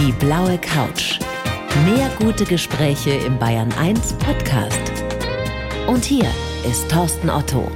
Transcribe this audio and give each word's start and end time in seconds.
Die 0.00 0.12
blaue 0.12 0.56
Couch. 0.56 1.18
Mehr 1.84 2.10
gute 2.18 2.46
Gespräche 2.46 3.10
im 3.10 3.38
Bayern 3.38 3.70
1 3.78 4.14
Podcast. 4.14 4.80
Und 5.88 6.06
hier 6.06 6.24
ist 6.66 6.90
Thorsten 6.90 7.28
Otto. 7.28 7.70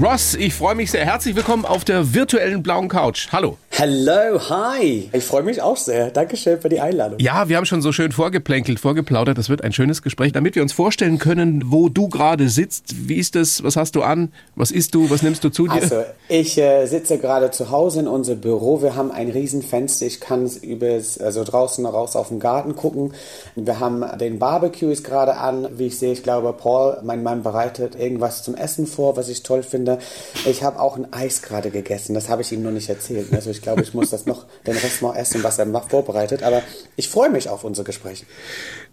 Ross, 0.00 0.36
ich 0.36 0.54
freue 0.54 0.76
mich 0.76 0.92
sehr. 0.92 1.04
Herzlich 1.04 1.34
willkommen 1.34 1.64
auf 1.64 1.84
der 1.84 2.14
virtuellen 2.14 2.62
blauen 2.62 2.86
Couch. 2.86 3.26
Hallo. 3.32 3.58
Hello, 3.78 4.40
hi. 4.48 5.10
Ich 5.12 5.24
freue 5.24 5.42
mich 5.42 5.60
auch 5.60 5.76
sehr. 5.76 6.10
Dankeschön 6.10 6.58
für 6.58 6.70
die 6.70 6.80
Einladung. 6.80 7.18
Ja, 7.18 7.50
wir 7.50 7.58
haben 7.58 7.66
schon 7.66 7.82
so 7.82 7.92
schön 7.92 8.10
vorgeplänkelt, 8.10 8.80
vorgeplaudert. 8.80 9.36
Das 9.36 9.50
wird 9.50 9.62
ein 9.62 9.74
schönes 9.74 10.00
Gespräch, 10.00 10.32
damit 10.32 10.54
wir 10.54 10.62
uns 10.62 10.72
vorstellen 10.72 11.18
können, 11.18 11.64
wo 11.66 11.90
du 11.90 12.08
gerade 12.08 12.48
sitzt. 12.48 13.06
Wie 13.06 13.16
ist 13.16 13.34
das? 13.34 13.62
Was 13.62 13.76
hast 13.76 13.94
du 13.94 14.00
an? 14.00 14.32
Was 14.54 14.70
isst 14.70 14.94
du? 14.94 15.10
Was 15.10 15.20
nimmst 15.20 15.44
du 15.44 15.50
zu 15.50 15.66
dir? 15.66 15.74
Also, 15.74 16.04
ich 16.30 16.56
äh, 16.56 16.86
sitze 16.86 17.18
gerade 17.18 17.50
zu 17.50 17.70
Hause 17.70 18.00
in 18.00 18.08
unserem 18.08 18.40
Büro. 18.40 18.80
Wir 18.80 18.96
haben 18.96 19.10
ein 19.10 19.28
Riesenfenster. 19.28 20.06
Ich 20.06 20.20
kann 20.20 20.50
übers, 20.62 21.18
also 21.18 21.44
draußen 21.44 21.84
raus 21.84 22.16
auf 22.16 22.28
den 22.28 22.40
Garten 22.40 22.76
gucken. 22.76 23.12
Wir 23.56 23.78
haben 23.78 24.02
den 24.18 24.38
Barbecue 24.38 24.88
ist 24.88 25.04
gerade 25.04 25.36
an. 25.36 25.68
Wie 25.76 25.88
ich 25.88 25.98
sehe, 25.98 26.14
ich 26.14 26.22
glaube, 26.22 26.54
Paul, 26.54 26.96
mein 27.04 27.22
Mann, 27.22 27.42
bereitet 27.42 27.94
irgendwas 27.94 28.42
zum 28.42 28.54
Essen 28.54 28.86
vor, 28.86 29.18
was 29.18 29.28
ich 29.28 29.42
toll 29.42 29.62
finde. 29.62 29.98
Ich 30.46 30.62
habe 30.62 30.80
auch 30.80 30.96
ein 30.96 31.12
Eis 31.12 31.42
gerade 31.42 31.70
gegessen. 31.70 32.14
Das 32.14 32.30
habe 32.30 32.40
ich 32.40 32.50
ihm 32.52 32.62
noch 32.62 32.70
nicht 32.70 32.88
erzählt. 32.88 33.34
Also 33.34 33.50
ich 33.50 33.65
glaube, 33.66 33.82
ich 33.82 33.94
muss 33.94 34.10
das 34.10 34.26
noch, 34.26 34.46
den 34.64 34.76
Rest 34.76 35.02
noch 35.02 35.14
essen, 35.16 35.42
was 35.42 35.58
er 35.58 35.66
macht, 35.66 35.90
vorbereitet. 35.90 36.44
Aber 36.44 36.62
ich 36.94 37.08
freue 37.08 37.30
mich 37.30 37.48
auf 37.48 37.64
unser 37.64 37.82
Gespräch. 37.82 38.24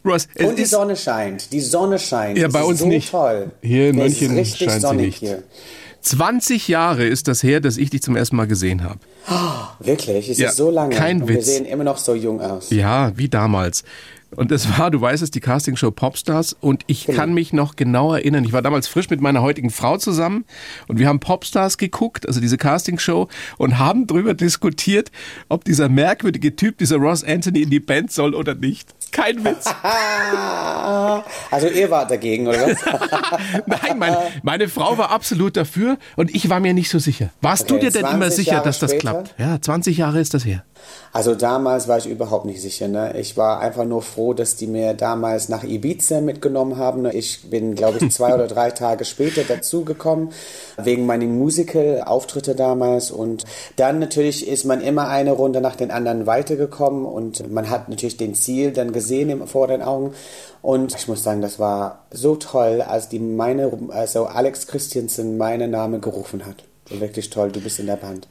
Ross, 0.04 0.28
es 0.34 0.48
Und 0.48 0.58
die 0.58 0.66
Sonne 0.66 0.96
scheint. 0.96 1.52
Die 1.52 1.62
Sonne 1.62 2.00
scheint. 2.00 2.40
Ja, 2.40 2.48
Es 2.48 2.54
bei 2.54 2.62
ist 2.62 2.66
uns 2.66 2.80
so 2.80 2.88
nicht. 2.88 3.12
Toll. 3.12 3.52
Hier 3.62 3.90
in 3.90 4.00
es 4.00 4.04
München 4.20 4.36
richtig 4.36 4.70
scheint 4.70 4.82
sie 4.82 4.96
nicht. 4.96 5.20
Hier. 5.20 5.44
20 6.02 6.68
Jahre 6.68 7.06
ist 7.06 7.28
das 7.28 7.44
her, 7.44 7.62
dass 7.62 7.78
ich 7.78 7.92
dich 7.92 8.02
zum 8.02 8.16
ersten 8.16 8.36
Mal 8.36 8.48
gesehen 8.48 8.84
habe. 8.84 9.00
Wirklich? 9.80 10.30
Ist 10.30 10.40
Ja, 10.40 10.50
es 10.50 10.56
so 10.56 10.70
lange? 10.70 10.96
kein 10.96 11.22
Und 11.22 11.28
wir 11.30 11.38
Witz. 11.38 11.46
sehen 11.48 11.66
immer 11.66 11.84
noch 11.84 11.98
so 11.98 12.14
jung 12.16 12.42
aus. 12.42 12.70
Ja, 12.72 13.12
wie 13.18 13.30
damals. 13.30 13.84
Und 14.36 14.52
es 14.52 14.80
war, 14.80 14.90
du 14.90 15.00
weißt 15.00 15.22
es, 15.22 15.30
die 15.30 15.42
Castingshow 15.42 15.92
Popstars. 15.92 16.56
Und 16.60 16.84
ich 16.88 17.06
Genau. 17.06 17.20
kann 17.20 17.34
mich 17.36 17.54
noch 17.54 17.76
genau 17.76 18.16
erinnern. 18.16 18.44
Ich 18.46 18.52
war 18.52 18.64
damals 18.64 18.88
frisch 18.88 19.12
mit 19.12 19.22
meiner 19.22 19.44
heutigen 19.44 19.70
Frau 19.70 19.98
zusammen 19.98 20.46
und 20.88 20.98
wir 20.98 21.08
haben 21.08 21.20
Popstars 21.20 21.78
geguckt, 21.78 22.28
also 22.28 22.42
diese 22.42 22.58
Castingshow, 22.58 23.28
und 23.60 23.78
haben 23.78 24.08
darüber 24.08 24.34
diskutiert, 24.34 25.12
ob 25.50 25.64
dieser 25.66 25.88
merkwürdige 25.88 26.56
Typ, 26.56 26.80
dieser 26.80 26.98
Ross 26.98 27.24
Anthony 27.24 27.62
in 27.62 27.70
die 27.70 27.80
Band 27.80 28.12
soll 28.12 28.34
oder 28.34 28.56
nicht. 28.56 28.90
Kein 29.12 29.46
Witz. 29.46 29.66
Also 31.52 31.68
ihr 31.68 31.90
wart 31.92 32.10
dagegen, 32.10 32.48
oder 32.48 32.68
was? 32.68 32.78
Nein, 33.68 33.98
mein, 34.00 34.16
meine 34.42 34.68
Frau 34.68 34.98
war 34.98 35.12
absolut 35.12 35.56
dafür 35.56 35.98
und 36.16 36.34
ich 36.34 36.50
war 36.50 36.60
mir 36.60 36.74
nicht 36.74 36.90
so 36.90 36.98
sicher. 37.00 37.30
Warst 37.42 37.70
du 37.70 37.76
Okay, 37.76 37.86
dir 37.86 37.92
denn 37.92 38.02
immer 38.06 38.18
20 38.26 38.36
sicher, 38.36 38.52
Jahre 38.54 38.66
dass 38.66 38.80
das 38.80 38.92
später? 38.92 39.13
Klappt? 39.14 39.40
Ja, 39.40 39.62
20 39.62 39.98
Jahre 39.98 40.20
ist 40.20 40.34
das 40.34 40.46
her. 40.46 40.64
Also 41.12 41.36
damals 41.36 41.88
war 41.88 41.98
ich 41.98 42.08
überhaupt 42.08 42.46
nicht 42.46 42.62
sicher. 42.62 42.88
Ne? 42.88 43.18
Ich 43.18 43.38
war 43.38 43.60
einfach 43.60 43.86
nur 43.86 44.02
froh, 44.02 44.34
dass 44.34 44.56
die 44.56 44.68
mir 44.68 44.94
damals 44.94 45.48
nach 45.48 45.64
Ibiza 45.64 46.22
mitgenommen 46.22 46.78
haben. 46.78 47.04
Ne? 47.04 47.14
Ich 47.14 47.50
bin, 47.50 47.76
glaube 47.76 48.00
ich, 48.00 48.12
zwei 48.12 48.34
oder 48.34 48.48
drei 48.48 48.72
Tage 48.72 49.06
später 49.06 49.44
dazugekommen, 49.44 50.30
wegen 50.78 51.06
meiner 51.06 51.26
Musical-Auftritte 51.26 52.56
damals. 52.56 53.12
Und 53.12 53.44
dann 53.76 54.00
natürlich 54.00 54.48
ist 54.48 54.66
man 54.66 54.82
immer 54.82 55.08
eine 55.08 55.32
Runde 55.32 55.62
nach 55.62 55.76
den 55.76 55.92
anderen 55.92 56.26
weitergekommen 56.26 57.06
und 57.06 57.52
man 57.52 57.70
hat 57.70 57.90
natürlich 57.90 58.18
den 58.18 58.36
Ziel 58.36 58.72
dann 58.72 58.92
gesehen 58.92 59.48
vor 59.48 59.68
den 59.68 59.82
Augen. 59.82 60.14
Und 60.62 60.96
ich 60.96 61.08
muss 61.08 61.24
sagen, 61.24 61.42
das 61.42 61.60
war 61.60 62.06
so 62.12 62.36
toll, 62.36 62.82
als 62.82 63.10
die 63.10 63.20
meine, 63.20 63.72
also 63.90 64.26
Alex 64.26 64.68
Christiansen 64.68 65.38
meinen 65.38 65.72
Namen 65.72 66.02
gerufen 66.02 66.46
hat. 66.46 66.64
So 66.90 67.00
wirklich 67.00 67.30
toll, 67.30 67.50
du 67.50 67.62
bist 67.62 67.80
in 67.80 67.86
der 67.86 67.96
Band. 67.96 68.28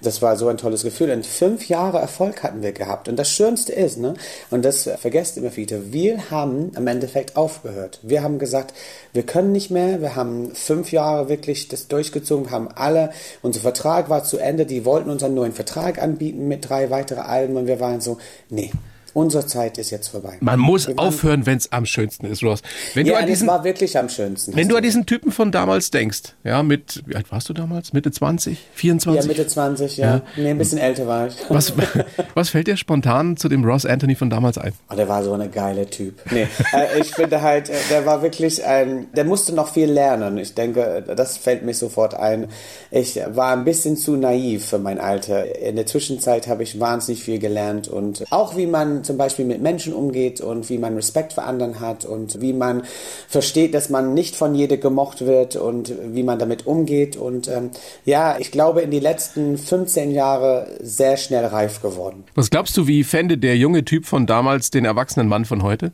Das 0.00 0.22
war 0.22 0.36
so 0.36 0.46
ein 0.46 0.58
tolles 0.58 0.84
Gefühl. 0.84 1.10
Und 1.10 1.26
fünf 1.26 1.68
Jahre 1.68 1.98
Erfolg 1.98 2.44
hatten 2.44 2.62
wir 2.62 2.72
gehabt. 2.72 3.08
Und 3.08 3.16
das 3.16 3.30
Schönste 3.30 3.72
ist, 3.72 3.98
ne, 3.98 4.14
und 4.50 4.64
das 4.64 4.88
vergesst 4.98 5.36
immer 5.36 5.56
wieder, 5.56 5.92
wir 5.92 6.30
haben 6.30 6.72
im 6.76 6.86
Endeffekt 6.86 7.36
aufgehört. 7.36 7.98
Wir 8.02 8.22
haben 8.22 8.38
gesagt, 8.38 8.74
wir 9.12 9.24
können 9.24 9.50
nicht 9.50 9.70
mehr. 9.70 10.00
Wir 10.00 10.14
haben 10.14 10.54
fünf 10.54 10.92
Jahre 10.92 11.28
wirklich 11.28 11.66
das 11.66 11.88
durchgezogen. 11.88 12.46
Wir 12.46 12.52
haben 12.52 12.68
alle, 12.68 13.10
unser 13.42 13.60
Vertrag 13.60 14.08
war 14.08 14.22
zu 14.22 14.38
Ende. 14.38 14.66
Die 14.66 14.84
wollten 14.84 15.10
uns 15.10 15.24
einen 15.24 15.34
neuen 15.34 15.52
Vertrag 15.52 16.00
anbieten 16.00 16.46
mit 16.46 16.68
drei 16.68 16.90
weiteren 16.90 17.24
Alben. 17.24 17.56
Und 17.56 17.66
wir 17.66 17.80
waren 17.80 18.00
so, 18.00 18.18
nee, 18.50 18.70
unsere 19.16 19.46
Zeit 19.46 19.78
ist 19.78 19.90
jetzt 19.90 20.08
vorbei. 20.08 20.36
Man 20.40 20.60
muss 20.60 20.86
waren- 20.88 20.98
aufhören, 20.98 21.46
wenn 21.46 21.56
es 21.56 21.72
am 21.72 21.86
schönsten 21.86 22.26
ist, 22.26 22.42
Ross. 22.42 22.60
Wenn 22.92 23.06
du 23.06 23.12
Ja, 23.12 23.18
an 23.18 23.24
und 23.24 23.30
es 23.30 23.38
diesen 23.38 23.48
war 23.48 23.64
wirklich 23.64 23.96
am 23.98 24.10
schönsten. 24.10 24.54
Wenn 24.54 24.68
du 24.68 24.76
an 24.76 24.82
diesen 24.82 25.06
Typen 25.06 25.32
von 25.32 25.50
damals 25.50 25.90
denkst, 25.90 26.34
ja, 26.44 26.62
mit, 26.62 27.02
wie 27.06 27.16
alt 27.16 27.32
warst 27.32 27.48
du 27.48 27.54
damals? 27.54 27.94
Mitte 27.94 28.10
20? 28.10 28.58
24? 28.74 29.22
ja, 29.22 29.26
Mitte 29.28 29.46
20, 29.46 29.96
ja. 29.96 30.06
Ja. 30.16 30.22
Nee, 30.36 30.50
ein 30.50 30.58
bisschen 30.58 30.78
älter 30.78 31.06
war 31.06 31.28
ich. 31.28 31.34
Was, 31.48 31.72
was 32.34 32.50
fällt 32.50 32.66
dir 32.66 32.76
spontan 32.76 33.38
zu 33.38 33.48
dem 33.48 33.64
Ross 33.64 33.86
Anthony 33.86 34.14
von 34.16 34.28
damals 34.28 34.58
ein? 34.58 34.74
Oh, 34.90 34.94
der 34.94 35.08
war 35.08 35.24
so 35.24 35.32
ein 35.32 35.50
geiler 35.50 35.88
Typ. 35.88 36.20
Nee, 36.30 36.46
äh, 36.74 37.00
ich 37.00 37.14
finde 37.14 37.40
halt, 37.40 37.70
äh, 37.70 37.74
der 37.90 38.04
war 38.04 38.20
wirklich 38.20 38.64
ein, 38.66 39.06
der 39.14 39.24
musste 39.24 39.54
noch 39.54 39.72
viel 39.72 39.90
lernen. 39.90 40.36
Ich 40.36 40.54
denke, 40.54 41.02
das 41.16 41.38
fällt 41.38 41.64
mir 41.64 41.72
sofort 41.72 42.12
ein. 42.14 42.48
Ich 42.90 43.18
war 43.30 43.52
ein 43.56 43.64
bisschen 43.64 43.96
zu 43.96 44.16
naiv 44.16 44.66
für 44.66 44.78
mein 44.78 45.00
Alter. 45.00 45.56
In 45.58 45.76
der 45.76 45.86
Zwischenzeit 45.86 46.48
habe 46.48 46.62
ich 46.64 46.78
wahnsinnig 46.78 47.24
viel 47.24 47.38
gelernt 47.38 47.88
und 47.88 48.24
auch 48.30 48.56
wie 48.58 48.66
man 48.66 49.04
zum 49.06 49.16
Beispiel 49.16 49.44
mit 49.44 49.62
Menschen 49.62 49.94
umgeht 49.94 50.40
und 50.40 50.68
wie 50.68 50.78
man 50.78 50.94
Respekt 50.94 51.32
für 51.32 51.42
anderen 51.42 51.80
hat 51.80 52.04
und 52.04 52.40
wie 52.40 52.52
man 52.52 52.82
versteht, 53.28 53.74
dass 53.74 53.88
man 53.88 54.14
nicht 54.14 54.36
von 54.36 54.54
jedem 54.54 54.80
gemocht 54.80 55.24
wird 55.24 55.56
und 55.56 55.92
wie 56.12 56.22
man 56.22 56.38
damit 56.38 56.66
umgeht. 56.66 57.16
Und 57.16 57.48
ähm, 57.48 57.70
ja, 58.04 58.38
ich 58.38 58.50
glaube, 58.50 58.82
in 58.82 58.90
die 58.90 59.00
letzten 59.00 59.56
15 59.56 60.10
Jahre 60.10 60.76
sehr 60.80 61.16
schnell 61.16 61.46
reif 61.46 61.80
geworden. 61.80 62.24
Was 62.34 62.50
glaubst 62.50 62.76
du, 62.76 62.86
wie 62.86 63.04
fände 63.04 63.38
der 63.38 63.56
junge 63.56 63.84
Typ 63.84 64.06
von 64.06 64.26
damals 64.26 64.70
den 64.70 64.84
erwachsenen 64.84 65.28
Mann 65.28 65.44
von 65.44 65.62
heute? 65.62 65.92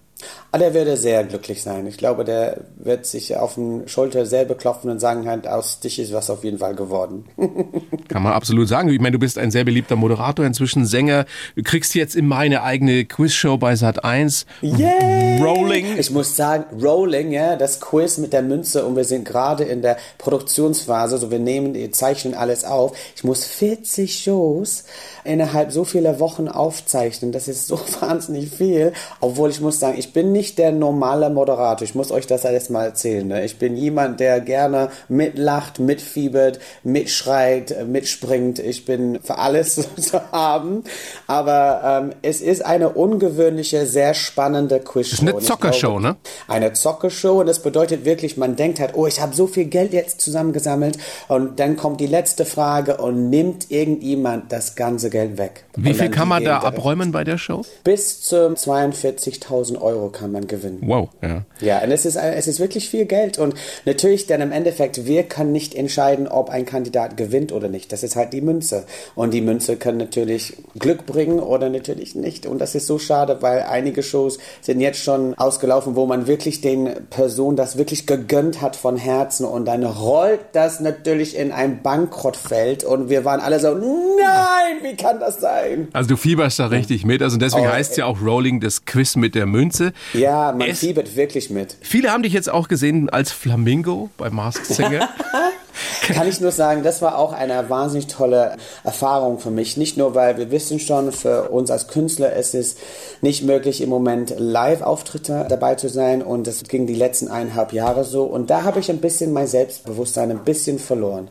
Ah, 0.51 0.59
der 0.59 0.75
würde 0.75 0.97
sehr 0.97 1.25
glücklich 1.25 1.63
sein. 1.63 1.87
Ich 1.87 1.97
glaube, 1.97 2.25
der 2.25 2.59
wird 2.77 3.07
sich 3.07 3.37
auf 3.37 3.55
den 3.55 3.89
Schulter 3.89 4.27
selber 4.27 4.55
klopfen 4.55 4.91
und 4.91 4.99
sagen, 4.99 5.27
halt, 5.27 5.49
aus 5.49 5.81
dich 5.81 5.99
ist 5.99 6.13
was 6.13 6.29
auf 6.29 6.45
jeden 6.45 6.59
Fall 6.59 6.75
geworden. 6.75 7.25
Kann 8.09 8.23
man 8.23 8.33
absolut 8.33 8.69
sagen. 8.69 8.89
Ich 8.91 9.01
meine, 9.01 9.13
du 9.13 9.19
bist 9.19 9.39
ein 9.39 9.51
sehr 9.51 9.65
beliebter 9.65 9.97
Moderator, 9.97 10.45
inzwischen 10.45 10.85
Sänger. 10.85 11.25
Du 11.57 11.63
kriegst 11.63 11.95
jetzt 11.95 12.15
in 12.15 12.27
meine 12.27 12.63
eigene 12.63 13.05
Quizshow 13.05 13.57
bei 13.57 13.77
Sat 13.77 14.05
1. 14.05 14.47
Yay! 14.61 15.41
Rolling. 15.43 15.99
Ich 15.99 16.11
muss 16.11 16.37
sagen, 16.37 16.65
Rolling, 16.83 17.33
ja, 17.33 17.57
das 17.57 17.81
Quiz 17.81 18.19
mit 18.19 18.33
der 18.33 18.43
Münze 18.43 18.85
und 18.85 18.97
wir 18.97 19.05
sind 19.05 19.25
gerade 19.25 19.65
in 19.65 19.83
der 19.83 19.97
Produktionsphase, 20.19 21.19
so 21.19 21.31
wir 21.31 21.39
nehmen, 21.39 21.75
wir 21.75 21.93
zeichnen 21.93 22.35
alles 22.35 22.65
auf. 22.65 22.97
Ich 23.17 23.25
muss 23.25 23.45
40 23.45 24.23
Shows 24.23 24.85
innerhalb 25.25 25.73
so 25.73 25.85
vieler 25.85 26.21
Wochen 26.21 26.49
aufzeichnen. 26.49 27.33
Das 27.33 27.49
ist 27.49 27.67
so 27.67 27.81
wahnsinnig 28.01 28.51
viel. 28.51 28.93
Obwohl 29.21 29.51
ich 29.51 29.61
muss 29.61 29.81
sagen, 29.81 29.99
ich 29.99 30.12
bin 30.13 30.33
nicht 30.33 30.59
der 30.59 30.73
normale 30.73 31.31
Moderator. 31.31 31.85
Ich 31.85 31.95
muss 31.95 32.11
euch 32.11 32.27
das 32.27 32.47
alles 32.47 32.71
mal 32.71 32.85
erzählen. 32.87 33.27
Ne? 33.27 33.45
Ich 33.45 33.59
bin 33.59 33.77
jemand, 33.77 34.21
der 34.21 34.41
gerne 34.41 34.91
mitlacht, 35.09 35.79
mitfiebert, 35.79 36.61
mitschreit, 36.83 37.71
äh, 37.71 37.85
mitspringt. 37.85 38.59
Ich 38.59 38.85
bin 38.85 39.21
für 39.23 39.39
alles 39.39 39.75
zu 39.97 40.33
haben. 40.33 40.85
Aber 41.27 42.03
ähm, 42.03 42.13
es 42.23 42.41
ist 42.41 42.65
eine 42.65 42.91
ungewöhnliche, 42.91 43.87
sehr 43.87 44.15
spannende 44.15 44.81
Quizshow. 44.81 45.15
ist 45.15 45.21
eine 45.23 45.39
ich 45.39 45.47
Zockershow, 45.47 45.99
ne? 45.99 46.17
Eine 46.49 46.73
Zockershow 46.73 47.41
und 47.41 47.47
das 47.47 47.61
bedeutet 47.61 48.05
wirklich, 48.05 48.37
man 48.37 48.57
denkt 48.57 48.81
halt, 48.81 48.93
oh, 48.95 49.07
ich 49.07 49.21
habe 49.21 49.35
so 49.35 49.47
viel 49.47 49.67
Geld 49.67 49.93
jetzt 49.93 50.21
zusammengesammelt 50.21 50.99
und 51.29 51.59
dann 51.61 51.77
kommt 51.77 52.01
die 52.01 52.07
letzte 52.07 52.45
Frage 52.45 52.99
und 52.99 53.31
nimmt 53.31 53.71
irgendjemand 53.71 54.53
das 54.53 54.75
ganze 54.75 55.11
Geld 55.11 55.39
weg. 55.39 55.65
Wie 55.77 55.95
viel 55.95 56.11
kann 56.11 56.29
man 56.29 56.45
da 56.45 56.59
abräumen 56.59 57.13
bei 57.13 57.25
der 57.25 57.39
Show? 57.39 57.65
Bis 57.85 58.23
zu 58.23 58.37
42.000 58.37 59.81
Euro 59.81 60.02
kann 60.09 60.33
man 60.33 60.47
gewinnen. 60.47 60.79
Wow, 60.83 61.09
ja. 61.23 61.43
Ja, 61.61 61.83
und 61.83 61.91
es 61.91 62.05
ist, 62.05 62.17
es 62.17 62.47
ist 62.47 62.61
wirklich 62.61 62.89
viel 62.89 63.05
Geld. 63.07 63.39
Und 63.39 63.55
natürlich 63.85 64.27
dann 64.27 64.41
im 64.41 64.53
Endeffekt, 64.53 65.07
wir 65.07 65.23
können 65.25 65.53
nicht 65.53 65.75
entscheiden, 65.75 66.29
ob 66.29 66.51
ein 66.51 66.67
Kandidat 66.67 67.17
gewinnt 67.17 67.53
oder 67.53 67.69
nicht. 67.69 67.93
Das 67.93 68.03
ist 68.03 68.17
halt 68.17 68.33
die 68.33 68.41
Münze. 68.41 68.85
Und 69.15 69.33
die 69.33 69.41
Münze 69.41 69.77
kann 69.77 69.97
natürlich 69.97 70.57
Glück 70.79 71.07
bringen 71.07 71.39
oder 71.41 71.69
natürlich 71.71 72.15
nicht. 72.15 72.47
Und 72.47 72.59
das 72.59 72.75
ist 72.75 72.87
so 72.87 72.99
schade, 72.99 73.39
weil 73.41 73.63
einige 73.63 74.03
Shows 74.03 74.39
sind 74.61 74.81
jetzt 74.81 74.99
schon 75.03 75.35
ausgelaufen, 75.35 75.97
wo 75.97 76.07
man 76.07 76.27
wirklich 76.27 76.61
den 76.61 76.91
Personen 77.11 77.57
das 77.57 77.77
wirklich 77.79 78.07
gegönnt 78.07 78.61
hat 78.61 78.77
von 78.77 78.97
Herzen. 78.97 79.45
Und 79.47 79.65
dann 79.67 79.85
rollt 79.85 80.41
das 80.53 80.81
natürlich 80.81 81.37
in 81.37 81.53
ein 81.53 81.83
Bankrottfeld. 81.83 82.85
Und 82.85 83.09
wir 83.09 83.25
waren 83.25 83.41
alle 83.41 83.61
so, 83.61 83.75
nein, 83.75 84.77
wie 84.83 84.97
kann 84.97 85.21
das 85.21 85.41
sein? 85.41 85.89
Also 85.93 86.11
du 86.11 86.17
fieberst 86.17 86.59
da 86.59 86.67
richtig 86.67 87.05
mit. 87.05 87.23
Also 87.23 87.37
deswegen 87.37 87.67
Oh, 87.67 87.71
heißt 87.73 87.93
es 87.93 87.97
ja 87.97 88.07
auch 88.07 88.21
Rolling, 88.21 88.61
das 88.61 88.85
Quiz 88.85 89.17
mit 89.17 89.35
der 89.35 89.47
Münze. 89.47 89.92
Ja, 90.15 90.53
man 90.53 90.69
Es- 90.69 90.81
fiebert 90.81 91.17
wirklich 91.17 91.51
mit. 91.51 91.77
Viele 91.81 92.11
haben 92.11 92.23
dich 92.23 92.33
jetzt 92.33 92.51
auch 92.51 92.69
gesehen 92.69 93.11
als 93.11 93.33
Flamingo 93.33 94.11
bei 94.17 94.31
Masked 94.31 94.67
Singer. 94.67 95.09
kann 96.15 96.29
ich 96.29 96.41
nur 96.41 96.53
sagen, 96.53 96.83
das 96.83 97.03
war 97.03 97.19
auch 97.19 97.33
eine 97.33 97.69
wahnsinnig 97.71 98.07
tolle 98.07 98.57
Erfahrung 98.85 99.39
für 99.39 99.51
mich. 99.51 99.77
Nicht 99.77 99.97
nur, 99.97 100.15
weil 100.15 100.37
wir 100.37 100.51
wissen 100.51 100.79
schon, 100.79 101.13
für 101.13 101.51
uns 101.51 101.71
als 101.71 101.89
Künstler 101.89 102.35
ist 102.35 102.55
es 102.55 102.77
nicht 103.21 103.45
möglich, 103.45 103.81
im 103.81 103.89
Moment 103.89 104.35
Live-Auftritte 104.39 105.47
dabei 105.49 105.75
zu 105.75 105.89
sein. 105.89 106.23
Und 106.23 106.47
das 106.47 106.65
ging 106.65 106.87
die 106.87 106.95
letzten 106.95 107.29
eineinhalb 107.29 107.73
Jahre 107.73 108.05
so. 108.05 108.25
Und 108.25 108.51
da 108.51 108.65
habe 108.65 108.81
ich 108.81 108.91
ein 108.91 108.99
bisschen 108.99 109.33
mein 109.33 109.47
Selbstbewusstsein 109.47 110.31
ein 110.31 110.45
bisschen 110.45 110.79
verloren. 110.79 111.29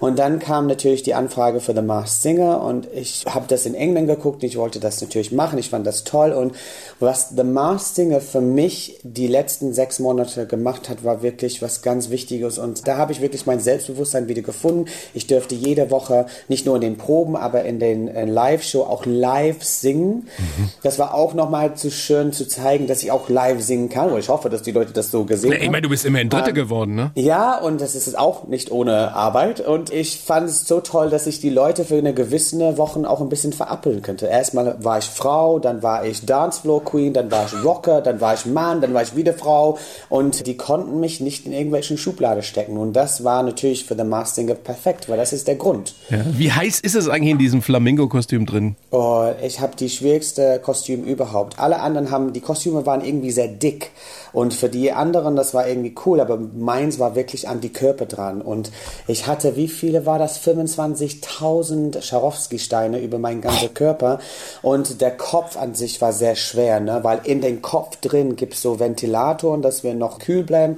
Und 0.00 0.18
dann 0.18 0.38
kam 0.38 0.66
natürlich 0.66 1.02
die 1.02 1.14
Anfrage 1.14 1.60
für 1.60 1.74
The 1.74 1.82
Masked 1.82 2.22
Singer 2.22 2.62
und 2.62 2.88
ich 2.92 3.24
habe 3.28 3.46
das 3.48 3.66
in 3.66 3.74
England 3.74 4.08
geguckt. 4.08 4.42
Ich 4.42 4.56
wollte 4.56 4.80
das 4.80 5.00
natürlich 5.00 5.32
machen. 5.32 5.58
Ich 5.58 5.70
fand 5.70 5.86
das 5.86 6.04
toll. 6.04 6.32
Und 6.32 6.54
was 7.00 7.30
The 7.30 7.44
Masked 7.44 7.94
Singer 7.94 8.20
für 8.20 8.40
mich 8.40 9.00
die 9.02 9.26
letzten 9.26 9.72
sechs 9.72 9.98
Monate 9.98 10.46
gemacht 10.46 10.88
hat, 10.88 11.04
war 11.04 11.22
wirklich 11.22 11.62
was 11.62 11.82
ganz 11.82 12.10
Wichtiges. 12.10 12.58
Und 12.58 12.86
da 12.86 12.96
habe 12.96 13.12
ich 13.12 13.20
wirklich 13.20 13.46
mein 13.46 13.60
Selbstbewusstsein 13.60 13.91
wieder 13.98 14.42
gefunden. 14.42 14.86
Ich 15.14 15.26
dürfte 15.26 15.54
jede 15.54 15.90
Woche 15.90 16.26
nicht 16.48 16.66
nur 16.66 16.76
in 16.76 16.80
den 16.80 16.96
Proben, 16.96 17.36
aber 17.36 17.64
in 17.64 17.78
den 17.78 18.06
Live-Show 18.06 18.82
auch 18.82 19.06
live 19.06 19.62
singen. 19.62 20.28
Mhm. 20.38 20.70
Das 20.82 20.98
war 20.98 21.14
auch 21.14 21.34
nochmal 21.34 21.74
zu 21.74 21.90
schön 21.90 22.32
zu 22.32 22.46
zeigen, 22.46 22.86
dass 22.86 23.02
ich 23.02 23.10
auch 23.10 23.28
live 23.28 23.62
singen 23.62 23.88
kann. 23.88 24.10
Und 24.10 24.18
ich 24.18 24.28
hoffe, 24.28 24.50
dass 24.50 24.62
die 24.62 24.72
Leute 24.72 24.92
das 24.92 25.10
so 25.10 25.24
gesehen 25.24 25.52
haben. 25.52 25.62
Ich 25.62 25.70
meine, 25.70 25.82
du 25.82 25.88
bist 25.88 26.04
immerhin 26.04 26.28
Dritte 26.28 26.50
ähm, 26.50 26.54
geworden, 26.54 26.94
ne? 26.94 27.10
Ja, 27.14 27.58
und 27.58 27.80
das 27.80 27.94
ist 27.94 28.18
auch 28.18 28.46
nicht 28.46 28.70
ohne 28.70 29.14
Arbeit. 29.14 29.60
Und 29.60 29.92
ich 29.92 30.18
fand 30.18 30.48
es 30.48 30.66
so 30.66 30.80
toll, 30.80 31.10
dass 31.10 31.26
ich 31.26 31.40
die 31.40 31.50
Leute 31.50 31.84
für 31.84 31.96
eine 31.96 32.14
gewisse 32.14 32.76
Woche 32.78 33.08
auch 33.08 33.20
ein 33.20 33.28
bisschen 33.28 33.52
verappeln 33.52 34.02
könnte. 34.02 34.26
Erstmal 34.26 34.76
war 34.84 34.98
ich 34.98 35.06
Frau, 35.06 35.58
dann 35.58 35.82
war 35.82 36.04
ich 36.04 36.24
Dancefloor 36.26 36.84
Queen, 36.84 37.12
dann 37.12 37.30
war 37.30 37.46
ich 37.46 37.64
Rocker, 37.64 38.00
dann 38.00 38.20
war 38.20 38.34
ich 38.34 38.46
Mann, 38.46 38.80
dann 38.80 38.94
war 38.94 39.02
ich 39.02 39.16
wieder 39.16 39.34
Frau. 39.34 39.78
Und 40.08 40.46
die 40.46 40.56
konnten 40.56 41.00
mich 41.00 41.20
nicht 41.20 41.46
in 41.46 41.52
irgendwelchen 41.52 41.98
Schubladen 41.98 42.42
stecken. 42.42 42.76
Und 42.76 42.92
das 42.94 43.24
war 43.24 43.42
natürlich 43.42 43.81
für 43.82 43.96
The 43.96 44.04
Masked 44.04 44.36
Singer 44.36 44.54
perfekt, 44.54 45.08
weil 45.08 45.16
das 45.16 45.32
ist 45.32 45.48
der 45.48 45.56
Grund. 45.56 45.94
Ja. 46.10 46.24
Wie 46.32 46.52
heiß 46.52 46.80
ist 46.80 46.94
es 46.94 47.08
eigentlich 47.08 47.32
in 47.32 47.38
diesem 47.38 47.62
Flamingo-Kostüm 47.62 48.46
drin? 48.46 48.76
Oh, 48.90 49.30
ich 49.42 49.60
habe 49.60 49.76
die 49.76 49.88
schwierigste 49.88 50.60
Kostüm 50.62 51.04
überhaupt. 51.04 51.58
Alle 51.58 51.80
anderen 51.80 52.10
haben, 52.10 52.32
die 52.32 52.40
Kostüme 52.40 52.86
waren 52.86 53.04
irgendwie 53.04 53.30
sehr 53.30 53.48
dick. 53.48 53.90
Und 54.32 54.54
für 54.54 54.68
die 54.68 54.92
anderen, 54.92 55.36
das 55.36 55.52
war 55.52 55.68
irgendwie 55.68 55.94
cool, 56.06 56.20
aber 56.20 56.38
meins 56.38 56.98
war 56.98 57.14
wirklich 57.14 57.48
an 57.48 57.60
die 57.60 57.72
Körper 57.72 58.06
dran. 58.06 58.40
Und 58.40 58.72
ich 59.06 59.26
hatte, 59.26 59.56
wie 59.56 59.68
viele 59.68 60.06
war 60.06 60.18
das? 60.18 60.40
25.000 60.40 62.00
Scharowski-Steine 62.00 63.00
über 63.00 63.18
meinen 63.18 63.42
ganzen 63.42 63.74
Körper. 63.74 64.20
Und 64.62 65.00
der 65.00 65.10
Kopf 65.10 65.56
an 65.56 65.74
sich 65.74 66.00
war 66.00 66.12
sehr 66.12 66.36
schwer, 66.36 66.80
ne? 66.80 67.00
weil 67.02 67.20
in 67.24 67.40
den 67.40 67.60
Kopf 67.60 67.96
drin 67.96 68.36
gibt 68.36 68.54
es 68.54 68.62
so 68.62 68.80
Ventilatoren, 68.80 69.62
dass 69.62 69.84
wir 69.84 69.94
noch 69.94 70.18
kühl 70.18 70.42
bleiben. 70.42 70.76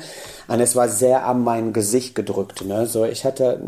Und 0.49 0.61
es 0.61 0.77
war 0.77 0.89
sehr 0.89 1.27
an 1.27 1.43
mein 1.43 1.73
Gesicht 1.73 2.15
gedrückt. 2.15 2.65
Ne? 2.65 2.87
So, 2.87 3.05
ich 3.05 3.25
hatte, 3.25 3.61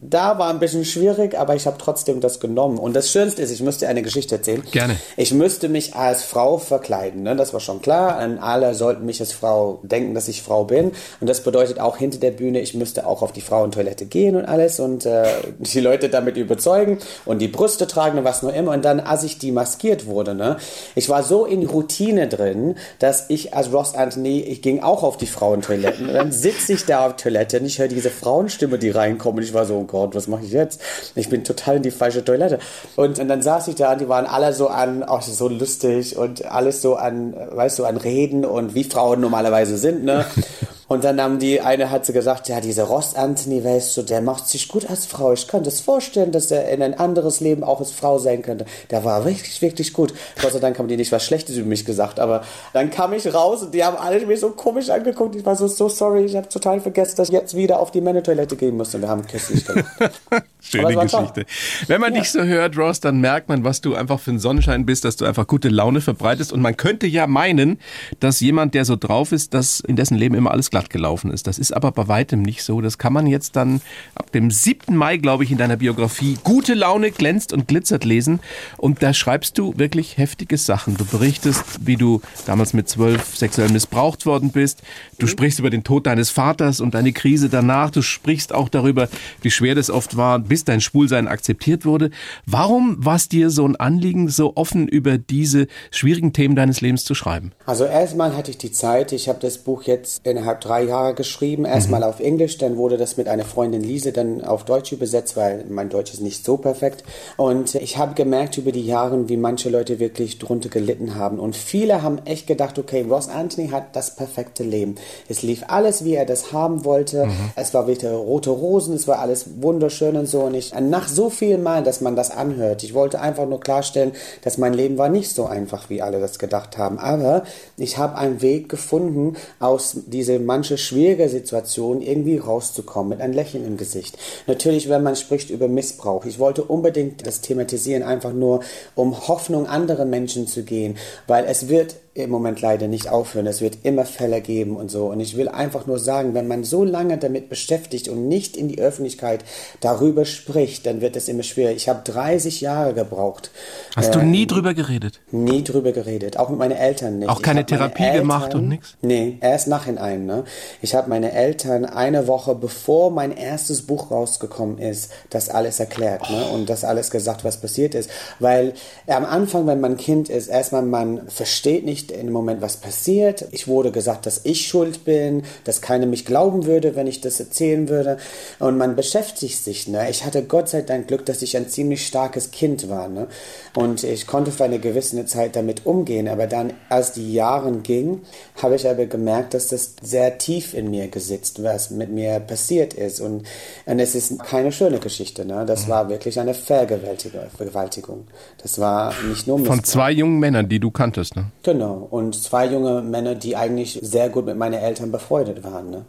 da 0.00 0.38
war 0.38 0.50
ein 0.50 0.58
bisschen 0.58 0.84
schwierig, 0.84 1.38
aber 1.38 1.54
ich 1.54 1.66
habe 1.66 1.76
trotzdem 1.78 2.20
das 2.20 2.40
genommen. 2.40 2.78
Und 2.78 2.94
das 2.94 3.10
Schönste 3.10 3.42
ist, 3.42 3.50
ich 3.50 3.62
müsste 3.62 3.88
eine 3.88 4.02
Geschichte 4.02 4.36
erzählen. 4.36 4.62
Gerne. 4.72 4.96
Ich 5.16 5.32
müsste 5.32 5.68
mich 5.68 5.94
als 5.94 6.24
Frau 6.24 6.58
verkleiden. 6.58 7.22
Ne? 7.22 7.36
Das 7.36 7.52
war 7.52 7.60
schon 7.60 7.80
klar. 7.80 8.22
Und 8.24 8.38
alle 8.38 8.74
sollten 8.74 9.06
mich 9.06 9.20
als 9.20 9.32
Frau 9.32 9.80
denken, 9.82 10.14
dass 10.14 10.28
ich 10.28 10.42
Frau 10.42 10.64
bin. 10.64 10.92
Und 11.20 11.28
das 11.28 11.42
bedeutet 11.42 11.78
auch 11.80 11.96
hinter 11.96 12.18
der 12.18 12.32
Bühne, 12.32 12.60
ich 12.60 12.74
müsste 12.74 13.06
auch 13.06 13.22
auf 13.22 13.32
die 13.32 13.40
Frauentoilette 13.40 14.06
gehen 14.06 14.36
und 14.36 14.44
alles 14.44 14.80
und 14.80 15.06
äh, 15.06 15.24
die 15.58 15.80
Leute 15.80 16.08
damit 16.08 16.36
überzeugen 16.36 16.98
und 17.24 17.38
die 17.40 17.48
Brüste 17.48 17.86
tragen 17.86 18.18
und 18.18 18.24
was 18.24 18.42
nur 18.42 18.52
immer. 18.52 18.72
Und 18.72 18.84
dann, 18.84 19.00
als 19.00 19.22
ich 19.24 19.38
die 19.38 19.52
maskiert 19.52 20.06
wurde, 20.06 20.34
ne, 20.34 20.56
ich 20.94 21.08
war 21.08 21.22
so 21.22 21.44
in 21.44 21.66
Routine 21.66 22.28
drin, 22.28 22.76
dass 22.98 23.26
ich 23.28 23.54
als 23.54 23.72
Ross 23.72 23.94
Anthony, 23.94 24.40
ich 24.40 24.62
ging 24.62 24.82
auch 24.82 25.02
auf 25.02 25.16
die 25.16 25.26
Frauentoiletten. 25.26 26.08
Dann 26.24 26.32
sitze 26.32 26.72
ich 26.72 26.86
da 26.86 27.06
auf 27.06 27.16
Toilette 27.16 27.60
und 27.60 27.66
ich 27.66 27.78
höre 27.78 27.86
diese 27.86 28.08
Frauenstimme, 28.08 28.78
die 28.78 28.88
reinkommen. 28.88 29.40
Und 29.40 29.44
ich 29.44 29.52
war 29.52 29.66
so, 29.66 29.76
oh 29.76 29.84
Gott, 29.84 30.14
was 30.14 30.26
mache 30.26 30.42
ich 30.42 30.52
jetzt? 30.52 30.80
Ich 31.14 31.28
bin 31.28 31.44
total 31.44 31.76
in 31.76 31.82
die 31.82 31.90
falsche 31.90 32.24
Toilette. 32.24 32.60
Und, 32.96 33.18
und 33.18 33.28
dann 33.28 33.42
saß 33.42 33.68
ich 33.68 33.74
da 33.74 33.92
und 33.92 34.00
die 34.00 34.08
waren 34.08 34.24
alle 34.24 34.54
so 34.54 34.68
an, 34.68 35.04
oh, 35.06 35.20
so 35.20 35.48
lustig 35.48 36.16
und 36.16 36.46
alles 36.46 36.80
so 36.80 36.96
an, 36.96 37.34
weißt 37.34 37.78
du, 37.78 37.84
an 37.84 37.98
Reden 37.98 38.46
und 38.46 38.74
wie 38.74 38.84
Frauen 38.84 39.20
normalerweise 39.20 39.76
sind, 39.76 40.04
ne? 40.04 40.24
Und 40.86 41.02
dann 41.02 41.20
haben 41.20 41.38
die, 41.38 41.60
eine 41.60 41.90
hat 41.90 42.04
sie 42.04 42.12
gesagt, 42.12 42.48
ja, 42.48 42.60
dieser 42.60 42.84
Ross 42.84 43.14
Anthony, 43.14 43.64
weißt 43.64 43.96
du, 43.96 44.02
der 44.02 44.20
macht 44.20 44.46
sich 44.48 44.68
gut 44.68 44.88
als 44.90 45.06
Frau. 45.06 45.32
Ich 45.32 45.48
kann 45.48 45.64
das 45.64 45.80
vorstellen, 45.80 46.30
dass 46.30 46.50
er 46.50 46.68
in 46.70 46.82
ein 46.82 46.94
anderes 46.94 47.40
Leben 47.40 47.64
auch 47.64 47.80
als 47.80 47.90
Frau 47.90 48.18
sein 48.18 48.42
könnte. 48.42 48.66
Der 48.90 49.04
war 49.04 49.24
wirklich, 49.24 49.62
wirklich 49.62 49.92
gut. 49.94 50.12
Gott 50.42 50.52
sei 50.52 50.58
Dank 50.58 50.78
haben 50.78 50.88
die 50.88 50.96
nicht 50.96 51.10
was 51.10 51.24
Schlechtes 51.24 51.56
über 51.56 51.68
mich 51.68 51.86
gesagt, 51.86 52.20
aber 52.20 52.42
dann 52.74 52.90
kam 52.90 53.14
ich 53.14 53.32
raus 53.32 53.62
und 53.62 53.72
die 53.72 53.82
haben 53.82 53.96
alle 53.96 54.24
mich 54.26 54.40
so 54.40 54.50
komisch 54.50 54.90
angeguckt. 54.90 55.34
Ich 55.36 55.46
war 55.46 55.56
so, 55.56 55.68
so 55.68 55.88
sorry, 55.88 56.24
ich 56.24 56.36
habe 56.36 56.48
total 56.48 56.80
vergessen, 56.80 57.16
dass 57.16 57.28
ich 57.28 57.34
jetzt 57.34 57.56
wieder 57.56 57.80
auf 57.80 57.90
die 57.90 58.00
Männertoilette 58.00 58.56
gehen 58.56 58.76
muss 58.76 58.94
und 58.94 59.00
wir 59.00 59.08
haben 59.08 59.26
köstlich 59.26 59.64
gemacht. 59.64 59.86
Schöne 60.60 60.96
Geschichte. 60.96 61.44
Wenn 61.88 62.00
man 62.00 62.14
ja. 62.14 62.20
dich 62.20 62.30
so 62.30 62.42
hört, 62.42 62.76
Ross, 62.78 63.00
dann 63.00 63.20
merkt 63.20 63.48
man, 63.48 63.64
was 63.64 63.80
du 63.80 63.94
einfach 63.94 64.18
für 64.18 64.30
ein 64.30 64.38
Sonnenschein 64.38 64.86
bist, 64.86 65.04
dass 65.04 65.16
du 65.16 65.24
einfach 65.24 65.46
gute 65.46 65.68
Laune 65.68 66.00
verbreitest 66.00 66.52
und 66.52 66.60
man 66.60 66.76
könnte 66.76 67.06
ja 67.06 67.26
meinen, 67.26 67.78
dass 68.20 68.40
jemand, 68.40 68.74
der 68.74 68.84
so 68.84 68.96
drauf 68.96 69.32
ist, 69.32 69.54
dass 69.54 69.80
in 69.80 69.96
dessen 69.96 70.16
Leben 70.16 70.34
immer 70.34 70.50
alles 70.50 70.70
glatt 70.74 70.90
gelaufen 70.90 71.30
ist. 71.30 71.46
Das 71.46 71.60
ist 71.60 71.70
aber 71.70 71.92
bei 71.92 72.08
weitem 72.08 72.42
nicht 72.42 72.64
so. 72.64 72.80
Das 72.80 72.98
kann 72.98 73.12
man 73.12 73.28
jetzt 73.28 73.54
dann 73.54 73.80
ab 74.16 74.32
dem 74.32 74.50
7. 74.50 74.96
Mai, 74.96 75.18
glaube 75.18 75.44
ich, 75.44 75.52
in 75.52 75.56
deiner 75.56 75.76
Biografie 75.76 76.36
Gute 76.42 76.74
Laune 76.74 77.12
glänzt 77.12 77.52
und 77.52 77.68
glitzert 77.68 78.04
lesen. 78.04 78.40
Und 78.76 79.00
da 79.00 79.14
schreibst 79.14 79.56
du 79.56 79.78
wirklich 79.78 80.18
heftige 80.18 80.58
Sachen. 80.58 80.96
Du 80.96 81.04
berichtest, 81.04 81.86
wie 81.86 81.94
du 81.94 82.22
damals 82.44 82.72
mit 82.72 82.88
zwölf 82.88 83.36
sexuell 83.36 83.68
missbraucht 83.68 84.26
worden 84.26 84.50
bist. 84.50 84.82
Du 85.20 85.28
sprichst 85.28 85.60
über 85.60 85.70
den 85.70 85.84
Tod 85.84 86.08
deines 86.08 86.30
Vaters 86.30 86.80
und 86.80 86.94
deine 86.94 87.12
Krise 87.12 87.48
danach. 87.48 87.90
Du 87.90 88.02
sprichst 88.02 88.52
auch 88.52 88.68
darüber, 88.68 89.08
wie 89.42 89.52
schwer 89.52 89.76
das 89.76 89.90
oft 89.90 90.16
war, 90.16 90.40
bis 90.40 90.64
dein 90.64 90.80
Schwulsein 90.80 91.28
akzeptiert 91.28 91.84
wurde. 91.84 92.10
Warum 92.46 92.96
war 92.98 93.14
es 93.14 93.28
dir 93.28 93.48
so 93.50 93.64
ein 93.64 93.76
Anliegen, 93.76 94.28
so 94.28 94.56
offen 94.56 94.88
über 94.88 95.18
diese 95.18 95.68
schwierigen 95.92 96.32
Themen 96.32 96.56
deines 96.56 96.80
Lebens 96.80 97.04
zu 97.04 97.14
schreiben? 97.14 97.52
Also 97.64 97.84
erstmal 97.84 98.36
hatte 98.36 98.50
ich 98.50 98.58
die 98.58 98.72
Zeit. 98.72 99.12
Ich 99.12 99.28
habe 99.28 99.38
das 99.38 99.58
Buch 99.58 99.84
jetzt 99.84 100.26
innerhalb 100.26 100.63
drei 100.64 100.82
Jahre 100.84 101.14
geschrieben. 101.14 101.64
Erstmal 101.64 102.00
mhm. 102.00 102.06
auf 102.06 102.20
Englisch, 102.20 102.58
dann 102.58 102.76
wurde 102.76 102.96
das 102.96 103.16
mit 103.16 103.28
einer 103.28 103.44
Freundin 103.44 103.82
Lise 103.82 104.12
dann 104.12 104.42
auf 104.42 104.64
Deutsch 104.64 104.92
übersetzt, 104.92 105.36
weil 105.36 105.64
mein 105.68 105.88
Deutsch 105.88 106.12
ist 106.12 106.20
nicht 106.20 106.44
so 106.44 106.56
perfekt. 106.56 107.04
Und 107.36 107.74
ich 107.74 107.98
habe 107.98 108.14
gemerkt 108.14 108.56
über 108.58 108.72
die 108.72 108.86
Jahre, 108.86 109.28
wie 109.28 109.36
manche 109.36 109.68
Leute 109.68 109.98
wirklich 109.98 110.38
drunter 110.38 110.68
gelitten 110.68 111.16
haben. 111.16 111.38
Und 111.38 111.56
viele 111.56 112.02
haben 112.02 112.18
echt 112.24 112.46
gedacht, 112.46 112.78
okay, 112.78 113.04
Ross 113.08 113.28
Anthony 113.28 113.68
hat 113.68 113.94
das 113.94 114.16
perfekte 114.16 114.62
Leben. 114.62 114.96
Es 115.28 115.42
lief 115.42 115.64
alles, 115.68 116.04
wie 116.04 116.14
er 116.14 116.24
das 116.24 116.52
haben 116.52 116.84
wollte. 116.84 117.26
Mhm. 117.26 117.32
Es 117.56 117.74
war 117.74 117.86
wieder 117.86 118.12
rote 118.12 118.50
Rosen, 118.50 118.94
es 118.94 119.06
war 119.06 119.18
alles 119.18 119.46
wunderschön 119.60 120.16
und 120.16 120.26
so. 120.26 120.42
Und 120.42 120.54
ich, 120.54 120.72
nach 120.74 121.08
so 121.08 121.30
vielen 121.30 121.62
Mal, 121.62 121.82
dass 121.82 122.00
man 122.00 122.16
das 122.16 122.30
anhört, 122.30 122.82
ich 122.82 122.94
wollte 122.94 123.20
einfach 123.20 123.46
nur 123.46 123.60
klarstellen, 123.60 124.12
dass 124.42 124.58
mein 124.58 124.74
Leben 124.74 124.98
war 124.98 125.08
nicht 125.08 125.34
so 125.34 125.46
einfach, 125.46 125.90
wie 125.90 126.02
alle 126.02 126.20
das 126.20 126.38
gedacht 126.38 126.78
haben. 126.78 126.98
Aber 126.98 127.44
ich 127.76 127.98
habe 127.98 128.16
einen 128.16 128.40
Weg 128.40 128.68
gefunden, 128.68 129.36
aus 129.60 129.96
diese 130.06 130.38
manche 130.54 130.78
schwierige 130.78 131.28
Situation 131.28 132.00
irgendwie 132.00 132.38
rauszukommen, 132.38 133.08
mit 133.08 133.20
einem 133.20 133.34
Lächeln 133.34 133.66
im 133.66 133.76
Gesicht. 133.76 134.16
Natürlich, 134.46 134.88
wenn 134.88 135.02
man 135.02 135.16
spricht 135.16 135.50
über 135.50 135.66
Missbrauch. 135.66 136.24
Ich 136.26 136.38
wollte 136.38 136.62
unbedingt 136.62 137.26
das 137.26 137.40
thematisieren, 137.40 138.04
einfach 138.04 138.32
nur, 138.32 138.60
um 138.94 139.26
Hoffnung 139.26 139.66
anderen 139.66 140.10
Menschen 140.10 140.46
zu 140.46 140.62
gehen, 140.62 140.96
weil 141.26 141.44
es 141.46 141.68
wird 141.68 141.96
im 142.14 142.30
Moment 142.30 142.60
leider 142.60 142.86
nicht 142.86 143.08
aufhören. 143.08 143.48
Es 143.48 143.60
wird 143.60 143.78
immer 143.82 144.04
Fälle 144.04 144.40
geben 144.40 144.76
und 144.76 144.88
so. 144.88 145.06
Und 145.06 145.18
ich 145.18 145.36
will 145.36 145.48
einfach 145.48 145.86
nur 145.86 145.98
sagen, 145.98 146.32
wenn 146.32 146.46
man 146.46 146.62
so 146.62 146.84
lange 146.84 147.18
damit 147.18 147.48
beschäftigt 147.48 148.08
und 148.08 148.28
nicht 148.28 148.56
in 148.56 148.68
die 148.68 148.80
Öffentlichkeit 148.80 149.44
darüber 149.80 150.24
spricht, 150.24 150.86
dann 150.86 151.00
wird 151.00 151.16
es 151.16 151.26
immer 151.26 151.42
schwer. 151.42 151.74
Ich 151.74 151.88
habe 151.88 152.02
30 152.04 152.60
Jahre 152.60 152.94
gebraucht. 152.94 153.50
Hast 153.96 154.10
äh, 154.10 154.20
du 154.20 154.24
nie 154.24 154.46
drüber 154.46 154.74
geredet? 154.74 155.20
Nie 155.32 155.64
drüber 155.64 155.90
geredet. 155.90 156.38
Auch 156.38 156.50
mit 156.50 156.58
meinen 156.60 156.76
Eltern 156.76 157.18
nicht. 157.18 157.28
Auch 157.28 157.42
keine 157.42 157.66
Therapie 157.66 158.04
Eltern, 158.04 158.20
gemacht 158.20 158.54
und 158.54 158.68
nichts? 158.68 158.96
Nee, 159.02 159.38
erst 159.40 159.66
nachhinein. 159.66 160.24
Ne? 160.24 160.44
Ich 160.82 160.94
habe 160.94 161.08
meine 161.10 161.32
Eltern 161.32 161.84
eine 161.84 162.28
Woche 162.28 162.54
bevor 162.54 163.10
mein 163.10 163.36
erstes 163.36 163.82
Buch 163.82 164.12
rausgekommen 164.12 164.78
ist, 164.78 165.10
das 165.30 165.48
alles 165.48 165.80
erklärt 165.80 166.30
ne? 166.30 166.44
und 166.54 166.70
das 166.70 166.84
alles 166.84 167.10
gesagt, 167.10 167.42
was 167.44 167.60
passiert 167.60 167.96
ist. 167.96 168.08
Weil 168.38 168.74
am 169.08 169.24
Anfang, 169.24 169.66
wenn 169.66 169.80
man 169.80 169.96
Kind 169.96 170.28
ist, 170.28 170.46
erstmal 170.46 170.82
man 170.82 171.26
versteht 171.26 171.84
nicht, 171.84 172.03
nicht 172.04 172.18
in 172.18 172.26
dem 172.26 172.32
Moment 172.32 172.60
was 172.60 172.76
passiert. 172.76 173.46
Ich 173.50 173.68
wurde 173.68 173.90
gesagt, 173.90 174.26
dass 174.26 174.40
ich 174.44 174.66
schuld 174.66 175.04
bin, 175.04 175.42
dass 175.64 175.80
keiner 175.80 176.06
mich 176.06 176.24
glauben 176.24 176.66
würde, 176.66 176.96
wenn 176.96 177.06
ich 177.06 177.20
das 177.20 177.40
erzählen 177.40 177.88
würde. 177.88 178.18
Und 178.58 178.76
man 178.76 178.96
beschäftigt 178.96 179.62
sich. 179.62 179.88
Ne? 179.88 180.10
Ich 180.10 180.24
hatte 180.24 180.42
Gott 180.44 180.68
sei 180.68 180.82
Dank 180.82 181.08
Glück, 181.08 181.24
dass 181.26 181.42
ich 181.42 181.56
ein 181.56 181.68
ziemlich 181.68 182.06
starkes 182.06 182.50
Kind 182.50 182.88
war. 182.88 183.08
Ne? 183.08 183.28
Und 183.76 184.04
ich 184.04 184.26
konnte 184.26 184.50
für 184.50 184.64
eine 184.64 184.78
gewisse 184.78 185.24
Zeit 185.26 185.56
damit 185.56 185.86
umgehen. 185.86 186.28
Aber 186.28 186.46
dann, 186.46 186.72
als 186.88 187.12
die 187.12 187.32
Jahre 187.32 187.72
gingen, 187.78 188.22
habe 188.62 188.76
ich 188.76 188.88
aber 188.88 189.06
gemerkt, 189.06 189.54
dass 189.54 189.68
das 189.68 189.94
sehr 190.02 190.38
tief 190.38 190.74
in 190.74 190.90
mir 190.90 191.08
gesitzt, 191.08 191.62
was 191.62 191.90
mit 191.90 192.10
mir 192.10 192.40
passiert 192.40 192.94
ist. 192.94 193.20
Und, 193.20 193.44
und 193.86 193.98
es 193.98 194.14
ist 194.14 194.38
keine 194.40 194.72
schöne 194.72 194.98
Geschichte. 194.98 195.44
Ne? 195.44 195.64
Das 195.66 195.86
mhm. 195.86 195.90
war 195.90 196.08
wirklich 196.08 196.38
eine 196.38 196.54
Vergewaltigung. 196.54 198.26
Das 198.62 198.78
war 198.78 199.14
nicht 199.28 199.46
nur 199.46 199.58
Missbrauch. 199.58 199.76
Von 199.76 199.84
zwei 199.84 200.10
jungen 200.10 200.38
Männern, 200.38 200.68
die 200.68 200.80
du 200.80 200.90
kanntest. 200.90 201.36
Ne? 201.36 201.46
Genau. 201.62 201.93
Genau. 201.94 202.06
Und 202.10 202.34
zwei 202.34 202.66
junge 202.66 203.02
Männer, 203.02 203.34
die 203.34 203.56
eigentlich 203.56 203.98
sehr 204.02 204.28
gut 204.28 204.46
mit 204.46 204.56
meinen 204.56 204.74
Eltern 204.74 205.12
befreundet 205.12 205.62
waren. 205.64 205.90
Ne? 205.90 206.04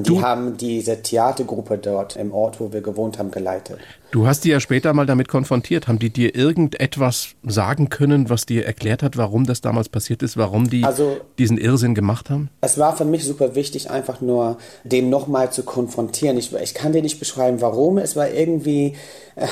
Die 0.00 0.20
haben 0.20 0.56
diese 0.56 1.02
Theatergruppe 1.02 1.78
dort 1.78 2.16
im 2.16 2.32
Ort, 2.32 2.60
wo 2.60 2.72
wir 2.72 2.80
gewohnt 2.80 3.18
haben, 3.18 3.30
geleitet. 3.30 3.78
Du 4.12 4.26
hast 4.26 4.44
die 4.44 4.48
ja 4.48 4.58
später 4.58 4.92
mal 4.92 5.06
damit 5.06 5.28
konfrontiert. 5.28 5.86
Haben 5.86 6.00
die 6.00 6.10
dir 6.10 6.34
irgendetwas 6.34 7.28
sagen 7.44 7.90
können, 7.90 8.28
was 8.28 8.44
dir 8.44 8.66
erklärt 8.66 9.04
hat, 9.04 9.16
warum 9.16 9.46
das 9.46 9.60
damals 9.60 9.88
passiert 9.88 10.22
ist, 10.22 10.36
warum 10.36 10.68
die 10.68 10.82
Also- 10.84 11.18
diesen 11.38 11.58
Irrsinn 11.58 11.94
gemacht 11.94 12.28
haben? 12.28 12.50
Es 12.60 12.76
war 12.76 12.96
für 12.96 13.04
mich 13.04 13.24
super 13.24 13.54
wichtig, 13.54 13.88
einfach 13.90 14.20
nur 14.20 14.58
dem 14.82 15.10
nochmal 15.10 15.52
zu 15.52 15.62
konfrontieren. 15.62 16.36
Ich, 16.38 16.52
ich 16.52 16.74
kann 16.74 16.92
dir 16.92 17.02
nicht 17.02 17.20
beschreiben, 17.20 17.60
warum. 17.60 17.98
Es 17.98 18.16
war 18.16 18.28
irgendwie, 18.30 18.96
äh, 19.36 19.46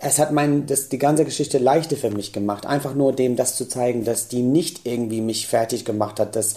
es 0.00 0.18
hat 0.18 0.32
mein, 0.32 0.66
das, 0.66 0.90
die 0.90 0.98
ganze 0.98 1.24
Geschichte 1.24 1.56
leichter 1.56 1.96
für 1.96 2.10
mich 2.10 2.34
gemacht. 2.34 2.66
Einfach 2.66 2.94
nur 2.94 3.14
dem 3.14 3.36
das 3.36 3.56
zu 3.56 3.66
zeigen, 3.68 4.04
dass 4.04 4.28
die 4.28 4.42
nicht 4.42 4.86
irgendwie 4.86 5.22
mich 5.22 5.46
fertig 5.46 5.86
gemacht 5.86 6.20
hat, 6.20 6.36
dass 6.36 6.56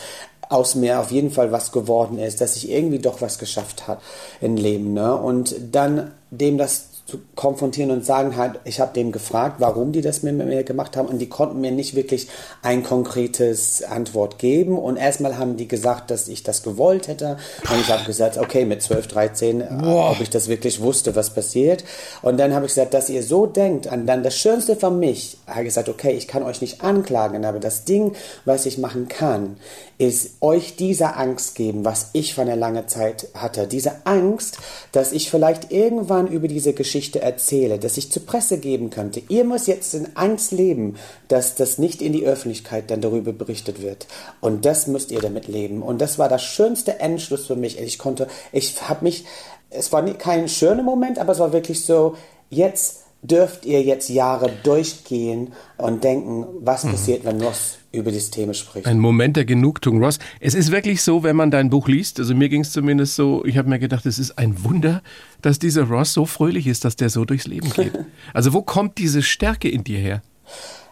aus 0.50 0.76
mir 0.76 1.00
auf 1.00 1.12
jeden 1.12 1.32
Fall 1.32 1.54
was 1.54 1.72
geworden 1.72 2.20
ist, 2.20 2.42
dass 2.42 2.58
ich 2.58 2.70
irgendwie 2.70 3.00
doch 3.00 3.22
was 3.22 3.40
geschafft 3.40 3.88
habe 3.88 4.02
im 4.42 4.58
Leben. 4.58 4.94
Ne? 4.94 5.16
Und 5.16 5.56
dann 5.72 6.12
dem 6.30 6.58
das 6.58 6.91
zu 7.12 7.20
konfrontieren 7.36 7.92
und 7.92 8.06
sagen 8.06 8.38
halt, 8.38 8.60
ich 8.64 8.80
habe 8.80 8.94
dem 8.94 9.12
gefragt, 9.12 9.58
warum 9.60 9.92
die 9.92 10.02
das 10.02 10.24
mit 10.24 10.34
mir 10.34 10.64
gemacht 10.64 10.96
haben 10.96 11.10
und 11.10 11.20
die 11.20 11.28
konnten 11.28 11.60
mir 11.60 11.72
nicht 11.72 11.94
wirklich 11.94 12.28
ein 12.62 12.84
konkretes 12.84 13.84
Antwort 13.84 14.40
geben 14.40 14.80
und 14.80 14.96
erstmal 14.96 15.38
haben 15.38 15.58
die 15.58 15.68
gesagt, 15.68 16.10
dass 16.10 16.30
ich 16.30 16.44
das 16.44 16.64
gewollt 16.64 17.10
hätte 17.10 17.38
und 17.70 17.82
ich 17.82 17.92
habe 17.92 18.06
gesagt, 18.06 18.38
okay, 18.38 18.64
mit 18.64 18.82
12, 18.82 19.08
13, 19.08 19.84
ob 19.84 20.22
ich 20.22 20.30
das 20.30 20.48
wirklich 20.48 20.82
wusste, 20.82 21.16
was 21.16 21.32
passiert 21.32 21.84
und 22.22 22.40
dann 22.40 22.54
habe 22.56 22.66
ich 22.66 22.72
gesagt, 22.72 22.94
dass 22.94 23.10
ihr 23.10 23.24
so 23.24 23.46
denkt 23.46 23.88
und 23.88 24.08
dann 24.08 24.24
das 24.24 24.38
Schönste 24.38 24.78
für 24.78 24.92
mich, 24.92 25.38
habe 25.48 25.66
gesagt, 25.66 25.90
okay, 25.90 26.14
ich 26.14 26.30
kann 26.30 26.44
euch 26.44 26.62
nicht 26.62 26.82
anklagen, 26.82 27.44
aber 27.44 27.60
das 27.60 27.84
Ding, 27.84 28.14
was 28.46 28.66
ich 28.66 28.78
machen 28.78 29.10
kann, 29.10 29.58
ist 30.02 30.42
euch 30.42 30.76
diese 30.78 31.16
Angst 31.16 31.54
geben, 31.54 31.86
was 31.86 32.10
ich 32.14 32.34
von 32.34 32.48
einer 32.48 32.56
langen 32.56 32.88
Zeit 32.88 33.28
hatte. 33.36 33.68
Diese 33.68 34.06
Angst, 34.06 34.58
dass 34.92 35.12
ich 35.12 35.30
vielleicht 35.30 35.72
irgendwann 35.72 36.26
über 36.26 36.48
diese 36.48 36.74
Geschichte 36.74 37.01
erzähle, 37.22 37.80
dass 37.80 37.98
ich 37.98 38.12
zur 38.12 38.26
Presse 38.26 38.60
geben 38.60 38.90
könnte. 38.90 39.22
Ihr 39.28 39.44
müsst 39.44 39.68
jetzt 39.68 39.94
in 39.94 40.16
Angst 40.16 40.52
leben, 40.52 40.96
dass 41.28 41.56
das 41.56 41.78
nicht 41.78 42.02
in 42.02 42.14
die 42.14 42.26
Öffentlichkeit 42.26 42.92
dann 42.92 43.02
darüber 43.02 43.34
berichtet 43.34 43.82
wird. 43.82 44.08
Und 44.40 44.66
das 44.66 44.88
müsst 44.88 45.12
ihr 45.12 45.22
damit 45.22 45.48
leben. 45.48 45.82
Und 45.82 46.00
das 46.00 46.20
war 46.20 46.30
das 46.30 46.44
schönste 46.44 47.00
Endschluss 47.00 47.48
für 47.48 47.56
mich. 47.56 47.80
Ich 47.80 47.98
konnte, 47.98 48.28
ich 48.52 48.82
habe 48.88 49.04
mich, 49.04 49.26
es 49.70 49.92
war 49.92 50.04
kein 50.14 50.48
schöner 50.48 50.84
Moment, 50.84 51.18
aber 51.20 51.34
es 51.34 51.40
war 51.40 51.54
wirklich 51.54 51.84
so, 51.84 52.16
jetzt 52.50 53.01
dürft 53.24 53.66
ihr 53.66 53.82
jetzt 53.84 54.10
Jahre 54.10 54.52
durchgehen 54.64 55.54
und 55.78 56.04
denken, 56.04 56.46
was 56.62 56.84
passiert, 56.84 57.24
wenn 57.24 57.42
Ross 57.42 57.78
über 57.92 58.12
dieses 58.12 58.32
Thema 58.32 58.54
spricht. 58.54 58.88
Ein 58.88 59.00
Moment 59.00 59.38
der 59.38 59.46
Genugtuung, 59.46 60.04
Ross. 60.04 60.18
Es 60.40 60.56
ist 60.56 60.72
wirklich 60.72 61.02
so, 61.02 61.24
wenn 61.24 61.36
man 61.36 61.52
dein 61.52 61.70
Buch 61.70 61.88
liest, 61.88 62.20
also 62.20 62.34
mir 62.34 62.50
ging 62.50 62.62
es 62.62 62.72
zumindest 62.72 63.16
so, 63.16 63.46
ich 63.46 63.58
habe 63.58 63.70
mir 63.70 63.80
gedacht, 63.80 64.06
es 64.06 64.18
ist 64.18 64.38
ein 64.38 64.64
Wunder, 64.64 65.02
dass 65.42 65.60
dieser 65.60 65.84
Ross 65.84 66.14
so 66.14 66.26
fröhlich 66.26 66.68
ist, 66.68 66.86
dass 66.86 66.96
der 66.96 67.10
so 67.10 67.26
durchs 67.26 67.48
Leben 67.48 67.70
geht. 67.72 67.94
Also 68.34 68.54
wo 68.54 68.62
kommt 68.62 68.98
diese 68.98 69.22
Stärke 69.22 69.70
in 69.70 69.84
dir 69.84 70.00
her? 70.00 70.22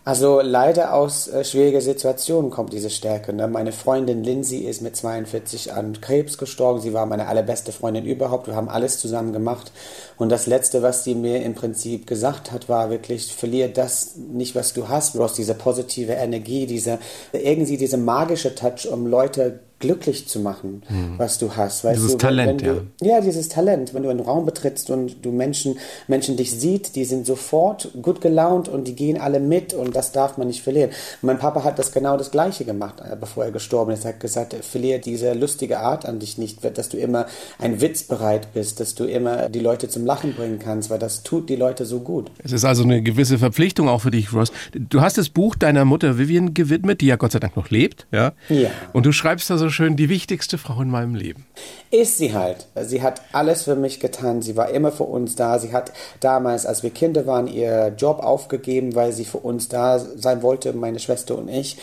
Also 0.10 0.42
leider 0.42 0.96
aus 0.96 1.28
äh, 1.28 1.44
schwieriger 1.44 1.82
Situationen 1.82 2.50
kommt 2.50 2.74
diese 2.74 2.89
Stärke. 2.89 3.32
Ne? 3.32 3.48
Meine 3.48 3.72
Freundin 3.72 4.24
Lindsay 4.24 4.62
ist 4.62 4.82
mit 4.82 4.96
42 4.96 5.72
an 5.74 6.01
Krebs 6.01 6.39
gestorben. 6.39 6.82
Sie 6.82 6.94
war 6.94 7.06
meine 7.06 7.28
allerbeste 7.28 7.72
Freundin 7.72 8.08
überhaupt. 8.08 8.48
Wir 8.48 8.56
haben 8.56 8.70
alles 8.70 8.98
zusammen 8.98 9.34
gemacht. 9.34 9.72
Und 10.18 10.30
das 10.30 10.48
Letzte, 10.48 10.82
was 10.82 11.04
sie 11.04 11.13
mir 11.13 11.44
im 11.44 11.54
Prinzip 11.54 12.08
gesagt 12.08 12.51
hat, 12.51 12.68
war 12.68 12.89
wirklich, 12.89 13.36
verlier 13.36 13.68
das 13.68 14.16
nicht, 14.16 14.56
was 14.56 14.74
du 14.74 14.89
hast. 14.89 15.13
Du 15.13 15.22
hast 15.22 15.38
diese 15.38 15.54
positive 15.54 16.13
Energie, 16.13 16.66
diese, 16.66 16.98
irgendwie 17.32 17.78
diese 17.78 17.98
magische 17.98 18.56
Touch, 18.56 18.88
um 18.92 19.06
Leute 19.06 19.60
glücklich 19.80 20.28
zu 20.28 20.40
machen, 20.40 20.84
was 21.18 21.38
du 21.38 21.56
hast. 21.56 21.84
Weißt 21.84 21.98
Dieses 21.98 22.08
du, 22.12 22.14
wenn- 22.14 22.20
Talent, 22.20 22.62
wenn 22.66 22.76
du, 23.02 23.06
ja. 23.06 23.22
dieses 23.22 23.48
Talent. 23.50 23.94
Wenn 23.94 24.04
du 24.04 24.10
einen 24.10 24.20
Raum 24.20 24.46
betrittst 24.46 24.90
und 24.90 25.24
du 25.26 25.32
Menschen, 25.32 25.78
Menschen 26.08 26.36
dich 26.38 26.52
sieht, 26.52 26.96
die 26.96 27.06
sind 27.06 27.26
sofort 27.26 27.90
gut 28.02 28.22
gelaunt 28.22 28.68
und 28.68 28.88
die 28.88 28.96
gehen 28.96 29.20
alle 29.20 29.40
mit 29.40 29.74
und 29.74 29.96
das 29.96 30.12
darf 30.12 30.38
man 30.38 30.48
nicht 30.48 30.62
verlieren. 30.62 30.92
Mein 31.22 31.40
Papa 31.40 31.64
hat 31.64 31.80
das 31.80 31.92
genau 31.92 32.18
das 32.18 32.32
Gleiche 32.32 32.66
gemacht, 32.66 32.96
äh, 33.00 33.16
bevor 33.16 33.46
er 33.46 33.52
gestorben 33.52 33.92
ist. 33.92 34.04
Er 34.06 34.10
hat 34.14 34.20
gesagt, 34.20 34.54
verliere 34.54 35.00
diese 35.00 35.34
lustige 35.34 35.80
Art 35.80 36.06
an 36.06 36.20
dich 36.20 36.38
nicht, 36.38 36.60
dass 36.78 36.90
du 36.90 36.98
immer 36.98 37.26
ein 37.58 37.80
Witz 37.82 38.04
bereit 38.04 38.54
bist, 38.54 38.80
dass 38.80 38.96
du 38.96 39.06
immer 39.06 39.50
die 39.50 39.60
Leute 39.60 39.88
zum 39.90 40.06
Lachen 40.06 40.34
bringen 40.34 40.60
kannst, 40.60 40.90
weil 40.90 41.00
das 41.00 41.24
tut 41.24 41.50
die 41.50 41.56
Leute 41.56 41.86
so 41.86 42.00
gut. 42.02 42.30
Es 42.44 42.52
ist 42.52 42.66
also 42.66 42.84
eine 42.84 43.02
gewisse 43.02 43.38
Verpflichtung 43.38 43.88
auch 43.88 44.02
für 44.02 44.12
dich, 44.12 44.34
Ross. 44.34 44.52
Du 44.74 45.02
hast 45.02 45.18
das 45.18 45.30
Buch 45.30 45.56
deiner 45.56 45.86
Mutter 45.86 46.18
Vivian 46.18 46.54
gewidmet, 46.54 47.02
die 47.02 47.08
ja 47.08 47.16
Gott 47.16 47.32
sei 47.32 47.40
Dank 47.40 47.56
noch 47.56 47.70
lebt, 47.70 48.08
ja? 48.12 48.34
Ja. 48.50 48.70
Und 48.94 49.06
du 49.06 49.12
schreibst 49.12 49.50
da 49.50 49.58
so 49.58 49.69
schön, 49.72 49.96
die 49.96 50.10
wichtigste 50.10 50.58
Frau 50.58 50.82
in 50.82 50.90
meinem 50.90 51.16
Leben. 51.16 51.46
Ist 51.92 52.18
sie 52.18 52.34
halt. 52.34 52.68
Sie 52.82 53.02
hat 53.02 53.22
alles 53.32 53.64
für 53.64 53.76
mich 53.76 54.00
getan. 54.00 54.42
Sie 54.42 54.56
war 54.56 54.70
immer 54.70 54.92
für 54.92 55.04
uns 55.04 55.36
da. 55.36 55.58
Sie 55.60 55.74
hat 55.74 55.92
damals, 56.20 56.66
als 56.66 56.84
wir 56.84 56.90
Kinder 56.92 57.26
waren, 57.26 57.48
ihr 57.48 57.94
Job 57.98 58.20
aufgegeben, 58.20 58.96
weil 58.96 59.12
sie 59.12 59.26
für 59.26 59.40
uns 59.40 59.70
da 59.70 60.00
sein 60.00 60.42
wollte, 60.44 60.74
meine 60.74 61.00
Schwester 61.00 61.38
und 61.38 61.48
ich. 61.50 61.78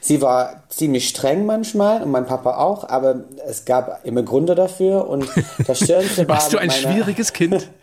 Sie 0.00 0.20
war 0.20 0.64
ziemlich 0.68 1.08
streng 1.08 1.46
manchmal 1.46 2.02
und 2.02 2.10
mein 2.10 2.26
Papa 2.26 2.56
auch, 2.56 2.88
aber 2.88 3.20
es 3.46 3.64
gab 3.64 4.04
immer 4.04 4.24
Gründe 4.24 4.56
dafür 4.56 5.08
und 5.08 5.28
das 5.66 5.78
Schönste 5.86 6.26
war. 6.26 6.36
Warst 6.36 6.52
du 6.52 6.58
ein 6.58 6.66
mit 6.68 6.82
meiner- 6.82 6.94
schwieriges 6.94 7.32
Kind? 7.32 7.68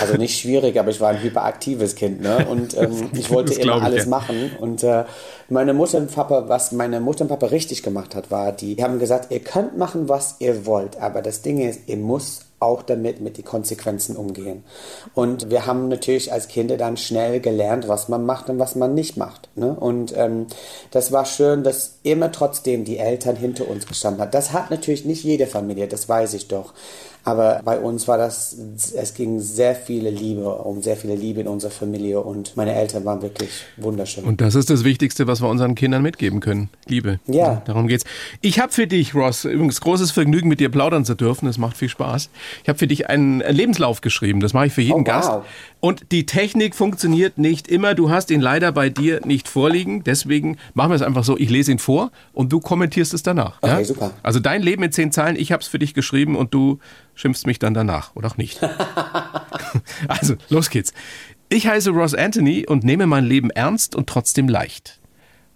Also 0.00 0.16
nicht 0.16 0.38
schwierig, 0.38 0.78
aber 0.78 0.90
ich 0.90 1.00
war 1.00 1.10
ein 1.10 1.22
hyperaktives 1.22 1.94
Kind, 1.94 2.20
ne? 2.20 2.46
Und 2.50 2.76
ähm, 2.76 3.10
ich 3.14 3.30
wollte 3.30 3.54
immer 3.54 3.76
ich, 3.76 3.82
alles 3.82 4.04
ja. 4.04 4.10
machen. 4.10 4.50
Und 4.60 4.82
äh, 4.82 5.04
meine 5.48 5.72
Mutter 5.72 5.98
und 5.98 6.12
Papa, 6.12 6.44
was 6.48 6.72
meine 6.72 7.00
Mutter 7.00 7.22
und 7.22 7.28
Papa 7.28 7.46
richtig 7.46 7.82
gemacht 7.84 8.14
hat, 8.16 8.30
war, 8.32 8.50
die 8.52 8.76
haben 8.82 8.98
gesagt, 9.04 9.30
ihr 9.30 9.40
könnt 9.40 9.76
machen, 9.76 10.08
was 10.08 10.36
ihr 10.40 10.66
wollt, 10.66 10.96
aber 10.96 11.22
das 11.22 11.42
Ding 11.42 11.60
ist, 11.60 11.88
ihr 11.88 11.96
müsst 11.96 12.46
auch 12.64 12.82
damit 12.82 13.20
mit 13.20 13.38
den 13.38 13.44
Konsequenzen 13.44 14.16
umgehen. 14.16 14.64
Und 15.14 15.50
wir 15.50 15.66
haben 15.66 15.88
natürlich 15.88 16.32
als 16.32 16.48
Kinder 16.48 16.76
dann 16.76 16.96
schnell 16.96 17.40
gelernt, 17.40 17.86
was 17.88 18.08
man 18.08 18.26
macht 18.26 18.48
und 18.50 18.58
was 18.58 18.74
man 18.74 18.94
nicht 18.94 19.16
macht. 19.16 19.48
Ne? 19.54 19.72
Und 19.72 20.16
ähm, 20.16 20.46
das 20.90 21.12
war 21.12 21.24
schön, 21.24 21.62
dass 21.62 21.98
immer 22.02 22.32
trotzdem 22.32 22.84
die 22.84 22.98
Eltern 22.98 23.36
hinter 23.36 23.68
uns 23.68 23.86
gestanden 23.86 24.22
hat. 24.22 24.34
Das 24.34 24.52
hat 24.52 24.70
natürlich 24.70 25.04
nicht 25.04 25.24
jede 25.24 25.46
Familie, 25.46 25.86
das 25.86 26.08
weiß 26.08 26.34
ich 26.34 26.48
doch. 26.48 26.72
Aber 27.24 27.62
bei 27.64 27.78
uns 27.78 28.06
war 28.06 28.18
das, 28.18 28.54
es 28.94 29.14
ging 29.14 29.40
sehr 29.40 29.74
viele 29.74 30.10
Liebe, 30.10 30.46
um 30.56 30.82
sehr 30.82 30.96
viele 30.96 31.14
Liebe 31.14 31.40
in 31.40 31.48
unserer 31.48 31.70
Familie 31.70 32.20
und 32.20 32.54
meine 32.54 32.74
Eltern 32.74 33.06
waren 33.06 33.22
wirklich 33.22 33.48
wunderschön. 33.78 34.24
Und 34.24 34.42
das 34.42 34.54
ist 34.54 34.68
das 34.68 34.84
Wichtigste, 34.84 35.26
was 35.26 35.40
wir 35.40 35.48
unseren 35.48 35.74
Kindern 35.74 36.02
mitgeben 36.02 36.40
können. 36.40 36.68
Liebe. 36.86 37.20
Ja. 37.26 37.62
Darum 37.64 37.88
geht's. 37.88 38.04
Ich 38.42 38.60
habe 38.60 38.72
für 38.72 38.86
dich, 38.86 39.14
Ross, 39.14 39.46
übrigens 39.46 39.80
großes 39.80 40.10
Vergnügen, 40.10 40.48
mit 40.48 40.60
dir 40.60 40.68
plaudern 40.70 41.06
zu 41.06 41.14
dürfen. 41.14 41.46
Das 41.46 41.56
macht 41.56 41.78
viel 41.78 41.88
Spaß. 41.88 42.28
Ich 42.62 42.68
habe 42.68 42.78
für 42.78 42.86
dich 42.86 43.08
einen 43.08 43.40
Lebenslauf 43.40 44.00
geschrieben. 44.00 44.40
Das 44.40 44.52
mache 44.52 44.66
ich 44.66 44.72
für 44.72 44.82
jeden 44.82 44.94
Oh, 44.94 44.98
wow. 44.98 45.04
Gast. 45.04 45.32
Und 45.80 46.12
die 46.12 46.26
Technik 46.26 46.74
funktioniert 46.74 47.38
nicht 47.38 47.68
immer. 47.68 47.94
Du 47.94 48.10
hast 48.10 48.30
ihn 48.30 48.40
leider 48.40 48.72
bei 48.72 48.88
dir 48.88 49.20
nicht 49.24 49.48
vorliegen. 49.48 50.04
Deswegen 50.04 50.56
machen 50.72 50.90
wir 50.90 50.96
es 50.96 51.02
einfach 51.02 51.24
so. 51.24 51.36
Ich 51.36 51.50
lese 51.50 51.72
ihn 51.72 51.78
vor 51.78 52.10
und 52.32 52.52
du 52.52 52.60
kommentierst 52.60 53.12
es 53.14 53.22
danach. 53.22 53.58
Okay, 53.60 53.78
ja? 53.80 53.84
super. 53.84 54.12
Also 54.22 54.40
dein 54.40 54.62
Leben 54.62 54.82
in 54.82 54.92
zehn 54.92 55.12
Zeilen. 55.12 55.36
Ich 55.36 55.52
habe 55.52 55.60
es 55.60 55.68
für 55.68 55.78
dich 55.78 55.94
geschrieben 55.94 56.36
und 56.36 56.54
du 56.54 56.78
schimpfst 57.14 57.46
mich 57.46 57.58
dann 57.58 57.74
danach. 57.74 58.14
Oder 58.16 58.28
auch 58.28 58.36
nicht. 58.36 58.60
also, 60.08 60.34
los 60.48 60.70
geht's. 60.70 60.92
Ich 61.48 61.66
heiße 61.66 61.90
Ross 61.90 62.14
Anthony 62.14 62.66
und 62.66 62.84
nehme 62.84 63.06
mein 63.06 63.24
Leben 63.24 63.50
ernst 63.50 63.94
und 63.94 64.08
trotzdem 64.08 64.48
leicht. 64.48 65.00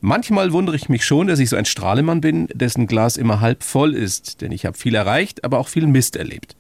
Manchmal 0.00 0.52
wundere 0.52 0.76
ich 0.76 0.88
mich 0.88 1.04
schon, 1.04 1.26
dass 1.26 1.40
ich 1.40 1.48
so 1.48 1.56
ein 1.56 1.64
Strahlemann 1.64 2.20
bin, 2.20 2.46
dessen 2.54 2.86
Glas 2.86 3.16
immer 3.16 3.40
halb 3.40 3.64
voll 3.64 3.94
ist, 3.94 4.42
denn 4.42 4.52
ich 4.52 4.64
habe 4.64 4.78
viel 4.78 4.94
erreicht, 4.94 5.42
aber 5.42 5.58
auch 5.58 5.66
viel 5.66 5.88
Mist 5.88 6.14
erlebt. 6.14 6.54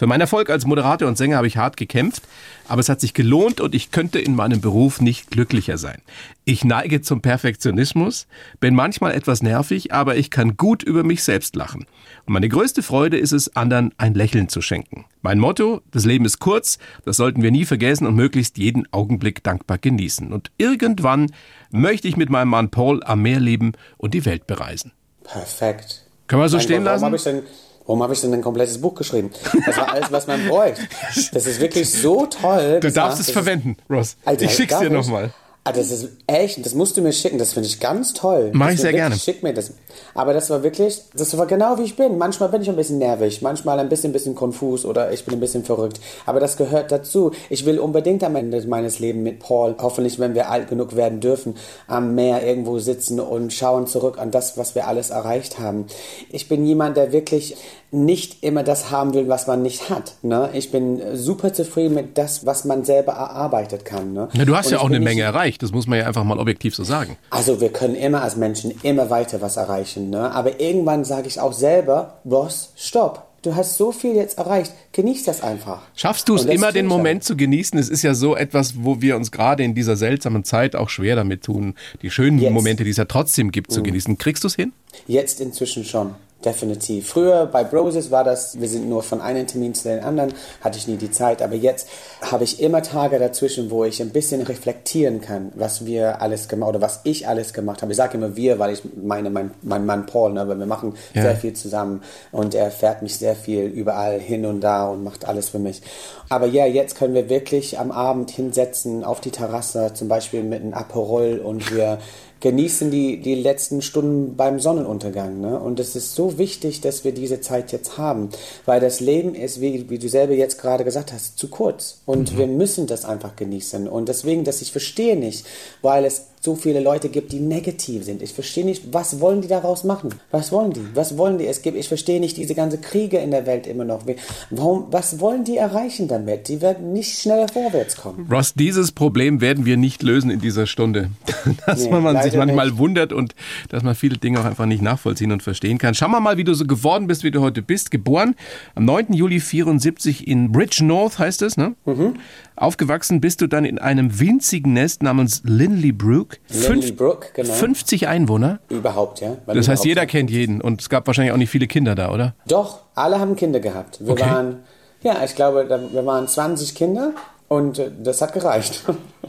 Für 0.00 0.06
meinen 0.06 0.22
Erfolg 0.22 0.48
als 0.48 0.64
Moderator 0.64 1.06
und 1.06 1.18
Sänger 1.18 1.36
habe 1.36 1.46
ich 1.46 1.58
hart 1.58 1.76
gekämpft, 1.76 2.22
aber 2.68 2.80
es 2.80 2.88
hat 2.88 3.02
sich 3.02 3.12
gelohnt 3.12 3.60
und 3.60 3.74
ich 3.74 3.90
könnte 3.90 4.18
in 4.18 4.34
meinem 4.34 4.62
Beruf 4.62 5.02
nicht 5.02 5.30
glücklicher 5.30 5.76
sein. 5.76 6.00
Ich 6.46 6.64
neige 6.64 7.02
zum 7.02 7.20
Perfektionismus, 7.20 8.26
bin 8.60 8.74
manchmal 8.74 9.12
etwas 9.12 9.42
nervig, 9.42 9.92
aber 9.92 10.16
ich 10.16 10.30
kann 10.30 10.56
gut 10.56 10.82
über 10.82 11.04
mich 11.04 11.22
selbst 11.22 11.54
lachen. 11.54 11.84
Und 12.24 12.32
meine 12.32 12.48
größte 12.48 12.82
Freude 12.82 13.18
ist 13.18 13.32
es, 13.32 13.54
anderen 13.56 13.92
ein 13.98 14.14
Lächeln 14.14 14.48
zu 14.48 14.62
schenken. 14.62 15.04
Mein 15.20 15.38
Motto, 15.38 15.82
das 15.90 16.06
Leben 16.06 16.24
ist 16.24 16.38
kurz, 16.38 16.78
das 17.04 17.18
sollten 17.18 17.42
wir 17.42 17.50
nie 17.50 17.66
vergessen 17.66 18.06
und 18.06 18.14
möglichst 18.14 18.56
jeden 18.56 18.90
Augenblick 18.94 19.42
dankbar 19.44 19.76
genießen. 19.76 20.32
Und 20.32 20.50
irgendwann 20.56 21.30
möchte 21.72 22.08
ich 22.08 22.16
mit 22.16 22.30
meinem 22.30 22.48
Mann 22.48 22.70
Paul 22.70 23.02
am 23.04 23.20
Meer 23.20 23.40
leben 23.40 23.72
und 23.98 24.14
die 24.14 24.24
Welt 24.24 24.46
bereisen. 24.46 24.92
Perfekt. 25.24 26.06
Können 26.26 26.40
wir 26.40 26.48
so 26.48 26.56
Mein 26.56 26.64
stehen 26.64 26.84
Warum 26.86 26.86
lassen? 26.86 27.04
habe 27.04 27.16
ich 27.16 27.22
denn 27.22 27.42
Warum 27.90 28.04
habe 28.04 28.12
ich 28.12 28.20
denn 28.20 28.32
ein 28.32 28.40
komplettes 28.40 28.80
Buch 28.80 28.94
geschrieben? 28.94 29.32
Das 29.66 29.76
war 29.76 29.92
alles, 29.92 30.12
was 30.12 30.28
man 30.28 30.46
bräuchte. 30.46 30.80
Das 31.32 31.44
ist 31.44 31.60
wirklich 31.60 31.90
so 31.90 32.24
toll. 32.26 32.78
Du 32.78 32.92
darfst 32.92 33.18
es 33.18 33.32
verwenden, 33.32 33.76
Ross. 33.90 34.16
ich 34.38 34.54
schick's 34.54 34.78
dir 34.78 34.90
nochmal. 34.90 35.32
Ah, 35.62 35.72
das 35.72 35.90
ist 35.90 36.08
echt, 36.26 36.64
das 36.64 36.74
musst 36.74 36.96
du 36.96 37.02
mir 37.02 37.12
schicken, 37.12 37.36
das 37.36 37.52
finde 37.52 37.68
ich 37.68 37.80
ganz 37.80 38.14
toll. 38.14 38.50
Mach 38.54 38.70
ich 38.70 38.76
sehr 38.78 38.86
wirklich- 38.86 38.96
gerne. 39.02 39.16
Schick 39.16 39.42
mir 39.42 39.52
das. 39.52 39.74
Aber 40.14 40.32
das 40.32 40.48
war 40.48 40.62
wirklich, 40.62 41.02
das 41.14 41.36
war 41.36 41.44
genau 41.46 41.76
wie 41.78 41.82
ich 41.82 41.96
bin. 41.96 42.16
Manchmal 42.16 42.48
bin 42.48 42.62
ich 42.62 42.70
ein 42.70 42.76
bisschen 42.76 42.96
nervig, 42.96 43.42
manchmal 43.42 43.78
ein 43.78 43.90
bisschen, 43.90 44.10
bisschen 44.12 44.34
konfus 44.34 44.86
oder 44.86 45.12
ich 45.12 45.22
bin 45.26 45.34
ein 45.34 45.40
bisschen 45.40 45.62
verrückt. 45.62 46.00
Aber 46.24 46.40
das 46.40 46.56
gehört 46.56 46.90
dazu. 46.90 47.32
Ich 47.50 47.66
will 47.66 47.78
unbedingt 47.78 48.24
am 48.24 48.36
Ende 48.36 48.66
meines 48.66 49.00
Lebens 49.00 49.22
mit 49.22 49.38
Paul, 49.40 49.74
hoffentlich, 49.78 50.18
wenn 50.18 50.34
wir 50.34 50.48
alt 50.50 50.68
genug 50.70 50.96
werden 50.96 51.20
dürfen, 51.20 51.54
am 51.86 52.14
Meer 52.14 52.42
irgendwo 52.46 52.78
sitzen 52.78 53.20
und 53.20 53.52
schauen 53.52 53.86
zurück 53.86 54.18
an 54.18 54.30
das, 54.30 54.56
was 54.56 54.74
wir 54.74 54.88
alles 54.88 55.10
erreicht 55.10 55.58
haben. 55.58 55.84
Ich 56.30 56.48
bin 56.48 56.64
jemand, 56.64 56.96
der 56.96 57.12
wirklich 57.12 57.56
nicht 57.92 58.44
immer 58.44 58.62
das 58.62 58.90
haben 58.92 59.14
will, 59.14 59.28
was 59.28 59.48
man 59.48 59.62
nicht 59.62 59.90
hat. 59.90 60.14
Ne? 60.22 60.50
Ich 60.52 60.70
bin 60.70 61.02
super 61.16 61.52
zufrieden 61.52 61.94
mit 61.94 62.16
das, 62.16 62.46
was 62.46 62.64
man 62.64 62.84
selber 62.84 63.12
erarbeitet 63.14 63.84
kann. 63.84 64.12
Ne? 64.12 64.28
Na, 64.32 64.44
du 64.44 64.56
hast 64.56 64.66
Und 64.66 64.72
ja 64.72 64.78
auch 64.78 64.86
eine 64.86 65.00
Menge 65.00 65.22
erreicht, 65.22 65.49
das 65.58 65.72
muss 65.72 65.86
man 65.86 65.98
ja 65.98 66.06
einfach 66.06 66.24
mal 66.24 66.38
objektiv 66.38 66.74
so 66.74 66.84
sagen. 66.84 67.16
also 67.30 67.60
wir 67.60 67.70
können 67.70 67.94
immer 67.94 68.22
als 68.22 68.36
Menschen 68.36 68.72
immer 68.82 69.10
weiter 69.10 69.40
was 69.40 69.56
erreichen, 69.56 70.10
ne? 70.10 70.30
Aber 70.32 70.60
irgendwann 70.60 71.04
sage 71.04 71.28
ich 71.28 71.40
auch 71.40 71.52
selber, 71.52 72.18
Ross, 72.24 72.72
stopp. 72.76 73.26
Du 73.42 73.54
hast 73.54 73.78
so 73.78 73.90
viel 73.90 74.16
jetzt 74.16 74.36
erreicht. 74.36 74.70
Genieß 74.92 75.24
das 75.24 75.42
einfach. 75.42 75.80
Schaffst 75.96 76.28
du 76.28 76.34
es 76.34 76.44
immer, 76.44 76.72
den. 76.72 76.84
Moment 76.84 77.24
zu 77.24 77.36
genießen? 77.38 77.78
Es 77.78 77.88
ist 77.88 78.02
ja 78.02 78.12
so 78.12 78.36
etwas, 78.36 78.74
wo 78.84 79.00
wir 79.00 79.16
uns 79.16 79.30
gerade 79.32 79.62
in 79.62 79.74
dieser 79.74 79.96
seltsamen 79.96 80.44
Zeit 80.44 80.76
auch 80.76 80.90
schwer 80.90 81.16
damit 81.16 81.42
tun, 81.44 81.74
die 82.02 82.10
schönen 82.10 82.38
Jetzt. 82.38 82.52
Momente, 82.52 82.84
die 82.84 82.90
es 82.90 82.98
ja 82.98 83.06
trotzdem 83.06 83.50
gibt, 83.50 83.70
Mhm. 83.70 83.74
zu 83.74 83.82
genießen. 83.82 84.18
Kriegst 84.18 84.44
du 84.44 84.48
es 84.48 84.56
hin? 84.56 84.72
Jetzt 85.06 85.40
inzwischen 85.40 85.86
schon. 85.86 86.14
Definitiv. 86.44 87.08
Früher 87.10 87.44
bei 87.44 87.64
Broses 87.64 88.10
war 88.10 88.24
das, 88.24 88.58
wir 88.58 88.68
sind 88.68 88.88
nur 88.88 89.02
von 89.02 89.20
einem 89.20 89.46
Termin 89.46 89.74
zu 89.74 89.88
den 89.90 90.00
anderen, 90.02 90.32
hatte 90.62 90.78
ich 90.78 90.88
nie 90.88 90.96
die 90.96 91.10
Zeit. 91.10 91.42
Aber 91.42 91.54
jetzt 91.54 91.86
habe 92.22 92.44
ich 92.44 92.62
immer 92.62 92.82
Tage 92.82 93.18
dazwischen, 93.18 93.70
wo 93.70 93.84
ich 93.84 94.00
ein 94.00 94.08
bisschen 94.08 94.40
reflektieren 94.40 95.20
kann, 95.20 95.52
was 95.54 95.84
wir 95.84 96.22
alles 96.22 96.48
gemacht 96.48 96.70
oder 96.70 96.80
was 96.80 97.00
ich 97.04 97.28
alles 97.28 97.52
gemacht 97.52 97.82
habe. 97.82 97.92
Ich 97.92 97.98
sage 97.98 98.16
immer 98.16 98.36
wir, 98.36 98.58
weil 98.58 98.72
ich 98.72 98.80
meine, 98.96 99.28
mein, 99.28 99.50
mein 99.60 99.84
Mann 99.84 100.06
Paul, 100.06 100.32
ne, 100.32 100.48
weil 100.48 100.58
wir 100.58 100.64
machen 100.66 100.94
Ja. 101.12 101.22
sehr 101.22 101.36
viel 101.36 101.52
zusammen 101.52 102.02
und 102.32 102.54
er 102.54 102.70
fährt 102.70 103.02
mich 103.02 103.18
sehr 103.18 103.36
viel 103.36 103.64
überall 103.66 104.18
hin 104.18 104.46
und 104.46 104.62
da 104.62 104.88
und 104.88 105.04
macht 105.04 105.28
alles 105.28 105.50
für 105.50 105.58
mich. 105.58 105.82
Aber 106.30 106.46
ja, 106.46 106.64
jetzt 106.64 106.96
können 106.96 107.12
wir 107.12 107.28
wirklich 107.28 107.78
am 107.78 107.90
Abend 107.90 108.30
hinsetzen 108.30 109.04
auf 109.04 109.20
die 109.20 109.30
Terrasse, 109.30 109.92
zum 109.92 110.08
Beispiel 110.08 110.42
mit 110.42 110.62
einem 110.62 110.72
Aperol 110.72 111.38
und 111.44 111.74
wir 111.74 111.98
genießen 112.40 112.90
die, 112.90 113.18
die 113.18 113.34
letzten 113.34 113.82
Stunden 113.82 114.36
beim 114.36 114.60
Sonnenuntergang. 114.60 115.40
Ne? 115.40 115.60
Und 115.60 115.78
es 115.78 115.94
ist 115.94 116.14
so 116.14 116.38
wichtig, 116.38 116.80
dass 116.80 117.04
wir 117.04 117.12
diese 117.12 117.40
Zeit 117.40 117.70
jetzt 117.72 117.98
haben, 117.98 118.30
weil 118.64 118.80
das 118.80 119.00
Leben 119.00 119.34
ist, 119.34 119.60
wie, 119.60 119.88
wie 119.90 119.98
du 119.98 120.08
selber 120.08 120.32
jetzt 120.32 120.60
gerade 120.60 120.84
gesagt 120.84 121.12
hast, 121.12 121.38
zu 121.38 121.48
kurz. 121.48 122.00
Und 122.06 122.36
wir 122.36 122.46
müssen 122.46 122.86
das 122.86 123.04
einfach 123.04 123.36
genießen. 123.36 123.88
Und 123.88 124.08
deswegen, 124.08 124.44
dass 124.44 124.62
ich 124.62 124.72
verstehe 124.72 125.16
nicht, 125.16 125.46
weil 125.82 126.04
es 126.04 126.29
so 126.42 126.54
viele 126.54 126.80
Leute 126.80 127.10
gibt, 127.10 127.32
die 127.32 127.38
negativ 127.40 128.02
sind. 128.04 128.22
Ich 128.22 128.32
verstehe 128.32 128.64
nicht, 128.64 128.94
was 128.94 129.20
wollen 129.20 129.42
die 129.42 129.48
daraus 129.48 129.84
machen? 129.84 130.08
Was 130.30 130.50
wollen 130.52 130.72
die? 130.72 130.80
Was 130.94 131.18
wollen 131.18 131.36
die? 131.36 131.46
Es 131.46 131.60
gibt, 131.60 131.76
ich 131.76 131.86
verstehe 131.86 132.18
nicht 132.18 132.38
diese 132.38 132.54
ganze 132.54 132.78
Kriege 132.78 133.18
in 133.18 133.30
der 133.30 133.44
Welt 133.44 133.66
immer 133.66 133.84
noch. 133.84 134.00
Warum, 134.48 134.86
was 134.90 135.20
wollen 135.20 135.44
die 135.44 135.58
erreichen 135.58 136.08
damit? 136.08 136.48
Die 136.48 136.62
werden 136.62 136.94
nicht 136.94 137.18
schneller 137.18 137.46
vorwärts 137.48 137.96
kommen. 137.96 138.26
Ross, 138.30 138.54
dieses 138.54 138.90
Problem 138.90 139.42
werden 139.42 139.66
wir 139.66 139.76
nicht 139.76 140.02
lösen 140.02 140.30
in 140.30 140.40
dieser 140.40 140.66
Stunde. 140.66 141.10
Dass 141.66 141.84
Nee, 141.84 141.90
man, 141.90 142.02
man 142.02 142.22
sich 142.22 142.34
manchmal 142.34 142.68
nicht. 142.70 142.78
wundert 142.78 143.12
und 143.12 143.34
dass 143.68 143.82
man 143.82 143.94
viele 143.94 144.16
Dinge 144.16 144.40
auch 144.40 144.44
einfach 144.44 144.66
nicht 144.66 144.80
nachvollziehen 144.82 145.32
und 145.32 145.42
verstehen 145.42 145.76
kann. 145.78 145.94
Schau 145.94 146.08
mal 146.08 146.20
mal, 146.20 146.36
wie 146.38 146.44
du 146.44 146.54
so 146.54 146.64
geworden 146.66 147.06
bist, 147.06 147.22
wie 147.22 147.30
du 147.30 147.40
heute 147.42 147.60
bist. 147.62 147.90
Geboren 147.90 148.34
am 148.74 148.86
9. 148.86 149.12
Juli 149.12 149.40
74 149.40 150.26
in 150.26 150.52
Bridge 150.52 150.82
North 150.84 151.18
heißt 151.18 151.42
es, 151.42 151.56
ne? 151.56 151.74
Mhm. 151.84 152.14
Aufgewachsen 152.60 153.22
bist 153.22 153.40
du 153.40 153.46
dann 153.46 153.64
in 153.64 153.78
einem 153.78 154.20
winzigen 154.20 154.74
Nest 154.74 155.02
namens 155.02 155.40
Linley 155.44 155.92
Brook. 155.92 156.36
Linley 156.48 156.92
Brook, 156.92 157.32
genau. 157.32 157.52
50 157.54 158.06
Einwohner. 158.06 158.60
Überhaupt, 158.68 159.20
ja. 159.20 159.38
Das 159.46 159.66
heißt, 159.66 159.84
jeder 159.86 160.04
kennt 160.04 160.30
jeden 160.30 160.60
und 160.60 160.82
es 160.82 160.90
gab 160.90 161.06
wahrscheinlich 161.06 161.32
auch 161.32 161.38
nicht 161.38 161.48
viele 161.50 161.66
Kinder 161.66 161.94
da, 161.94 162.12
oder? 162.12 162.34
Doch, 162.46 162.80
alle 162.94 163.18
haben 163.18 163.34
Kinder 163.34 163.60
gehabt. 163.60 164.00
Wir 164.04 164.12
Okay. 164.12 164.22
waren, 164.30 164.56
ja, 165.02 165.24
ich 165.24 165.34
glaube, 165.34 165.88
wir 165.90 166.04
waren 166.06 166.28
20 166.28 166.74
Kinder 166.74 167.12
und 167.50 167.80
äh, 167.80 167.90
das 168.02 168.22
hat 168.22 168.32
gereicht. 168.32 168.84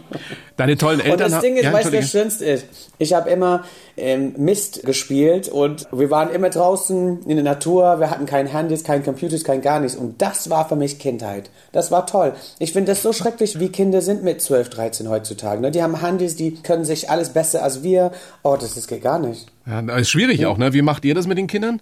Deine 0.58 0.78
tollen 0.78 1.00
Und 1.00 1.08
Eltern 1.08 1.32
das 1.32 1.42
Ding 1.42 1.56
ist, 1.56 1.64
ja, 1.64 1.74
weißt 1.74 1.88
du, 1.92 1.98
das. 1.98 2.12
Schönste 2.12 2.46
ist, 2.46 2.66
ich 3.00 3.14
habe 3.14 3.30
immer 3.32 3.64
ähm, 3.98 4.34
Mist 4.38 4.84
gespielt 4.84 5.50
und 5.50 5.88
wir 5.92 6.12
waren 6.12 6.30
immer 6.30 6.52
draußen 6.52 7.24
in 7.24 7.36
der 7.36 7.44
Natur, 7.44 8.00
wir 8.00 8.12
hatten 8.12 8.28
kein 8.28 8.46
Handys, 8.46 8.84
kein 8.84 9.04
Computers, 9.04 9.44
kein 9.44 9.62
gar 9.62 9.80
nichts 9.80 9.98
und 9.98 10.22
das 10.22 10.52
war 10.52 10.70
für 10.70 10.76
mich 10.76 11.00
Kindheit. 11.00 11.50
Das 11.72 11.90
war 11.90 12.06
toll. 12.06 12.34
Ich 12.60 12.74
finde 12.74 12.92
das 12.92 13.02
so 13.02 13.12
schrecklich, 13.12 13.60
wie 13.60 13.70
Kinder 13.70 14.02
sind 14.02 14.24
mit 14.24 14.40
12, 14.40 14.70
13 14.70 15.10
heutzutage. 15.10 15.60
Ne? 15.60 15.72
Die 15.72 15.82
haben 15.82 16.00
Handys, 16.00 16.36
die 16.36 16.54
können 16.62 16.86
sich 16.86 17.10
alles 17.10 17.30
besser 17.30 17.64
als 17.64 17.82
wir. 17.82 18.12
Oh, 18.44 18.56
das, 18.60 18.76
das 18.76 18.88
geht 18.88 19.02
gar 19.02 19.18
nicht. 19.18 19.48
Ja, 19.68 19.82
das 19.84 20.02
ist 20.02 20.10
schwierig 20.10 20.46
auch, 20.48 20.58
ne? 20.58 20.74
Wie 20.74 20.82
macht 20.82 21.06
ihr 21.06 21.14
das 21.14 21.28
mit 21.28 21.38
den 21.38 21.46
Kindern? 21.46 21.82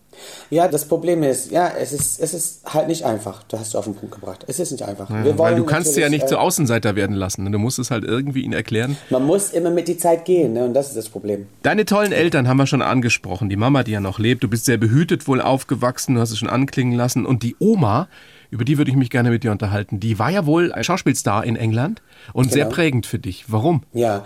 Ja, 0.50 0.68
das 0.68 0.86
Problem 0.86 1.24
ist, 1.24 1.50
ja, 1.50 1.70
es 1.80 1.94
ist, 1.94 2.20
es 2.20 2.34
ist 2.34 2.62
halt 2.74 2.88
nicht 2.90 3.06
einfach. 3.06 3.44
Du 3.44 3.58
hast 3.58 3.74
du 3.74 3.78
auf 3.78 3.86
den 3.86 3.96
Punkt 3.96 4.14
gebracht. 4.16 4.44
Es 4.48 4.60
ist 4.60 4.72
nicht 4.72 4.84
einfach. 4.84 5.10
wir 5.10 5.38
Weil 5.38 5.56
du 5.56 5.64
kannst 5.64 5.94
sie 5.94 6.02
ja 6.02 6.10
nicht 6.10 6.26
äh, 6.26 6.28
zu 6.28 6.40
Außenseiter 6.40 6.98
werden 6.98 7.16
lassen. 7.16 7.46
ne? 7.46 7.52
Du 7.52 7.58
musst 7.58 7.80
es 7.80 7.90
halt 7.90 8.04
irgendwie 8.04 8.42
ihnen 8.42 8.52
erklären. 8.54 8.98
Man 9.10 9.26
muss 9.26 9.52
immer 9.52 9.70
mit 9.72 9.88
die 9.88 9.98
Zeit 9.98 10.26
gehen, 10.26 10.52
ne? 10.54 10.66
und 10.66 10.74
das 10.74 10.90
ist 10.90 10.98
das 10.98 11.08
Problem. 11.08 11.48
Deine 11.64 11.86
tollen 11.86 12.12
Eltern 12.12 12.50
haben 12.50 12.58
wir 12.58 12.68
schon 12.68 12.82
angesprochen. 12.82 13.48
Die 13.50 13.56
Mama, 13.56 13.84
die 13.84 13.92
ja 13.92 14.02
noch 14.02 14.20
lebt. 14.20 14.44
Du 14.44 14.50
bist 14.50 14.66
sehr 14.66 14.78
behütet 14.78 15.28
wohl 15.30 15.40
aufgewachsen. 15.40 16.16
Du 16.16 16.22
hast 16.22 16.32
es 16.32 16.38
schon 16.40 16.50
anklingen 16.50 16.98
lassen. 16.98 17.26
Und 17.26 17.44
die 17.44 17.56
Oma, 17.60 18.10
über 18.52 18.66
die 18.66 18.78
würde 18.78 18.92
ich 18.92 18.98
mich 18.98 19.10
gerne 19.10 19.30
mit 19.30 19.44
dir 19.46 19.52
unterhalten. 19.52 20.02
Die 20.02 20.20
war 20.20 20.30
ja 20.32 20.46
wohl 20.46 20.74
ein 20.74 20.84
Schauspielstar 20.84 21.46
in 21.46 21.56
England 21.56 22.02
und 22.34 22.52
sehr 22.52 22.66
Genau. 22.66 22.76
prägend 22.76 23.06
für 23.06 23.20
dich. 23.20 23.46
Warum? 23.48 23.84
Ja, 23.94 24.26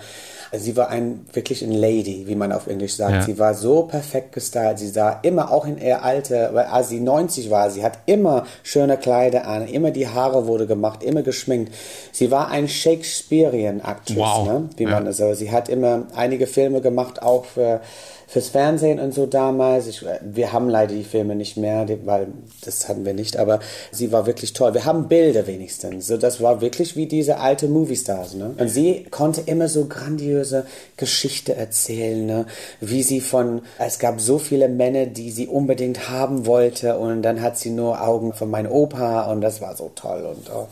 sie 0.56 0.76
war 0.78 0.89
ein 0.89 1.26
wirklich 1.34 1.62
ein 1.63 1.72
Lady, 1.72 2.24
wie 2.28 2.36
man 2.36 2.52
auf 2.52 2.68
Englisch 2.68 2.96
sagt. 2.96 3.12
Ja. 3.13 3.22
Sie 3.22 3.39
war 3.39 3.54
so 3.54 3.84
perfekt 3.84 4.32
gestylt. 4.34 4.80
Sie 4.80 4.89
sah 4.89 5.20
immer 5.24 5.52
auch 5.52 5.66
in 5.66 5.78
ihr 5.80 6.04
Alter, 6.04 6.54
weil 6.54 6.66
als 6.66 6.89
sie 6.89 7.00
90 7.00 7.50
war, 7.50 7.70
sie 7.72 7.84
hat 7.84 8.00
immer 8.06 8.46
schöne 8.63 8.98
Kleider 8.98 9.48
an, 9.48 9.68
immer 9.68 9.92
die 9.92 10.08
Haare 10.08 10.48
wurde 10.48 10.68
gemacht, 10.68 11.04
immer 11.04 11.22
geschminkt. 11.22 11.74
Sie 12.12 12.32
war 12.32 12.50
ein 12.50 12.68
Shakespearean 12.68 13.80
Actress, 13.82 14.18
Wow. 14.18 14.48
ne? 14.48 14.70
wie 14.78 14.84
Ja. 14.84 14.89
man 15.00 15.12
so. 15.13 15.34
Sie 15.34 15.52
hat 15.52 15.70
immer 15.70 16.08
einige 16.16 16.48
Filme 16.48 16.82
gemacht, 16.82 17.22
auch 17.22 17.46
für 17.46 17.82
fürs 18.26 18.50
Fernsehen 18.50 19.00
und 19.00 19.13
so 19.13 19.28
damals. 19.28 19.86
Ich, 19.86 20.04
wir 20.24 20.52
haben 20.54 20.68
leider 20.68 20.96
die 20.96 21.04
Filme 21.04 21.36
nicht 21.36 21.56
mehr, 21.56 21.86
weil 22.06 22.28
das 22.66 22.89
hatten 22.89 23.06
wir 23.06 23.13
nicht, 23.13 23.38
aber 23.38 23.60
sie 23.92 24.12
war 24.12 24.26
wirklich 24.26 24.54
toll. 24.54 24.74
Wir 24.74 24.86
haben 24.86 25.08
Bilder 25.08 25.46
wenigstens. 25.46 26.08
So, 26.08 26.18
das 26.18 26.42
war 26.42 26.60
wirklich 26.60 26.96
wie 26.96 27.06
diese 27.06 27.38
alte 27.38 27.68
Moviestars. 27.68 28.34
Ne? 28.34 28.56
Und 28.58 28.70
sie 28.70 29.06
konnte 29.12 29.42
immer 29.46 29.68
so 29.68 29.86
grandiose 30.44 30.66
Geschichte 30.98 31.56
erzählen, 31.56 32.26
ne? 32.26 32.46
wie 32.82 33.04
sie 33.04 33.22
von, 33.22 33.62
es 33.80 34.00
gab 34.00 34.22
so 34.22 34.38
viele 34.38 34.70
Männer, 34.70 35.06
die 35.06 35.32
sie 35.32 35.48
unbedingt 35.48 36.10
haben 36.10 36.46
wollte 36.46 36.98
und 36.98 37.22
dann 37.22 37.42
hat 37.42 37.58
sie 37.58 37.70
nur 37.70 38.02
Augen 38.02 38.34
von 38.34 38.50
meinem 38.50 38.72
Opa 38.72 39.32
und 39.32 39.42
das 39.42 39.62
war 39.62 39.76
so 39.76 39.92
toll 39.96 40.24
und 40.24 40.50
oh, 40.54 40.68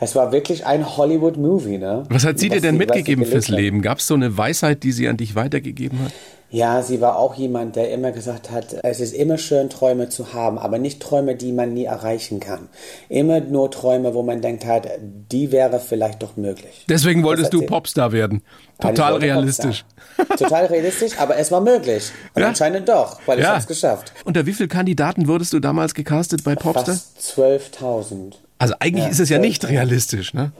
es 0.00 0.14
war 0.14 0.32
wirklich 0.32 0.66
ein 0.66 0.96
Hollywood-Movie. 0.96 1.78
Ne? 1.78 2.04
Was 2.08 2.24
hat 2.24 2.38
sie 2.38 2.48
dir 2.48 2.56
Was 2.56 2.62
denn 2.62 2.74
was 2.74 2.80
sie 2.80 2.86
mitgegeben 2.86 3.24
fürs. 3.24 3.48
Leben? 3.48 3.82
Gab 3.82 3.98
es 3.98 4.06
so 4.06 4.14
eine 4.14 4.36
Weisheit, 4.36 4.82
die 4.82 4.92
sie 4.92 5.08
an 5.08 5.16
dich 5.16 5.34
weitergegeben 5.34 6.04
hat? 6.04 6.12
Ja, 6.52 6.82
sie 6.82 7.00
war 7.00 7.16
auch 7.18 7.34
jemand, 7.34 7.76
der 7.76 7.90
immer 7.90 8.12
gesagt 8.12 8.50
hat, 8.50 8.76
es 8.82 9.00
ist 9.00 9.14
immer 9.14 9.38
schön, 9.38 9.70
Träume 9.70 10.10
zu 10.10 10.34
haben, 10.34 10.58
aber 10.58 10.78
nicht 10.78 11.00
Träume, 11.00 11.34
die 11.34 11.50
man 11.50 11.72
nie 11.72 11.84
erreichen 11.86 12.40
kann. 12.40 12.68
Immer 13.08 13.40
nur 13.40 13.70
Träume, 13.70 14.12
wo 14.12 14.22
man 14.22 14.42
denkt 14.42 14.66
hat, 14.66 14.86
die 15.00 15.50
wäre 15.50 15.80
vielleicht 15.80 16.22
doch 16.22 16.36
möglich. 16.36 16.84
Deswegen 16.90 17.24
wolltest 17.24 17.54
du 17.54 17.62
Popstar 17.62 18.12
werden. 18.12 18.42
Ich 18.78 18.84
Total 18.86 19.14
realistisch. 19.16 19.84
Popstar. 20.18 20.36
Total 20.36 20.66
realistisch, 20.66 21.18
aber 21.18 21.38
es 21.38 21.50
war 21.50 21.62
möglich. 21.62 22.10
Und 22.34 22.42
Ja. 22.42 22.48
anscheinend 22.48 22.86
doch, 22.86 23.18
weil 23.24 23.38
ich 23.38 23.44
Ja. 23.44 23.50
habe 23.52 23.60
es 23.60 23.66
geschafft. 23.66 24.12
Unter 24.26 24.44
wie 24.44 24.52
vielen 24.52 24.68
Kandidaten 24.68 25.28
wurdest 25.28 25.54
du 25.54 25.58
damals 25.58 25.94
gecastet 25.94 26.44
bei 26.44 26.54
Popstar? 26.54 26.84
Fast 26.84 27.18
12.000. 27.22 28.34
Also 28.62 28.74
eigentlich 28.78 29.06
Ja, 29.06 29.10
ist 29.10 29.18
es 29.18 29.28
ja 29.28 29.38
nicht 29.38 29.64
12.000. 29.64 29.68
realistisch, 29.70 30.34
ne? 30.34 30.52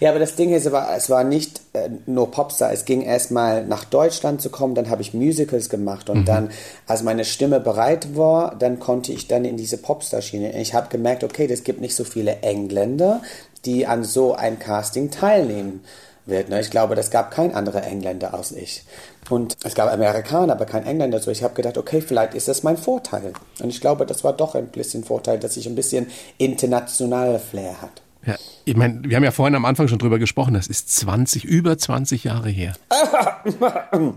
Ja, 0.00 0.08
aber 0.08 0.18
das 0.18 0.36
Ding 0.36 0.54
ist, 0.54 0.64
es 0.64 0.72
war, 0.72 0.96
es 0.96 1.10
war 1.10 1.22
nicht 1.22 1.60
äh, 1.74 1.90
nur 2.06 2.30
Popstar. 2.30 2.72
Es 2.72 2.86
ging 2.86 3.02
erstmal 3.02 3.66
nach 3.66 3.84
Deutschland 3.84 4.40
zu 4.40 4.48
kommen, 4.48 4.74
dann 4.74 4.88
habe 4.88 5.02
ich 5.02 5.12
Musicals 5.12 5.68
gemacht 5.68 6.08
und 6.08 6.26
dann, 6.26 6.48
als 6.86 7.02
meine 7.02 7.26
Stimme 7.26 7.60
bereit 7.60 8.16
war, 8.16 8.56
dann 8.58 8.80
konnte 8.80 9.12
ich 9.12 9.28
dann 9.28 9.44
in 9.44 9.58
diese 9.58 9.76
Popstar-Schiene. 9.76 10.58
Ich 10.62 10.72
habe 10.72 10.88
gemerkt, 10.88 11.24
okay, 11.24 11.46
es 11.50 11.62
gibt 11.62 11.82
nicht 11.82 11.94
so 11.94 12.04
viele 12.04 12.38
Engländer, 12.40 13.20
die 13.66 13.86
an 13.86 14.02
so 14.02 14.34
ein 14.34 14.58
Casting 14.58 15.10
teilnehmen 15.10 15.84
wird. 16.26 16.48
Ne? 16.48 16.60
Ich 16.60 16.70
glaube, 16.70 16.94
das 16.94 17.10
gab 17.10 17.30
kein 17.30 17.54
anderer 17.54 17.84
Engländer 17.84 18.34
als 18.34 18.52
ich. 18.52 18.84
Und 19.30 19.56
es 19.64 19.74
gab 19.74 19.92
Amerikaner, 19.92 20.54
aber 20.54 20.66
kein 20.66 20.84
Engländer. 20.84 21.20
So 21.20 21.30
ich 21.30 21.42
habe 21.42 21.54
gedacht, 21.54 21.78
okay, 21.78 22.00
vielleicht 22.00 22.34
ist 22.34 22.48
das 22.48 22.62
mein 22.62 22.76
Vorteil. 22.76 23.32
Und 23.60 23.68
ich 23.68 23.80
glaube, 23.80 24.06
das 24.06 24.24
war 24.24 24.32
doch 24.32 24.54
ein 24.54 24.68
bisschen 24.68 25.04
Vorteil, 25.04 25.38
dass 25.38 25.56
ich 25.56 25.66
ein 25.66 25.74
bisschen 25.74 26.08
internationale 26.38 27.38
Flair 27.38 27.80
hat. 27.80 28.02
Ja, 28.24 28.36
ich 28.64 28.76
meine, 28.76 29.02
wir 29.02 29.16
haben 29.16 29.24
ja 29.24 29.32
vorhin 29.32 29.56
am 29.56 29.64
Anfang 29.64 29.88
schon 29.88 29.98
drüber 29.98 30.20
gesprochen, 30.20 30.54
das 30.54 30.68
ist 30.68 30.94
20, 30.94 31.44
über 31.44 31.76
20 31.76 32.24
Jahre 32.24 32.48
her. 32.48 32.74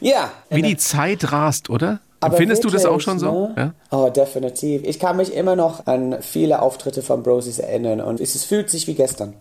Ja, 0.00 0.30
Wie 0.50 0.62
die 0.62 0.76
Zeit 0.76 1.32
rast, 1.32 1.70
oder? 1.70 2.00
Aber 2.20 2.36
Findest 2.36 2.64
du 2.64 2.70
das 2.70 2.84
auch 2.84 2.92
wirklich, 2.92 3.04
schon 3.04 3.18
so? 3.18 3.48
Ne? 3.48 3.54
Ja? 3.56 3.74
Oh, 3.90 4.10
definitiv. 4.10 4.82
Ich 4.84 4.98
kann 4.98 5.16
mich 5.16 5.34
immer 5.34 5.56
noch 5.56 5.86
an 5.86 6.16
viele 6.20 6.62
Auftritte 6.62 7.02
von 7.02 7.22
Brosies 7.22 7.58
erinnern 7.58 8.00
und 8.00 8.20
es 8.20 8.42
fühlt 8.44 8.70
sich 8.70 8.86
wie 8.86 8.94
gestern. 8.94 9.34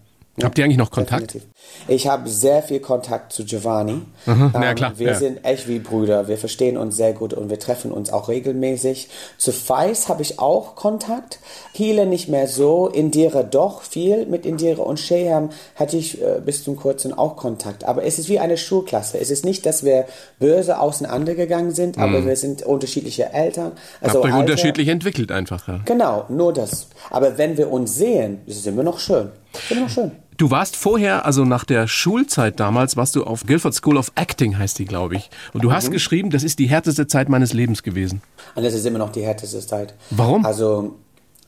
Habt 0.43 0.57
ihr 0.57 0.65
eigentlich 0.65 0.77
noch 0.77 0.91
Kontakt? 0.91 1.33
Definitiv. 1.33 1.49
Ich 1.87 2.07
habe 2.07 2.27
sehr 2.29 2.61
viel 2.61 2.79
Kontakt 2.79 3.31
zu 3.31 3.45
Giovanni. 3.45 4.01
Mhm, 4.25 4.51
ja, 4.53 4.73
klar, 4.73 4.93
wir 4.97 5.11
ja. 5.11 5.13
sind 5.15 5.45
echt 5.45 5.67
wie 5.67 5.79
Brüder. 5.79 6.27
Wir 6.27 6.37
verstehen 6.37 6.77
uns 6.77 6.97
sehr 6.97 7.13
gut 7.13 7.33
und 7.33 7.49
wir 7.49 7.59
treffen 7.59 7.91
uns 7.91 8.11
auch 8.11 8.27
regelmäßig. 8.27 9.09
Zu 9.37 9.51
Feis 9.51 10.09
habe 10.09 10.23
ich 10.23 10.39
auch 10.39 10.75
Kontakt. 10.75 11.39
Hiele 11.71 12.05
nicht 12.05 12.27
mehr 12.27 12.47
so. 12.47 12.87
Indira 12.87 13.43
doch 13.43 13.81
viel. 13.81 14.25
Mit 14.25 14.45
Indira 14.45 14.83
und 14.83 14.99
Sheham 14.99 15.51
hatte 15.75 15.97
ich 15.97 16.21
äh, 16.21 16.41
bis 16.43 16.63
zum 16.63 16.75
Kurzen 16.75 17.13
auch 17.13 17.35
Kontakt. 17.37 17.85
Aber 17.85 18.03
es 18.03 18.19
ist 18.19 18.27
wie 18.27 18.39
eine 18.39 18.57
Schulklasse. 18.57 19.19
Es 19.19 19.29
ist 19.29 19.45
nicht, 19.45 19.65
dass 19.65 19.85
wir 19.85 20.05
böse 20.39 20.79
auseinandergegangen 20.79 21.71
sind, 21.71 21.97
aber 21.97 22.25
wir 22.25 22.35
sind 22.35 22.63
unterschiedliche 22.63 23.31
Eltern. 23.31 23.73
Also 24.01 24.15
Mhm. 24.19 24.23
Habt 24.23 24.33
euch 24.33 24.39
unterschiedlich 24.39 24.87
entwickelt 24.87 25.31
einfach. 25.31 25.67
Ja. 25.67 25.79
Genau, 25.85 26.25
nur 26.29 26.53
das. 26.53 26.87
Aber 27.09 27.37
wenn 27.37 27.57
wir 27.57 27.71
uns 27.71 27.95
sehen, 27.95 28.41
ist 28.45 28.57
es 28.57 28.65
immer 28.65 28.83
noch 28.83 28.99
schön. 28.99 29.29
Ist 29.53 29.71
immer 29.71 29.81
noch 29.81 29.89
schön. 29.89 30.11
Du 30.37 30.51
warst 30.51 30.75
vorher, 30.75 31.25
also 31.25 31.45
nach 31.45 31.63
der 31.63 31.87
Schulzeit 31.87 32.59
damals, 32.59 32.97
warst 32.97 33.15
du 33.15 33.23
auf 33.23 33.45
Guildford 33.45 33.73
School 33.73 33.95
of 33.97 34.11
Acting, 34.15 34.57
heißt 34.57 34.77
die, 34.79 34.85
glaube 34.85 35.15
ich. 35.15 35.29
Und 35.53 35.63
du 35.63 35.69
Mhm. 35.69 35.73
hast 35.73 35.91
geschrieben, 35.91 36.29
das 36.29 36.43
ist 36.43 36.59
die 36.59 36.67
härteste 36.67 37.07
Zeit 37.07 37.29
meines 37.29 37.53
Lebens 37.53 37.83
gewesen. 37.83 38.21
Und 38.55 38.63
das 38.63 38.73
ist 38.73 38.85
immer 38.85 38.99
noch 38.99 39.11
die 39.11 39.21
härteste 39.23 39.59
Zeit. 39.65 39.93
Warum? 40.09 40.45
Also 40.45 40.95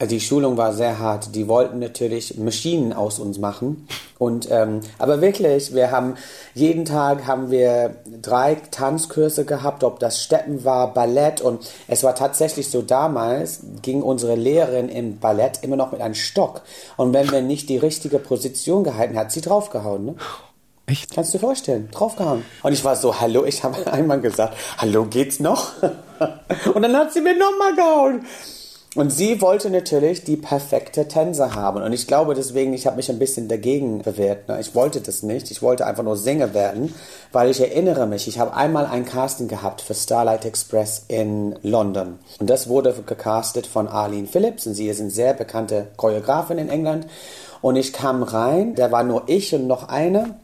die 0.05 0.19
Schulung 0.19 0.57
war 0.57 0.73
sehr 0.73 0.99
hart. 0.99 1.33
Die 1.33 1.47
wollten 1.47 1.79
natürlich 1.79 2.37
Maschinen 2.37 2.93
aus 2.93 3.17
uns 3.17 3.39
machen. 3.39 3.87
Und 4.19 4.47
ähm, 4.51 4.81
aber 4.99 5.21
wirklich, 5.21 5.73
wir 5.73 5.91
haben 5.91 6.15
jeden 6.53 6.85
Tag 6.85 7.25
haben 7.25 7.51
wir 7.51 7.95
drei 8.21 8.55
Tanzkurse 8.55 9.45
gehabt, 9.45 9.83
ob 9.83 9.99
das 9.99 10.23
Steppen 10.23 10.63
war, 10.63 10.93
Ballett 10.93 11.41
und 11.41 11.71
es 11.87 12.03
war 12.03 12.15
tatsächlich 12.15 12.69
so 12.69 12.81
damals 12.81 13.61
ging 13.83 14.01
unsere 14.01 14.35
Lehrerin 14.35 14.89
im 14.89 15.19
Ballett 15.19 15.59
immer 15.61 15.75
noch 15.75 15.91
mit 15.91 16.01
einem 16.01 16.15
Stock 16.15 16.61
und 16.95 17.13
wenn 17.13 17.31
wir 17.31 17.43
nicht 17.43 17.69
die 17.69 17.77
richtige 17.77 18.17
Position 18.17 18.83
gehalten 18.83 19.17
hat, 19.19 19.31
sie 19.31 19.41
draufgehauen. 19.41 20.05
Ne? 20.05 20.15
Echt? 20.87 21.13
Kannst 21.13 21.33
du 21.33 21.37
dir 21.37 21.45
vorstellen, 21.45 21.89
draufgehauen. 21.91 22.45
Und 22.63 22.71
ich 22.73 22.83
war 22.85 22.95
so, 22.95 23.19
hallo, 23.19 23.45
ich 23.45 23.63
habe 23.63 23.85
einmal 23.91 24.21
gesagt, 24.21 24.55
hallo, 24.77 25.05
geht's 25.05 25.39
noch? 25.39 25.73
Und 26.73 26.81
dann 26.81 26.95
hat 26.95 27.13
sie 27.13 27.21
mir 27.21 27.37
nochmal 27.37 27.75
gehauen. 27.75 28.25
Und 28.97 29.11
sie 29.11 29.41
wollte 29.41 29.69
natürlich 29.69 30.23
die 30.23 30.37
perfekte 30.37 31.07
Tänzer 31.07 31.53
haben. 31.53 31.83
Und 31.83 31.93
ich 31.93 32.07
glaube 32.07 32.33
deswegen, 32.33 32.73
ich 32.73 32.87
habe 32.87 32.95
mich 32.95 33.11
ein 33.11 33.19
bisschen 33.19 33.47
dagegen 33.47 34.01
bewährt. 34.01 34.47
Ne? 34.47 34.59
Ich 34.59 34.73
wollte 34.73 35.01
das 35.01 35.21
nicht. 35.21 35.51
Ich 35.51 35.61
wollte 35.61 35.85
einfach 35.85 36.01
nur 36.01 36.17
Sänger 36.17 36.55
werden, 36.55 36.95
weil 37.31 37.51
ich 37.51 37.61
erinnere 37.61 38.07
mich, 38.07 38.27
ich 38.27 38.39
habe 38.39 38.55
einmal 38.55 38.87
ein 38.87 39.05
Casting 39.05 39.47
gehabt 39.47 39.81
für 39.81 39.93
Starlight 39.93 40.45
Express 40.45 41.05
in 41.09 41.55
London. 41.61 42.17
Und 42.39 42.49
das 42.49 42.69
wurde 42.69 42.91
gecastet 43.05 43.67
von 43.67 43.87
Arlene 43.87 44.25
Phillips. 44.25 44.65
Und 44.65 44.73
sie 44.73 44.87
ist 44.87 44.99
eine 44.99 45.11
sehr 45.11 45.35
bekannte 45.35 45.89
Choreografin 45.95 46.57
in 46.57 46.69
England. 46.69 47.05
Und 47.61 47.75
ich 47.75 47.93
kam 47.93 48.23
rein, 48.23 48.73
da 48.73 48.91
war 48.91 49.03
nur 49.03 49.25
ich 49.27 49.53
und 49.53 49.67
noch 49.67 49.89
eine. 49.89 50.39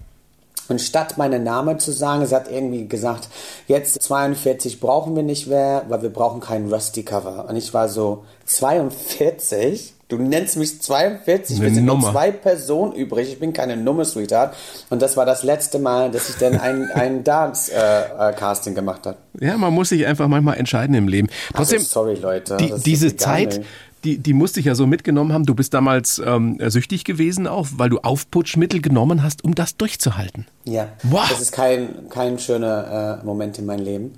Und 0.69 0.79
statt 0.79 1.17
meinen 1.17 1.43
Namen 1.43 1.79
zu 1.79 1.91
sagen, 1.91 2.25
sie 2.25 2.35
hat 2.35 2.49
irgendwie 2.49 2.87
gesagt, 2.87 3.27
jetzt 3.67 4.01
42 4.01 4.79
brauchen 4.79 5.15
wir 5.15 5.23
nicht 5.23 5.47
mehr, 5.47 5.83
weil 5.89 6.01
wir 6.01 6.09
brauchen 6.09 6.39
keinen 6.39 6.71
Rusty 6.73 7.03
Cover. 7.03 7.45
Und 7.49 7.55
ich 7.55 7.73
war 7.73 7.89
so, 7.89 8.23
42? 8.45 9.93
Du 10.09 10.17
nennst 10.17 10.57
mich 10.57 10.81
42? 10.81 11.57
Eine 11.57 11.65
wir 11.65 11.73
sind 11.73 11.85
Nummer. 11.85 12.03
nur 12.03 12.11
zwei 12.11 12.31
Personen 12.31 12.93
übrig. 12.93 13.29
Ich 13.29 13.39
bin 13.39 13.51
keine 13.51 13.75
Nummer, 13.75 14.05
Sweetheart. 14.05 14.55
Und 14.89 15.01
das 15.01 15.17
war 15.17 15.25
das 15.25 15.43
letzte 15.43 15.79
Mal, 15.79 16.11
dass 16.11 16.29
ich 16.29 16.35
dann 16.35 16.59
ein, 16.59 16.89
ein 16.93 17.23
Dance-Casting 17.23 18.75
gemacht 18.75 19.05
habe. 19.05 19.17
Ja, 19.39 19.57
man 19.57 19.73
muss 19.73 19.89
sich 19.89 20.05
einfach 20.05 20.27
manchmal 20.27 20.57
entscheiden 20.57 20.95
im 20.95 21.07
Leben. 21.07 21.29
Trotzdem, 21.55 21.79
also, 21.79 21.89
sorry, 21.89 22.15
Leute. 22.15 22.57
die, 22.57 22.73
diese 22.85 23.15
Zeit, 23.15 23.57
ey. 23.57 23.63
Die, 24.03 24.17
die 24.17 24.33
musste 24.33 24.59
ich 24.59 24.65
ja 24.65 24.75
so 24.75 24.87
mitgenommen 24.87 25.33
haben. 25.33 25.45
Du 25.45 25.55
bist 25.55 25.73
damals 25.73 26.21
ähm, 26.23 26.57
süchtig 26.67 27.03
gewesen 27.03 27.47
auch, 27.47 27.67
weil 27.77 27.89
du 27.89 27.99
Aufputschmittel 27.99 28.81
genommen 28.81 29.23
hast, 29.23 29.43
um 29.43 29.55
das 29.55 29.77
durchzuhalten. 29.77 30.45
Ja, 30.65 30.87
Wow. 31.03 31.27
das 31.29 31.41
ist 31.41 31.51
kein, 31.51 32.09
kein 32.09 32.39
schöner 32.39 33.19
äh, 33.21 33.25
Moment 33.25 33.59
in 33.59 33.65
meinem 33.65 33.83
Leben. 33.83 34.13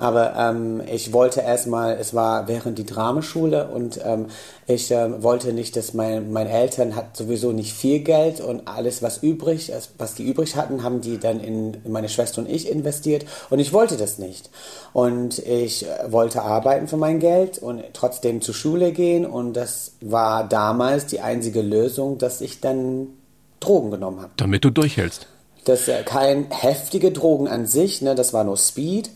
Aber 0.00 0.36
ähm, 0.36 0.80
ich 0.88 1.12
wollte 1.12 1.40
erstmal, 1.40 1.96
es 1.96 2.14
war 2.14 2.46
während 2.46 2.78
die 2.78 2.86
Dramaschule 2.86 3.66
und 3.66 3.98
ähm, 4.04 4.26
ich 4.68 4.92
ähm, 4.92 5.24
wollte 5.24 5.52
nicht, 5.52 5.74
dass 5.74 5.92
mein, 5.92 6.32
meine 6.32 6.50
Eltern 6.50 6.94
hat 6.94 7.16
sowieso 7.16 7.50
nicht 7.50 7.72
viel 7.72 7.98
Geld 7.98 8.40
und 8.40 8.68
alles, 8.68 9.02
was 9.02 9.24
übrig, 9.24 9.72
was 9.98 10.14
die 10.14 10.22
übrig 10.22 10.54
hatten, 10.54 10.84
haben 10.84 11.00
die 11.00 11.18
dann 11.18 11.40
in, 11.40 11.74
in 11.84 11.90
meine 11.90 12.08
Schwester 12.08 12.40
und 12.42 12.48
ich 12.48 12.70
investiert 12.70 13.26
und 13.50 13.58
ich 13.58 13.72
wollte 13.72 13.96
das 13.96 14.18
nicht. 14.18 14.50
Und 14.92 15.40
ich 15.40 15.84
äh, 15.84 16.12
wollte 16.12 16.42
arbeiten 16.42 16.86
für 16.86 16.96
mein 16.96 17.18
Geld 17.18 17.58
und 17.58 17.82
trotzdem 17.92 18.40
zur 18.40 18.54
Schule 18.54 18.92
gehen 18.92 19.26
und 19.26 19.54
das 19.54 19.94
war 20.00 20.48
damals 20.48 21.06
die 21.06 21.18
einzige 21.18 21.60
Lösung, 21.60 22.18
dass 22.18 22.40
ich 22.40 22.60
dann 22.60 23.08
Drogen 23.58 23.90
genommen 23.90 24.20
habe. 24.20 24.30
Damit 24.36 24.64
du 24.64 24.70
durchhältst. 24.70 25.26
Das 25.68 25.86
äh, 25.86 26.02
kein 26.02 26.46
heftige 26.50 27.12
Drogen 27.12 27.46
an 27.46 27.66
sich, 27.66 28.00
ne, 28.00 28.14
das 28.14 28.32
war 28.32 28.42
nur 28.44 28.56
Speed, 28.56 29.10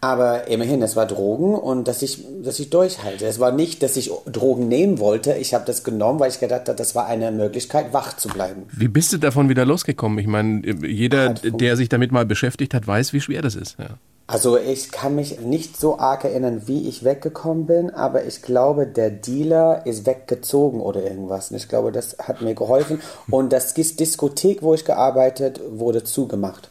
aber 0.00 0.46
immerhin, 0.46 0.82
es 0.82 0.94
war 0.94 1.06
Drogen 1.06 1.54
und 1.54 1.88
dass 1.88 2.02
ich, 2.02 2.24
dass 2.44 2.60
ich 2.60 2.70
durchhalte. 2.70 3.26
Es 3.26 3.40
war 3.40 3.50
nicht, 3.50 3.82
dass 3.82 3.96
ich 3.96 4.10
Drogen 4.26 4.68
nehmen 4.68 5.00
wollte. 5.00 5.34
Ich 5.34 5.52
habe 5.52 5.64
das 5.64 5.82
genommen, 5.82 6.20
weil 6.20 6.30
ich 6.30 6.38
gedacht 6.38 6.68
habe, 6.68 6.76
das 6.76 6.94
war 6.94 7.06
eine 7.06 7.32
Möglichkeit, 7.32 7.92
wach 7.92 8.16
zu 8.16 8.28
bleiben. 8.28 8.64
Wie 8.70 8.88
bist 8.88 9.12
du 9.12 9.18
davon 9.18 9.48
wieder 9.48 9.64
losgekommen? 9.64 10.18
Ich 10.18 10.28
meine, 10.28 10.62
jeder, 10.86 11.30
der 11.34 11.76
sich 11.76 11.88
damit 11.88 12.12
mal 12.12 12.24
beschäftigt 12.24 12.72
hat, 12.72 12.86
weiß, 12.86 13.12
wie 13.12 13.20
schwer 13.20 13.42
das 13.42 13.56
ist. 13.56 13.76
Ja. 13.78 13.96
Also 14.28 14.56
ich 14.58 14.90
kann 14.90 15.14
mich 15.14 15.40
nicht 15.40 15.78
so 15.78 15.98
arg 15.98 16.24
erinnern, 16.24 16.62
wie 16.66 16.88
ich 16.88 17.04
weggekommen 17.04 17.66
bin, 17.66 17.90
aber 17.90 18.24
ich 18.24 18.42
glaube, 18.42 18.86
der 18.86 19.10
Dealer 19.10 19.86
ist 19.86 20.04
weggezogen 20.04 20.80
oder 20.80 21.02
irgendwas. 21.04 21.52
Und 21.52 21.58
ich 21.58 21.68
glaube, 21.68 21.92
das 21.92 22.16
hat 22.18 22.42
mir 22.42 22.54
geholfen. 22.54 23.00
Und 23.30 23.52
das 23.52 23.74
Dis- 23.74 23.94
Diskothek, 23.94 24.62
wo 24.62 24.74
ich 24.74 24.84
gearbeitet, 24.84 25.60
wurde 25.70 26.02
zugemacht. 26.02 26.70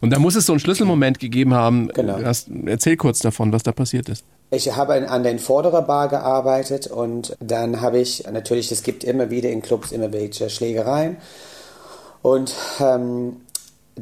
Und 0.00 0.10
da 0.10 0.18
muss 0.18 0.36
es 0.36 0.46
so 0.46 0.52
einen 0.52 0.60
Schlüsselmoment 0.60 1.18
gegeben 1.18 1.54
haben. 1.54 1.88
Genau. 1.88 2.18
Erzähl 2.66 2.96
kurz 2.96 3.20
davon, 3.20 3.52
was 3.52 3.62
da 3.62 3.72
passiert 3.72 4.08
ist. 4.08 4.24
Ich 4.52 4.76
habe 4.76 5.08
an 5.08 5.22
den 5.22 5.38
Vorderer 5.38 5.82
Bar 5.82 6.08
gearbeitet 6.08 6.88
und 6.88 7.36
dann 7.40 7.80
habe 7.80 7.98
ich 7.98 8.24
natürlich, 8.30 8.70
es 8.72 8.82
gibt 8.82 9.04
immer 9.04 9.30
wieder 9.30 9.48
in 9.48 9.62
Clubs 9.62 9.92
immer 9.92 10.12
welche 10.12 10.50
Schlägereien. 10.50 11.16
Und 12.22 12.52
ähm, 12.80 13.36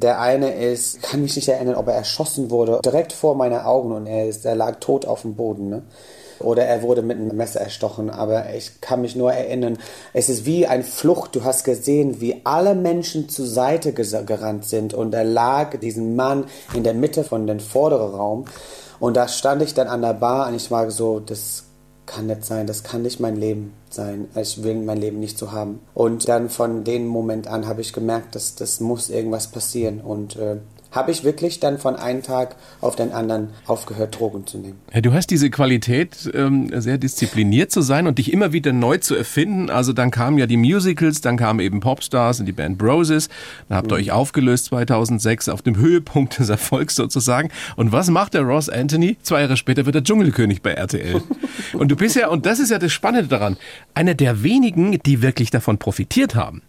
der 0.00 0.20
eine 0.20 0.54
ist, 0.54 1.02
kann 1.02 1.22
mich 1.22 1.36
nicht 1.36 1.48
erinnern, 1.48 1.74
ob 1.74 1.88
er 1.88 1.94
erschossen 1.94 2.50
wurde, 2.50 2.80
direkt 2.84 3.12
vor 3.12 3.34
meinen 3.34 3.60
Augen 3.60 3.92
und 3.92 4.06
er, 4.06 4.28
ist, 4.28 4.44
er 4.44 4.54
lag 4.54 4.76
tot 4.80 5.06
auf 5.06 5.22
dem 5.22 5.34
Boden. 5.34 5.68
Ne? 5.68 5.82
Oder 6.40 6.64
er 6.66 6.82
wurde 6.82 7.02
mit 7.02 7.18
einem 7.18 7.36
Messer 7.36 7.60
erstochen, 7.60 8.10
aber 8.10 8.54
ich 8.54 8.80
kann 8.80 9.00
mich 9.00 9.16
nur 9.16 9.32
erinnern, 9.32 9.78
es 10.12 10.28
ist 10.28 10.46
wie 10.46 10.66
ein 10.68 10.84
Flucht. 10.84 11.34
Du 11.34 11.42
hast 11.42 11.64
gesehen, 11.64 12.20
wie 12.20 12.42
alle 12.44 12.74
Menschen 12.76 13.28
zur 13.28 13.46
Seite 13.46 13.92
gerannt 13.92 14.64
sind 14.64 14.94
und 14.94 15.10
da 15.10 15.22
lag 15.22 15.78
diesen 15.80 16.14
Mann 16.14 16.44
in 16.74 16.84
der 16.84 16.94
Mitte 16.94 17.24
von 17.24 17.46
dem 17.46 17.58
vorderen 17.58 18.14
Raum 18.14 18.44
und 19.00 19.16
da 19.16 19.26
stand 19.26 19.62
ich 19.62 19.74
dann 19.74 19.88
an 19.88 20.02
der 20.02 20.14
Bar 20.14 20.48
und 20.48 20.54
ich 20.54 20.70
war 20.70 20.90
so, 20.90 21.18
das 21.18 21.64
kann 22.08 22.26
nicht 22.26 22.44
sein, 22.44 22.66
das 22.66 22.82
kann 22.82 23.02
nicht 23.02 23.20
mein 23.20 23.36
Leben 23.36 23.74
sein. 23.90 24.26
Ich 24.34 24.64
will 24.64 24.74
mein 24.74 24.98
Leben 24.98 25.20
nicht 25.20 25.38
so 25.38 25.52
haben. 25.52 25.80
Und 25.94 26.28
dann 26.28 26.48
von 26.48 26.82
dem 26.82 27.06
Moment 27.06 27.46
an 27.46 27.68
habe 27.68 27.82
ich 27.82 27.92
gemerkt, 27.92 28.34
dass 28.34 28.56
das 28.56 28.80
muss 28.80 29.10
irgendwas 29.10 29.48
passieren. 29.48 30.00
Und 30.00 30.34
äh, 30.36 30.56
habe 30.90 31.10
ich 31.10 31.24
wirklich 31.24 31.60
dann 31.60 31.78
von 31.78 31.96
einem 31.96 32.22
Tag 32.22 32.56
auf 32.80 32.96
den 32.96 33.12
anderen 33.12 33.50
aufgehört, 33.66 34.18
Drogen 34.18 34.46
zu 34.46 34.58
nehmen. 34.58 34.78
Ja, 34.92 35.00
du 35.00 35.12
hast 35.12 35.28
diese 35.30 35.50
Qualität, 35.50 36.30
ähm, 36.34 36.70
sehr 36.80 36.98
diszipliniert 36.98 37.70
zu 37.70 37.82
sein 37.82 38.06
und 38.06 38.18
dich 38.18 38.32
immer 38.32 38.52
wieder 38.52 38.72
neu 38.72 38.98
zu 38.98 39.14
erfinden. 39.14 39.70
Also 39.70 39.92
dann 39.92 40.10
kamen 40.10 40.38
ja 40.38 40.46
die 40.46 40.56
Musicals, 40.56 41.20
dann 41.20 41.36
kamen 41.36 41.60
eben 41.60 41.80
Popstars 41.80 42.40
und 42.40 42.46
die 42.46 42.52
Band 42.52 42.78
Broses. 42.78 43.28
Dann 43.68 43.78
habt 43.78 43.92
ihr 43.92 43.96
euch 43.96 44.12
aufgelöst 44.12 44.66
2006 44.66 45.48
auf 45.48 45.62
dem 45.62 45.76
Höhepunkt 45.76 46.38
des 46.38 46.48
Erfolgs 46.48 46.96
sozusagen. 46.96 47.50
Und 47.76 47.92
was 47.92 48.08
macht 48.08 48.34
der 48.34 48.42
Ross 48.42 48.68
Anthony? 48.68 49.18
Zwei 49.22 49.42
Jahre 49.42 49.56
später 49.56 49.84
wird 49.86 49.94
er 49.94 50.02
Dschungelkönig 50.02 50.62
bei 50.62 50.72
RTL. 50.72 51.20
und 51.74 51.88
du 51.90 51.96
bist 51.96 52.16
ja, 52.16 52.28
und 52.28 52.46
das 52.46 52.60
ist 52.60 52.70
ja 52.70 52.78
das 52.78 52.92
Spannende 52.92 53.28
daran, 53.28 53.56
einer 53.94 54.14
der 54.14 54.42
wenigen, 54.42 54.98
die 55.04 55.22
wirklich 55.22 55.50
davon 55.50 55.78
profitiert 55.78 56.34
haben. 56.34 56.62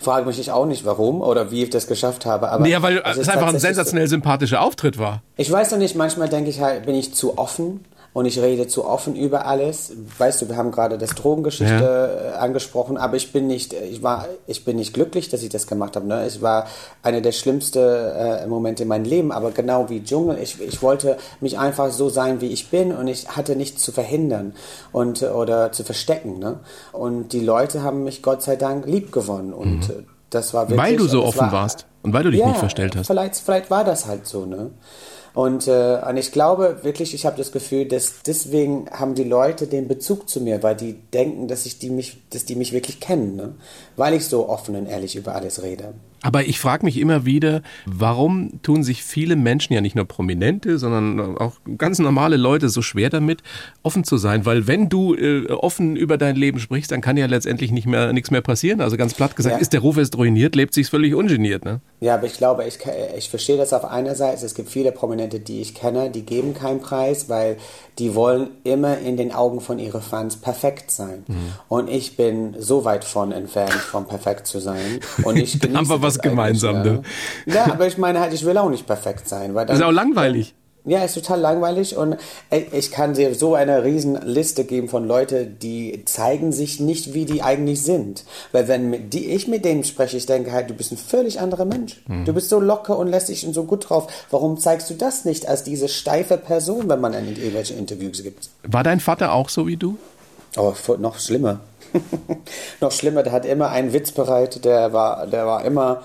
Frage 0.00 0.26
mich 0.26 0.38
ich 0.40 0.50
auch 0.50 0.66
nicht, 0.66 0.84
warum 0.84 1.20
oder 1.20 1.50
wie 1.50 1.62
ich 1.62 1.70
das 1.70 1.86
geschafft 1.86 2.26
habe. 2.26 2.50
Aber 2.50 2.66
Ja, 2.66 2.82
weil 2.82 2.98
es 2.98 3.28
einfach 3.28 3.48
ein 3.48 3.58
sensationell 3.58 4.08
sympathischer 4.08 4.60
Auftritt 4.60 4.98
war. 4.98 5.22
Ich 5.36 5.50
weiß 5.50 5.70
noch 5.72 5.78
nicht, 5.78 5.94
manchmal 5.94 6.28
denke 6.28 6.50
ich 6.50 6.60
halt, 6.60 6.86
bin 6.86 6.94
ich 6.94 7.14
zu 7.14 7.38
offen 7.38 7.84
und 8.12 8.26
ich 8.26 8.40
rede 8.40 8.66
zu 8.66 8.84
offen 8.84 9.14
über 9.14 9.46
alles. 9.46 9.92
Weißt 10.18 10.42
du, 10.42 10.48
wir 10.48 10.56
haben 10.56 10.72
gerade 10.72 10.98
das 10.98 11.10
Drogengeschichte 11.10 12.32
äh, 12.34 12.38
angesprochen, 12.38 12.96
aber 12.96 13.16
ich 13.16 13.32
bin 13.32 13.46
nicht, 13.46 13.72
ich 13.72 14.02
war, 14.02 14.26
ich 14.46 14.64
bin 14.64 14.76
nicht 14.76 14.94
glücklich, 14.94 15.28
dass 15.28 15.42
ich 15.42 15.48
das 15.48 15.66
gemacht 15.66 15.94
habe. 15.96 16.06
Ne? 16.06 16.24
Es 16.24 16.42
war 16.42 16.66
einer 17.02 17.20
der 17.20 17.32
schlimmsten 17.32 17.78
äh, 17.78 18.46
Momente 18.46 18.82
in 18.82 18.88
meinem 18.88 19.04
Leben, 19.04 19.30
aber 19.30 19.52
genau 19.52 19.88
wie 19.88 20.02
Dschungel, 20.02 20.38
ich, 20.42 20.60
ich 20.60 20.82
wollte 20.82 21.18
mich 21.40 21.58
einfach 21.58 21.90
so 21.92 22.08
sein, 22.08 22.40
wie 22.40 22.48
ich 22.48 22.68
bin 22.68 22.92
und 22.92 23.06
ich 23.06 23.28
hatte 23.28 23.54
nichts 23.54 23.82
zu 23.82 23.92
verhindern 23.92 24.54
und 24.92 25.22
äh, 25.22 25.26
oder 25.26 25.70
zu 25.70 25.84
verstecken. 25.84 26.38
Ne? 26.38 26.58
Und 26.92 27.32
die 27.32 27.40
Leute 27.40 27.82
haben 27.82 28.02
mich 28.02 28.22
Gott 28.22 28.42
sei 28.42 28.56
Dank 28.56 28.86
lieb 28.86 29.12
gewonnen 29.12 29.52
und 29.52 29.88
äh, 29.88 30.02
das 30.30 30.54
war 30.54 30.68
wirklich. 30.68 30.78
Weil 30.78 30.96
du 30.96 31.06
so 31.06 31.24
offen 31.24 31.40
war, 31.40 31.52
warst 31.52 31.86
und 32.02 32.12
weil 32.12 32.22
du 32.24 32.30
dich 32.30 32.40
ja, 32.40 32.48
nicht 32.48 32.58
verstellt 32.58 32.96
hast. 32.96 33.08
Vielleicht, 33.08 33.36
vielleicht 33.36 33.70
war 33.70 33.84
das 33.84 34.06
halt 34.06 34.26
so, 34.26 34.46
ne? 34.46 34.70
Und, 35.34 35.68
äh, 35.68 36.00
und 36.08 36.16
ich 36.16 36.32
glaube 36.32 36.78
wirklich, 36.82 37.14
ich 37.14 37.26
habe 37.26 37.36
das 37.36 37.52
Gefühl, 37.52 37.86
dass 37.86 38.22
deswegen 38.26 38.90
haben 38.90 39.14
die 39.14 39.24
Leute 39.24 39.66
den 39.66 39.86
Bezug 39.86 40.28
zu 40.28 40.40
mir, 40.40 40.62
weil 40.62 40.76
die 40.76 40.94
denken, 40.94 41.48
dass 41.48 41.66
ich 41.66 41.78
die 41.78 41.90
mich, 41.90 42.18
dass 42.30 42.44
die 42.44 42.56
mich 42.56 42.72
wirklich 42.72 43.00
kennen, 43.00 43.36
ne? 43.36 43.54
weil 43.96 44.14
ich 44.14 44.26
so 44.26 44.48
offen 44.48 44.74
und 44.76 44.86
ehrlich 44.86 45.16
über 45.16 45.34
alles 45.34 45.62
rede. 45.62 45.94
Aber 46.22 46.44
ich 46.44 46.58
frage 46.58 46.84
mich 46.84 46.98
immer 46.98 47.24
wieder, 47.24 47.62
warum 47.86 48.62
tun 48.62 48.82
sich 48.82 49.02
viele 49.02 49.36
Menschen, 49.36 49.72
ja 49.72 49.80
nicht 49.80 49.96
nur 49.96 50.04
Prominente, 50.04 50.78
sondern 50.78 51.38
auch 51.38 51.54
ganz 51.78 51.98
normale 51.98 52.36
Leute 52.36 52.68
so 52.68 52.82
schwer 52.82 53.08
damit, 53.10 53.42
offen 53.82 54.04
zu 54.04 54.18
sein? 54.18 54.44
Weil 54.44 54.66
wenn 54.66 54.88
du 54.88 55.14
äh, 55.14 55.46
offen 55.50 55.96
über 55.96 56.18
dein 56.18 56.36
Leben 56.36 56.60
sprichst, 56.60 56.90
dann 56.90 57.00
kann 57.00 57.16
ja 57.16 57.26
letztendlich 57.26 57.70
nicht 57.70 57.86
mehr 57.86 58.12
nichts 58.12 58.30
mehr 58.30 58.42
passieren. 58.42 58.80
Also 58.80 58.96
ganz 58.96 59.14
platt 59.14 59.34
gesagt, 59.34 59.56
ja. 59.56 59.60
ist 59.60 59.72
der 59.72 59.80
Ruf 59.80 59.96
erst 59.96 60.16
ruiniert, 60.16 60.54
lebt 60.54 60.74
sich's 60.74 60.90
völlig 60.90 61.14
ungeniert. 61.14 61.64
Ne? 61.64 61.80
Ja, 62.00 62.14
aber 62.14 62.26
ich 62.26 62.34
glaube, 62.34 62.64
ich, 62.66 62.78
ich 63.16 63.30
verstehe 63.30 63.56
das 63.56 63.72
auf 63.72 63.84
einer 63.84 64.14
Seite. 64.14 64.44
Es 64.44 64.54
gibt 64.54 64.68
viele 64.68 64.92
Prominente, 64.92 65.40
die 65.40 65.60
ich 65.60 65.74
kenne, 65.74 66.10
die 66.10 66.22
geben 66.22 66.54
keinen 66.54 66.80
Preis, 66.80 67.28
weil 67.28 67.56
die 67.98 68.14
wollen 68.14 68.48
immer 68.64 68.98
in 68.98 69.16
den 69.16 69.32
Augen 69.32 69.60
von 69.60 69.78
ihren 69.78 70.00
Fans 70.00 70.36
perfekt 70.36 70.90
sein. 70.90 71.24
Mhm. 71.26 71.52
Und 71.68 71.88
ich 71.88 72.16
bin 72.16 72.56
so 72.58 72.84
weit 72.84 73.04
von 73.04 73.32
entfernt, 73.32 73.72
vom 73.72 74.06
perfekt 74.06 74.46
zu 74.46 74.60
sein. 74.60 75.00
Und 75.22 75.36
ich 75.36 75.60
wir 76.00 76.09
was 76.16 76.22
gemeinsam, 76.22 76.82
ne? 76.82 77.02
Ja, 77.46 77.66
aber 77.72 77.86
ich 77.86 77.98
meine 77.98 78.20
halt, 78.20 78.32
ich 78.32 78.44
will 78.44 78.56
auch 78.58 78.70
nicht 78.70 78.86
perfekt 78.86 79.28
sein. 79.28 79.54
Weil 79.54 79.66
dann, 79.66 79.76
ist 79.76 79.82
auch 79.82 79.92
langweilig. 79.92 80.54
Ja, 80.84 81.04
ist 81.04 81.14
total 81.14 81.40
langweilig 81.40 81.96
und 81.96 82.16
ich 82.72 82.90
kann 82.90 83.12
dir 83.12 83.34
so 83.34 83.54
eine 83.54 83.84
riesen 83.84 84.18
Liste 84.22 84.64
geben 84.64 84.88
von 84.88 85.06
Leuten, 85.06 85.58
die 85.60 86.04
zeigen 86.06 86.52
sich 86.52 86.80
nicht, 86.80 87.12
wie 87.12 87.26
die 87.26 87.42
eigentlich 87.42 87.82
sind. 87.82 88.24
Weil 88.52 88.66
wenn 88.66 89.10
die, 89.10 89.26
ich 89.26 89.46
mit 89.46 89.64
denen 89.64 89.84
spreche, 89.84 90.16
ich 90.16 90.24
denke 90.24 90.52
halt, 90.52 90.70
du 90.70 90.74
bist 90.74 90.90
ein 90.90 90.96
völlig 90.96 91.38
anderer 91.38 91.66
Mensch. 91.66 92.00
Mhm. 92.06 92.24
Du 92.24 92.32
bist 92.32 92.48
so 92.48 92.60
locker 92.60 92.96
und 92.96 93.08
lässig 93.08 93.46
und 93.46 93.52
so 93.52 93.64
gut 93.64 93.90
drauf. 93.90 94.06
Warum 94.30 94.58
zeigst 94.58 94.88
du 94.88 94.94
das 94.94 95.26
nicht 95.26 95.46
als 95.46 95.64
diese 95.64 95.88
steife 95.88 96.38
Person, 96.38 96.88
wenn 96.88 97.00
man 97.00 97.12
in 97.12 97.28
irgendwelche 97.28 97.74
Interviews 97.74 98.22
gibt? 98.22 98.48
War 98.62 98.82
dein 98.82 99.00
Vater 99.00 99.34
auch 99.34 99.50
so 99.50 99.66
wie 99.66 99.76
du? 99.76 99.98
Oh, 100.56 100.72
noch 100.98 101.18
schlimmer. 101.18 101.60
noch 102.80 102.92
schlimmer, 102.92 103.22
der 103.22 103.32
hat 103.32 103.44
immer 103.44 103.70
einen 103.70 103.92
Witz 103.92 104.12
bereit, 104.12 104.64
der 104.64 104.92
war, 104.92 105.26
der 105.26 105.46
war 105.46 105.64
immer 105.64 106.02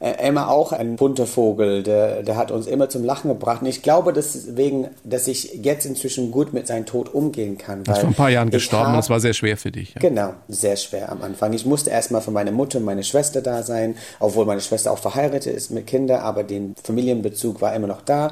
äh, 0.00 0.28
immer 0.28 0.48
auch 0.48 0.70
ein 0.70 0.94
bunter 0.94 1.26
Vogel, 1.26 1.82
der, 1.82 2.22
der 2.22 2.36
hat 2.36 2.52
uns 2.52 2.68
immer 2.68 2.88
zum 2.88 3.02
Lachen 3.02 3.28
gebracht. 3.30 3.62
Und 3.62 3.68
ich 3.68 3.82
glaube 3.82 4.12
deswegen, 4.12 4.88
dass 5.02 5.26
ich 5.26 5.54
jetzt 5.62 5.86
inzwischen 5.86 6.30
gut 6.30 6.52
mit 6.52 6.68
seinem 6.68 6.86
Tod 6.86 7.12
umgehen 7.12 7.58
kann. 7.58 7.82
Er 7.84 7.94
ist 7.94 8.00
vor 8.00 8.10
ein 8.10 8.14
paar 8.14 8.30
Jahren 8.30 8.50
gestorben 8.50 8.92
und 8.92 9.00
es 9.00 9.10
war 9.10 9.18
sehr 9.18 9.34
schwer 9.34 9.56
für 9.56 9.72
dich. 9.72 9.94
Ja. 9.94 10.00
Genau, 10.00 10.34
sehr 10.46 10.76
schwer 10.76 11.10
am 11.10 11.22
Anfang. 11.22 11.52
Ich 11.52 11.66
musste 11.66 11.90
erstmal 11.90 12.20
für 12.20 12.30
meine 12.30 12.52
Mutter 12.52 12.78
und 12.78 12.84
meine 12.84 13.02
Schwester 13.02 13.42
da 13.42 13.64
sein, 13.64 13.96
obwohl 14.20 14.46
meine 14.46 14.60
Schwester 14.60 14.92
auch 14.92 14.98
verheiratet 14.98 15.54
ist 15.54 15.70
mit 15.70 15.88
Kindern, 15.88 16.20
aber 16.20 16.44
den 16.44 16.76
Familienbezug 16.82 17.60
war 17.60 17.74
immer 17.74 17.88
noch 17.88 18.02
da. 18.02 18.30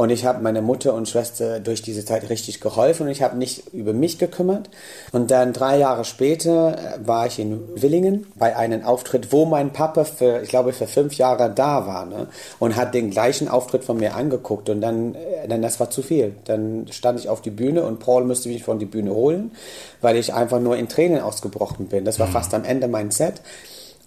Und 0.00 0.08
ich 0.08 0.24
habe 0.24 0.42
meine 0.42 0.62
Mutter 0.62 0.94
und 0.94 1.10
Schwester 1.10 1.60
durch 1.60 1.82
diese 1.82 2.06
Zeit 2.06 2.30
richtig 2.30 2.62
geholfen 2.62 3.02
und 3.02 3.12
ich 3.12 3.20
habe 3.20 3.36
nicht 3.36 3.74
über 3.74 3.92
mich 3.92 4.18
gekümmert. 4.18 4.70
Und 5.12 5.30
dann 5.30 5.52
drei 5.52 5.76
Jahre 5.76 6.06
später 6.06 6.78
äh, 6.78 7.06
war 7.06 7.26
ich 7.26 7.38
in 7.38 7.60
Willingen 7.74 8.26
bei 8.34 8.56
einem 8.56 8.82
Auftritt, 8.82 9.30
wo 9.30 9.44
mein 9.44 9.74
Papa 9.74 10.04
für, 10.04 10.40
ich 10.40 10.48
glaube, 10.48 10.72
für 10.72 10.86
fünf 10.86 11.18
Jahre 11.18 11.52
da 11.54 11.86
war 11.86 12.06
ne? 12.06 12.28
und 12.58 12.76
hat 12.76 12.94
den 12.94 13.10
gleichen 13.10 13.46
Auftritt 13.46 13.84
von 13.84 13.98
mir 13.98 14.14
angeguckt 14.14 14.70
und 14.70 14.80
dann, 14.80 15.16
äh, 15.16 15.46
dann 15.46 15.60
das 15.60 15.78
war 15.80 15.90
zu 15.90 16.00
viel. 16.00 16.34
Dann 16.46 16.86
stand 16.90 17.20
ich 17.20 17.28
auf 17.28 17.42
die 17.42 17.50
Bühne 17.50 17.82
und 17.82 17.98
Paul 17.98 18.24
musste 18.24 18.48
mich 18.48 18.64
von 18.64 18.78
die 18.78 18.86
Bühne 18.86 19.14
holen, 19.14 19.50
weil 20.00 20.16
ich 20.16 20.32
einfach 20.32 20.60
nur 20.60 20.78
in 20.78 20.88
Tränen 20.88 21.20
ausgebrochen 21.20 21.88
bin. 21.88 22.06
Das 22.06 22.18
war 22.18 22.28
mhm. 22.28 22.32
fast 22.32 22.54
am 22.54 22.64
Ende 22.64 22.88
mein 22.88 23.10
Set. 23.10 23.42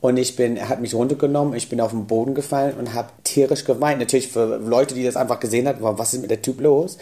Und 0.03 0.17
ich 0.17 0.35
bin, 0.35 0.57
er 0.57 0.67
hat 0.67 0.81
mich 0.81 0.95
runtergenommen, 0.95 1.53
ich 1.53 1.69
bin 1.69 1.79
auf 1.79 1.91
den 1.91 2.07
Boden 2.07 2.35
gefallen 2.35 2.75
und 2.77 2.93
habe 2.93 3.07
tierisch 3.23 3.63
geweint. 3.63 3.99
Natürlich 3.99 4.27
für 4.27 4.57
Leute, 4.57 4.95
die 4.95 5.05
das 5.05 5.15
einfach 5.15 5.39
gesehen 5.39 5.65
haben, 5.65 5.77
was 5.79 6.13
ist 6.13 6.19
mit 6.19 6.29
der 6.29 6.41
Typ 6.41 6.59
los? 6.59 6.97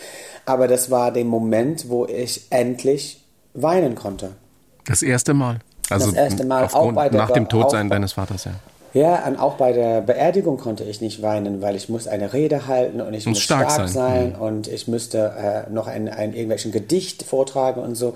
Aber 0.45 0.67
das 0.67 0.91
war 0.91 1.11
der 1.11 1.25
Moment, 1.25 1.89
wo 1.89 2.05
ich 2.05 2.45
endlich 2.51 3.23
weinen 3.55 3.95
konnte. 3.95 4.33
Das 4.85 5.01
erste 5.01 5.33
Mal. 5.33 5.61
Also 5.89 6.11
das 6.11 6.15
erste 6.15 6.45
Mal 6.45 6.67
der, 6.67 7.11
nach 7.11 7.31
dem 7.31 7.49
Tod 7.49 7.71
sein 7.71 7.89
deines 7.89 8.13
Vaters, 8.13 8.45
ja. 8.45 8.51
Ja, 8.93 9.25
und 9.25 9.37
auch 9.37 9.55
bei 9.55 9.71
der 9.71 10.01
Beerdigung 10.01 10.57
konnte 10.57 10.83
ich 10.83 10.99
nicht 10.99 11.21
weinen, 11.21 11.61
weil 11.61 11.75
ich 11.75 11.87
muss 11.87 12.07
eine 12.07 12.33
Rede 12.33 12.67
halten 12.67 12.99
und 12.99 13.13
ich 13.13 13.25
und 13.25 13.33
muss 13.33 13.41
stark, 13.41 13.71
stark 13.71 13.87
sein, 13.87 13.93
sein 13.93 14.29
mhm. 14.33 14.41
und 14.41 14.67
ich 14.67 14.87
müsste 14.87 15.65
äh, 15.67 15.71
noch 15.71 15.87
ein, 15.87 16.09
ein 16.09 16.33
irgendwelchen 16.33 16.71
Gedicht 16.71 17.23
vortragen 17.23 17.81
und 17.81 17.95
so. 17.95 18.13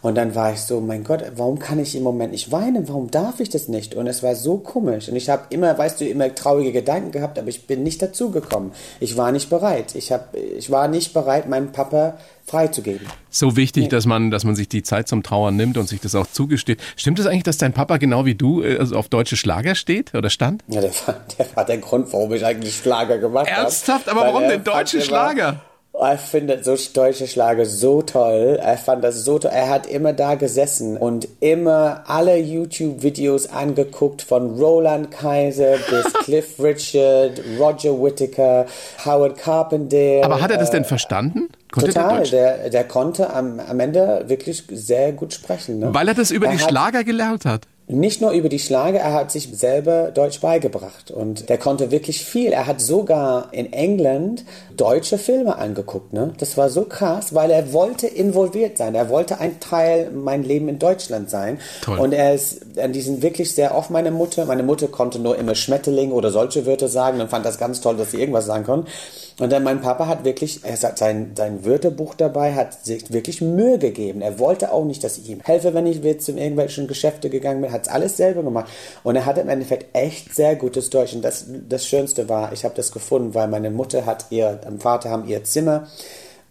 Und 0.00 0.16
dann 0.16 0.34
war 0.34 0.52
ich 0.52 0.60
so, 0.60 0.80
mein 0.80 1.04
Gott, 1.04 1.22
warum 1.36 1.60
kann 1.60 1.78
ich 1.78 1.94
im 1.94 2.02
Moment 2.02 2.32
nicht 2.32 2.50
weinen? 2.50 2.88
Warum 2.88 3.10
darf 3.10 3.38
ich 3.38 3.50
das 3.50 3.68
nicht? 3.68 3.94
Und 3.94 4.08
es 4.08 4.22
war 4.22 4.34
so 4.34 4.58
komisch. 4.58 5.08
Und 5.08 5.14
ich 5.14 5.30
habe 5.30 5.42
immer, 5.50 5.78
weißt 5.78 6.00
du, 6.00 6.04
immer 6.04 6.34
traurige 6.34 6.72
Gedanken 6.72 7.12
gehabt, 7.12 7.38
aber 7.38 7.48
ich 7.48 7.68
bin 7.68 7.84
nicht 7.84 8.02
dazugekommen. 8.02 8.72
Ich 8.98 9.16
war 9.16 9.30
nicht 9.30 9.48
bereit. 9.48 9.94
Ich, 9.94 10.10
hab, 10.10 10.34
ich 10.34 10.70
war 10.72 10.88
nicht 10.88 11.14
bereit, 11.14 11.48
meinem 11.48 11.70
Papa 11.70 12.18
freizugeben. 12.52 13.06
So 13.30 13.56
wichtig, 13.56 13.84
nee. 13.84 13.88
dass 13.88 14.04
man, 14.04 14.30
dass 14.30 14.44
man 14.44 14.54
sich 14.54 14.68
die 14.68 14.82
Zeit 14.82 15.08
zum 15.08 15.22
Trauern 15.22 15.56
nimmt 15.56 15.78
und 15.78 15.88
sich 15.88 16.00
das 16.00 16.14
auch 16.14 16.26
zugesteht. 16.26 16.80
Stimmt 16.96 17.18
es 17.18 17.24
das 17.24 17.32
eigentlich, 17.32 17.44
dass 17.44 17.56
dein 17.56 17.72
Papa 17.72 17.96
genau 17.96 18.26
wie 18.26 18.34
du 18.34 18.62
äh, 18.62 18.76
also 18.78 18.96
auf 18.96 19.08
deutsche 19.08 19.36
Schlager 19.36 19.74
steht 19.74 20.14
oder 20.14 20.28
stand? 20.28 20.62
Ja, 20.68 20.82
der 20.82 20.90
war, 21.06 21.16
der 21.38 21.46
war 21.56 21.64
der 21.64 21.78
Grund, 21.78 22.12
warum 22.12 22.32
ich 22.34 22.44
eigentlich 22.44 22.76
Schlager 22.76 23.18
gemacht 23.18 23.50
habe. 23.50 23.62
Ernsthaft? 23.62 24.08
Aber 24.08 24.20
warum 24.20 24.42
denn 24.42 24.62
deutsche 24.62 25.00
Schlager? 25.00 25.62
Er 26.02 26.18
findet 26.18 26.64
so 26.64 26.76
deutsche 26.92 27.26
Schlager 27.26 27.64
so 27.64 28.02
toll. 28.02 28.58
Er 28.60 28.76
fand 28.76 29.04
das 29.04 29.24
so 29.24 29.38
toll. 29.38 29.50
Er 29.52 29.68
hat 29.68 29.86
immer 29.86 30.12
da 30.12 30.34
gesessen 30.34 30.96
und 30.96 31.28
immer 31.40 32.04
alle 32.06 32.36
YouTube-Videos 32.36 33.48
angeguckt 33.48 34.22
von 34.22 34.58
Roland 34.58 35.10
Kaiser 35.10 35.76
bis 35.90 36.12
Cliff 36.24 36.58
Richard, 36.58 37.40
Roger 37.58 38.00
Whittaker, 38.02 38.66
Howard 39.04 39.38
Carpenter. 39.38 40.24
Aber 40.24 40.40
hat 40.40 40.50
er 40.50 40.58
das 40.58 40.70
denn 40.70 40.84
verstanden? 40.84 41.48
Konnte 41.70 41.92
Total, 41.92 42.22
der, 42.28 42.58
der, 42.58 42.70
der, 42.70 42.84
konnte 42.84 43.32
am, 43.32 43.58
am 43.58 43.80
Ende 43.80 44.24
wirklich 44.26 44.64
sehr 44.70 45.12
gut 45.12 45.32
sprechen. 45.32 45.78
Ne? 45.78 45.94
Weil 45.94 46.08
er 46.08 46.14
das 46.14 46.30
über 46.30 46.46
er 46.46 46.52
die 46.52 46.58
Schlager 46.58 47.02
gelernt 47.02 47.46
hat 47.46 47.66
nicht 47.88 48.20
nur 48.20 48.30
über 48.30 48.48
die 48.48 48.58
Schlager, 48.58 49.00
er 49.00 49.12
hat 49.12 49.32
sich 49.32 49.48
selber 49.52 50.12
Deutsch 50.12 50.40
beigebracht 50.40 51.10
und 51.10 51.48
der 51.48 51.58
konnte 51.58 51.90
wirklich 51.90 52.24
viel. 52.24 52.52
Er 52.52 52.66
hat 52.66 52.80
sogar 52.80 53.48
in 53.52 53.72
England 53.72 54.44
deutsche 54.76 55.18
Filme 55.18 55.56
angeguckt. 55.56 56.12
Ne? 56.12 56.32
Das 56.38 56.56
war 56.56 56.70
so 56.70 56.84
krass, 56.84 57.34
weil 57.34 57.50
er 57.50 57.72
wollte 57.72 58.06
involviert 58.06 58.78
sein. 58.78 58.94
Er 58.94 59.08
wollte 59.08 59.40
ein 59.40 59.60
Teil 59.60 60.10
mein 60.12 60.44
Leben 60.44 60.68
in 60.68 60.78
Deutschland 60.78 61.28
sein. 61.28 61.58
Toll. 61.82 61.98
Und 61.98 62.12
er 62.12 62.34
ist, 62.34 62.60
die 62.76 63.00
sind 63.00 63.20
wirklich 63.20 63.52
sehr 63.52 63.74
oft 63.74 63.90
meine 63.90 64.10
Mutter. 64.10 64.44
Meine 64.46 64.62
Mutter 64.62 64.88
konnte 64.88 65.18
nur 65.18 65.36
immer 65.36 65.54
Schmetterling 65.54 66.12
oder 66.12 66.30
solche 66.30 66.64
Wörter 66.66 66.88
sagen 66.88 67.20
und 67.20 67.30
fand 67.30 67.44
das 67.44 67.58
ganz 67.58 67.80
toll, 67.80 67.96
dass 67.96 68.12
sie 68.12 68.20
irgendwas 68.20 68.46
sagen 68.46 68.64
konnten. 68.64 68.86
Und 69.42 69.50
dann 69.50 69.64
mein 69.64 69.80
Papa 69.80 70.06
hat 70.06 70.24
wirklich, 70.24 70.60
er 70.62 70.80
hat 70.80 70.98
sein, 70.98 71.32
sein 71.36 71.64
Wörterbuch 71.64 72.14
dabei, 72.14 72.54
hat 72.54 72.84
sich 72.84 73.12
wirklich 73.12 73.40
Mühe 73.40 73.76
gegeben. 73.76 74.22
Er 74.22 74.38
wollte 74.38 74.70
auch 74.70 74.84
nicht, 74.84 75.02
dass 75.02 75.18
ich 75.18 75.28
ihm 75.30 75.40
helfe, 75.40 75.74
wenn 75.74 75.84
ich 75.84 76.00
jetzt 76.04 76.28
in 76.28 76.38
irgendwelchen 76.38 76.86
Geschäfte 76.86 77.28
gegangen 77.28 77.60
bin, 77.60 77.72
hat 77.72 77.82
es 77.82 77.88
alles 77.88 78.16
selber 78.16 78.44
gemacht. 78.44 78.70
Und 79.02 79.16
er 79.16 79.26
hat 79.26 79.38
im 79.38 79.48
Endeffekt 79.48 79.96
echt 79.96 80.32
sehr 80.32 80.54
gutes 80.54 80.90
Deutsch. 80.90 81.14
Und 81.14 81.22
das, 81.22 81.46
das 81.68 81.88
Schönste 81.88 82.28
war, 82.28 82.52
ich 82.52 82.64
habe 82.64 82.76
das 82.76 82.92
gefunden, 82.92 83.34
weil 83.34 83.48
meine 83.48 83.72
Mutter 83.72 84.06
hat 84.06 84.26
ihr, 84.30 84.60
am 84.64 84.78
Vater 84.78 85.10
haben 85.10 85.26
ihr 85.26 85.42
Zimmer 85.42 85.88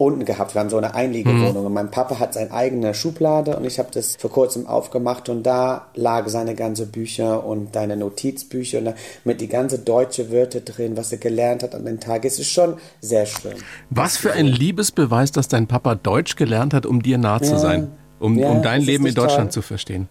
unten 0.02 0.26
gehabt. 0.26 0.56
Wir 0.56 0.62
haben 0.62 0.70
so 0.70 0.78
eine 0.78 0.96
Einliegewohnung 0.96 1.60
mhm. 1.60 1.66
und 1.66 1.74
mein 1.74 1.92
Papa 1.92 2.20
hat 2.20 2.34
seine 2.34 2.52
eigene 2.52 2.94
Schublade 2.94 3.56
und 3.56 3.66
ich 3.66 3.78
habe 3.78 3.90
das 3.94 4.16
vor 4.16 4.32
kurzem 4.32 4.66
aufgemacht 4.66 5.30
und 5.30 5.44
da 5.44 5.88
lagen 5.94 6.30
seine 6.30 6.56
ganze 6.56 6.88
Bücher 6.88 7.46
und 7.46 7.76
deine 7.76 7.96
Notizbücher 7.96 8.80
und 8.80 8.96
mit 9.24 9.42
die 9.42 9.48
ganze 9.48 9.80
deutsche 9.80 10.32
Wörter 10.32 10.62
drin, 10.62 10.98
was 10.98 11.12
er 11.12 11.20
gelernt 11.20 11.62
hat 11.62 11.76
an 11.76 11.86
den 11.86 12.00
Tag. 12.00 12.26
Es 12.26 12.40
ist 12.40 12.50
schon 12.50 12.78
sehr 13.00 13.28
schön. 13.28 13.54
Was 13.92 14.18
für 14.18 14.34
ein 14.34 14.48
Liebesbeweis, 14.48 15.32
dass 15.32 15.48
dein 15.48 15.68
Papa 15.68 15.96
Deutsch 15.96 16.36
gelernt 16.36 16.74
hat, 16.74 16.86
um 16.86 17.04
dir 17.04 17.20
nah 17.20 17.40
zu 17.40 17.52
ja. 17.52 17.60
sein, 17.60 17.92
um, 18.20 18.40
ja, 18.40 18.50
um 18.50 18.64
dein 18.64 18.82
Leben 18.82 19.06
in 19.06 19.14
Deutschland 19.14 19.54
toll. 19.54 19.62
zu 19.62 19.62
verstehen. 19.62 20.10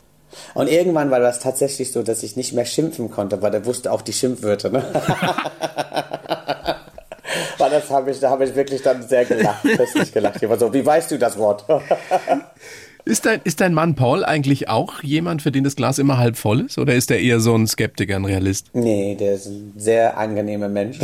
Und 0.55 0.69
irgendwann 0.69 1.11
war 1.11 1.19
das 1.19 1.41
tatsächlich 1.41 1.91
so, 1.91 2.05
dass 2.05 2.23
ich 2.23 2.37
nicht 2.37 2.53
mehr 2.53 2.65
schimpfen 2.65 3.11
konnte, 3.11 3.43
weil 3.43 3.53
er 3.53 3.67
wusste 3.67 3.91
auch 3.91 4.03
die 4.03 4.13
Schimpfwörter. 4.13 4.71
Ne? 4.71 4.85
Das 7.71 7.91
habe 7.91 8.11
ich, 8.11 8.21
da 8.21 8.31
habe 8.31 8.45
ich 8.45 8.55
wirklich 8.55 8.83
dann 8.83 9.03
sehr 9.07 9.25
gelacht, 9.25 9.67
festlich 9.67 10.13
gelacht. 10.13 10.43
Ich 10.43 10.49
war 10.49 10.59
so, 10.59 10.73
wie 10.73 10.85
weißt 10.85 11.11
du 11.11 11.19
das 11.19 11.39
Wort? 11.39 11.65
Ist 13.05 13.25
dein, 13.27 13.41
ist 13.45 13.61
dein 13.61 13.73
Mann 13.73 13.95
Paul 13.95 14.25
eigentlich 14.25 14.69
auch 14.69 15.03
jemand, 15.03 15.43
für 15.43 15.51
den 15.51 15.65
das 15.65 15.75
Glas 15.75 15.99
immer 15.99 16.19
halb 16.19 16.37
voll 16.37 16.61
ist? 16.61 16.79
Oder 16.79 16.95
ist 16.95 17.11
er 17.11 17.19
eher 17.19 17.41
so 17.41 17.55
ein 17.55 17.67
Skeptiker, 17.67 18.17
ein 18.17 18.25
Realist? 18.25 18.69
Nee, 18.73 19.17
der 19.19 19.35
ist 19.35 19.47
ein 19.47 19.73
sehr 19.77 20.19
angenehmer 20.19 20.69
Mensch. 20.69 20.99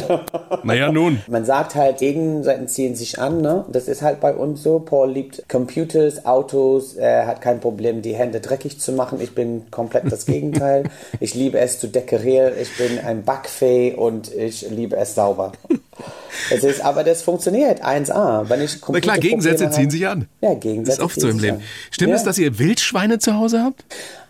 Naja, 0.63 0.93
nun. 0.93 1.21
Man 1.29 1.45
sagt 1.45 1.75
halt, 1.75 1.99
Gegenseiten 1.99 2.69
ziehen 2.69 2.95
sich 2.95 3.19
an, 3.19 3.41
ne? 3.41 3.65
Das 3.73 3.89
ist 3.89 4.03
halt 4.03 4.21
bei 4.21 4.35
uns 4.35 4.63
so. 4.63 4.79
Paul 4.79 5.11
liebt 5.11 5.49
Computers, 5.49 6.27
Autos, 6.27 6.95
er 6.95 7.27
hat 7.27 7.41
kein 7.41 7.61
Problem, 7.61 8.03
die 8.03 8.15
Hände 8.15 8.41
dreckig 8.41 8.79
zu 8.79 8.93
machen. 8.93 9.21
Ich 9.21 9.35
bin 9.35 9.71
komplett 9.71 10.11
das 10.13 10.27
Gegenteil. 10.27 10.85
ich 11.21 11.35
liebe 11.35 11.59
es 11.59 11.79
zu 11.79 11.89
dekorieren, 11.89 12.53
ich 12.61 12.77
bin 12.77 12.99
ein 12.99 13.25
Backfee 13.25 13.95
und 13.95 14.33
ich 14.33 14.69
liebe 14.69 14.97
es 14.97 15.15
sauber. 15.15 15.53
Es 16.51 16.65
ist, 16.65 16.81
aber 16.81 17.05
das 17.05 17.23
funktioniert 17.23 17.85
1A. 17.85 18.49
Wenn 18.49 18.61
ich 18.61 18.79
Na 18.89 19.01
klar, 19.01 19.19
Gegensätze 19.19 19.71
ziehen 19.71 19.91
sich 19.91 20.07
an. 20.07 20.29
Ja, 20.41 20.55
Gegensätze. 20.55 20.99
Das 20.99 20.99
ist 20.99 21.05
oft 21.05 21.21
so 21.21 21.29
im 21.29 21.39
Leben. 21.39 21.61
Stimmt 21.91 22.11
ja. 22.11 22.17
es, 22.17 22.25
dass 22.25 22.39
ihr 22.39 22.59
Wildschweine 22.59 23.19
zu 23.19 23.35
Hause 23.35 23.63
habt? 23.63 23.85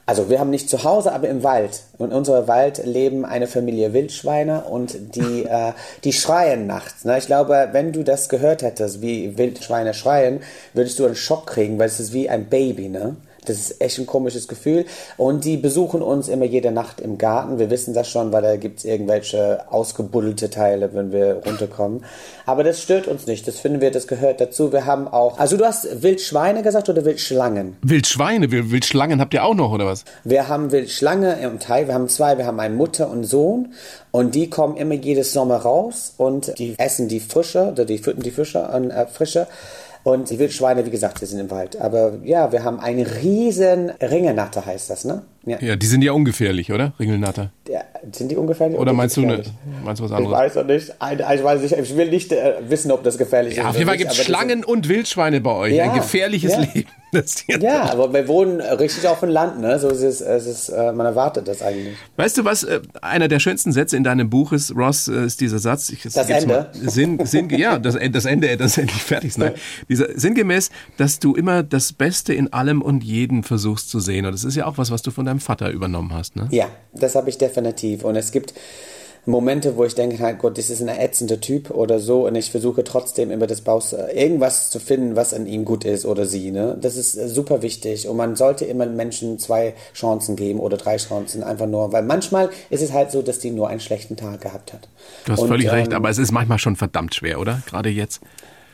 Also 0.08 0.30
wir 0.30 0.38
haben 0.38 0.50
nicht 0.50 0.70
zu 0.70 0.84
Hause, 0.84 1.12
aber 1.12 1.28
im 1.28 1.42
Wald. 1.42 1.80
In 1.98 2.12
unserem 2.12 2.46
Wald 2.46 2.80
leben 2.84 3.24
eine 3.24 3.48
Familie 3.48 3.92
Wildschweine 3.92 4.62
und 4.62 5.16
die, 5.16 5.44
äh, 5.48 5.72
die 6.04 6.12
schreien 6.12 6.68
nachts. 6.68 7.04
Ne? 7.04 7.18
Ich 7.18 7.26
glaube, 7.26 7.70
wenn 7.72 7.92
du 7.92 8.04
das 8.04 8.28
gehört 8.28 8.62
hättest, 8.62 9.02
wie 9.02 9.36
Wildschweine 9.36 9.94
schreien, 9.94 10.40
würdest 10.74 11.00
du 11.00 11.06
einen 11.06 11.16
Schock 11.16 11.48
kriegen, 11.48 11.78
weil 11.80 11.88
es 11.88 11.98
ist 11.98 12.12
wie 12.12 12.30
ein 12.30 12.46
Baby. 12.46 12.88
Ne? 12.88 13.16
Das 13.48 13.58
ist 13.58 13.80
echt 13.80 13.98
ein 13.98 14.06
komisches 14.06 14.48
Gefühl. 14.48 14.84
Und 15.16 15.44
die 15.44 15.56
besuchen 15.56 16.02
uns 16.02 16.28
immer 16.28 16.44
jede 16.44 16.70
Nacht 16.70 17.00
im 17.00 17.18
Garten. 17.18 17.58
Wir 17.58 17.70
wissen 17.70 17.94
das 17.94 18.08
schon, 18.08 18.32
weil 18.32 18.42
da 18.42 18.56
gibt 18.56 18.80
es 18.80 18.84
irgendwelche 18.84 19.64
ausgebuddelte 19.70 20.50
Teile, 20.50 20.92
wenn 20.94 21.12
wir 21.12 21.42
runterkommen. 21.46 22.04
Aber 22.44 22.64
das 22.64 22.82
stört 22.82 23.06
uns 23.06 23.26
nicht. 23.26 23.46
Das 23.48 23.58
finden 23.58 23.80
wir, 23.80 23.90
das 23.90 24.06
gehört 24.06 24.40
dazu. 24.40 24.72
Wir 24.72 24.86
haben 24.86 25.08
auch. 25.08 25.38
Also 25.38 25.56
du 25.56 25.64
hast 25.64 26.02
Wildschweine 26.02 26.62
gesagt 26.62 26.88
oder 26.88 27.04
Wildschlangen? 27.04 27.76
Wildschweine, 27.82 28.50
Wildschlangen 28.50 29.20
habt 29.20 29.34
ihr 29.34 29.44
auch 29.44 29.54
noch, 29.54 29.72
oder 29.72 29.86
was? 29.86 30.04
Wir 30.24 30.48
haben 30.48 30.72
Wildschlange 30.72 31.40
im 31.40 31.58
Teil. 31.58 31.86
Wir 31.86 31.94
haben 31.94 32.08
zwei. 32.08 32.38
Wir 32.38 32.46
haben 32.46 32.60
eine 32.60 32.74
Mutter 32.74 33.10
und 33.10 33.24
Sohn. 33.24 33.72
Und 34.16 34.34
die 34.34 34.48
kommen 34.48 34.78
immer 34.78 34.94
jedes 34.94 35.34
Sommer 35.34 35.56
raus 35.56 36.14
und 36.16 36.58
die 36.58 36.74
essen 36.78 37.06
die 37.06 37.20
Frische, 37.20 37.72
oder 37.72 37.84
die 37.84 37.98
füttern 37.98 38.22
die 38.22 38.30
Fische 38.30 38.66
an 38.66 38.90
äh, 38.90 39.06
Frische. 39.06 39.46
Und 40.06 40.30
die 40.30 40.38
Wildschweine, 40.38 40.86
wie 40.86 40.90
gesagt, 40.90 41.20
die 41.20 41.26
sind 41.26 41.40
im 41.40 41.50
Wald. 41.50 41.80
Aber 41.80 42.12
ja, 42.22 42.52
wir 42.52 42.62
haben 42.62 42.78
einen 42.78 43.04
riesen 43.04 43.90
Ringelnatter, 43.90 44.64
heißt 44.64 44.88
das, 44.88 45.04
ne? 45.04 45.22
Ja. 45.44 45.58
ja, 45.60 45.74
die 45.74 45.86
sind 45.86 46.02
ja 46.02 46.12
ungefährlich, 46.12 46.70
oder? 46.70 46.92
Ringelnatter. 47.00 47.50
Ja, 47.68 47.80
sind 48.12 48.30
die 48.30 48.36
ungefährlich? 48.36 48.78
Oder 48.78 48.92
meinst 48.92 49.16
du, 49.16 49.22
ne, 49.22 49.42
meinst 49.84 49.98
du 49.98 50.04
was 50.04 50.12
anderes? 50.12 50.32
Ich 50.32 50.38
weiß 50.38 50.54
noch 50.54 50.64
nicht. 50.64 50.92
Ich, 51.34 51.44
weiß 51.44 51.60
nicht, 51.60 51.76
ich 51.76 51.96
will 51.96 52.08
nicht 52.08 52.30
äh, 52.30 52.54
wissen, 52.68 52.92
ob 52.92 53.02
das 53.02 53.18
gefährlich 53.18 53.56
ja, 53.56 53.64
ist. 53.64 53.70
Auf 53.70 53.74
jeden 53.74 53.88
Fall 53.88 53.96
gibt 53.96 54.12
es 54.12 54.18
Schlangen 54.18 54.64
und 54.64 54.88
Wildschweine 54.88 55.40
bei 55.40 55.50
euch. 55.50 55.74
Ja, 55.74 55.90
Ein 55.90 55.96
gefährliches 55.96 56.52
ja. 56.52 56.82
Leben. 57.48 57.62
ja, 57.62 57.90
aber 57.90 58.12
wir 58.12 58.28
wohnen 58.28 58.60
richtig 58.60 59.06
auf 59.08 59.20
dem 59.20 59.30
Land, 59.30 59.60
ne? 59.60 59.78
So 59.78 59.88
ist 59.88 60.02
es, 60.02 60.20
es 60.20 60.46
ist, 60.46 60.68
äh, 60.68 60.92
man 60.92 61.06
erwartet 61.06 61.48
das 61.48 61.62
eigentlich. 61.62 61.96
Weißt 62.16 62.36
du, 62.36 62.44
was 62.44 62.64
äh, 62.64 62.80
einer 63.00 63.28
der 63.28 63.38
schönsten 63.38 63.72
Sätze 63.72 63.96
in 63.96 64.04
deinem 64.04 64.28
Buch 64.28 64.52
ist, 64.52 64.76
Ross, 64.76 65.08
äh, 65.08 65.24
ist 65.24 65.40
dieser 65.40 65.58
Satz. 65.58 65.88
Ich, 65.88 66.02
das 66.02 66.16
Ende? 66.28 66.70
Sinn, 66.74 67.24
Sinn, 67.24 67.48
ja, 67.50 67.78
das, 67.78 67.96
das 68.12 68.24
Ende, 68.26 68.56
das 68.56 68.76
endlich 68.76 69.02
fertig 69.02 69.30
ist. 69.30 69.38
Nein. 69.38 69.54
Dieser, 69.88 70.08
sinngemäß, 70.18 70.70
dass 70.98 71.18
du 71.18 71.34
immer 71.34 71.62
das 71.62 71.92
Beste 71.92 72.34
in 72.34 72.52
allem 72.52 72.82
und 72.82 73.02
jeden 73.02 73.42
versuchst 73.42 73.88
zu 73.88 74.00
sehen. 74.00 74.26
Und 74.26 74.32
das 74.32 74.44
ist 74.44 74.56
ja 74.56 74.66
auch 74.66 74.76
was, 74.76 74.90
was 74.90 75.02
du 75.02 75.10
von 75.10 75.24
deinem 75.24 75.40
Vater 75.40 75.70
übernommen 75.70 76.12
hast 76.12 76.26
hast, 76.26 76.36
ne? 76.36 76.48
Ja, 76.50 76.68
das 76.92 77.14
habe 77.14 77.30
ich 77.30 77.38
definitiv. 77.38 78.04
Und 78.04 78.16
es 78.16 78.32
gibt 78.32 78.54
Momente, 79.26 79.76
wo 79.76 79.84
ich 79.84 79.94
denke, 79.94 80.20
halt 80.20 80.38
Gott, 80.38 80.56
das 80.56 80.70
ist 80.70 80.80
ein 80.80 80.88
ätzender 80.88 81.40
Typ 81.40 81.70
oder 81.70 81.98
so 81.98 82.26
und 82.26 82.36
ich 82.36 82.50
versuche 82.50 82.84
trotzdem 82.84 83.32
immer 83.32 83.48
das 83.48 83.60
Baus, 83.60 83.92
irgendwas 83.92 84.70
zu 84.70 84.78
finden, 84.78 85.16
was 85.16 85.34
an 85.34 85.46
ihm 85.46 85.64
gut 85.64 85.84
ist 85.84 86.06
oder 86.06 86.26
sie, 86.26 86.52
ne? 86.52 86.78
Das 86.80 86.96
ist 86.96 87.16
äh, 87.16 87.28
super 87.28 87.60
wichtig 87.60 88.08
und 88.08 88.16
man 88.16 88.36
sollte 88.36 88.64
immer 88.64 88.86
Menschen 88.86 89.38
zwei 89.40 89.74
Chancen 89.94 90.36
geben 90.36 90.60
oder 90.60 90.76
drei 90.76 90.96
Chancen, 90.96 91.42
einfach 91.42 91.66
nur, 91.66 91.92
weil 91.92 92.04
manchmal 92.04 92.50
ist 92.70 92.82
es 92.82 92.92
halt 92.92 93.10
so, 93.10 93.20
dass 93.20 93.40
die 93.40 93.50
nur 93.50 93.68
einen 93.68 93.80
schlechten 93.80 94.16
Tag 94.16 94.40
gehabt 94.40 94.72
hat. 94.72 94.88
Du 95.24 95.32
hast 95.32 95.40
und, 95.40 95.48
völlig 95.48 95.66
ähm, 95.66 95.72
recht, 95.72 95.92
aber 95.92 96.08
es 96.08 96.18
ist 96.18 96.30
manchmal 96.30 96.58
schon 96.58 96.76
verdammt 96.76 97.14
schwer, 97.14 97.40
oder? 97.40 97.62
Gerade 97.66 97.88
jetzt. 97.88 98.20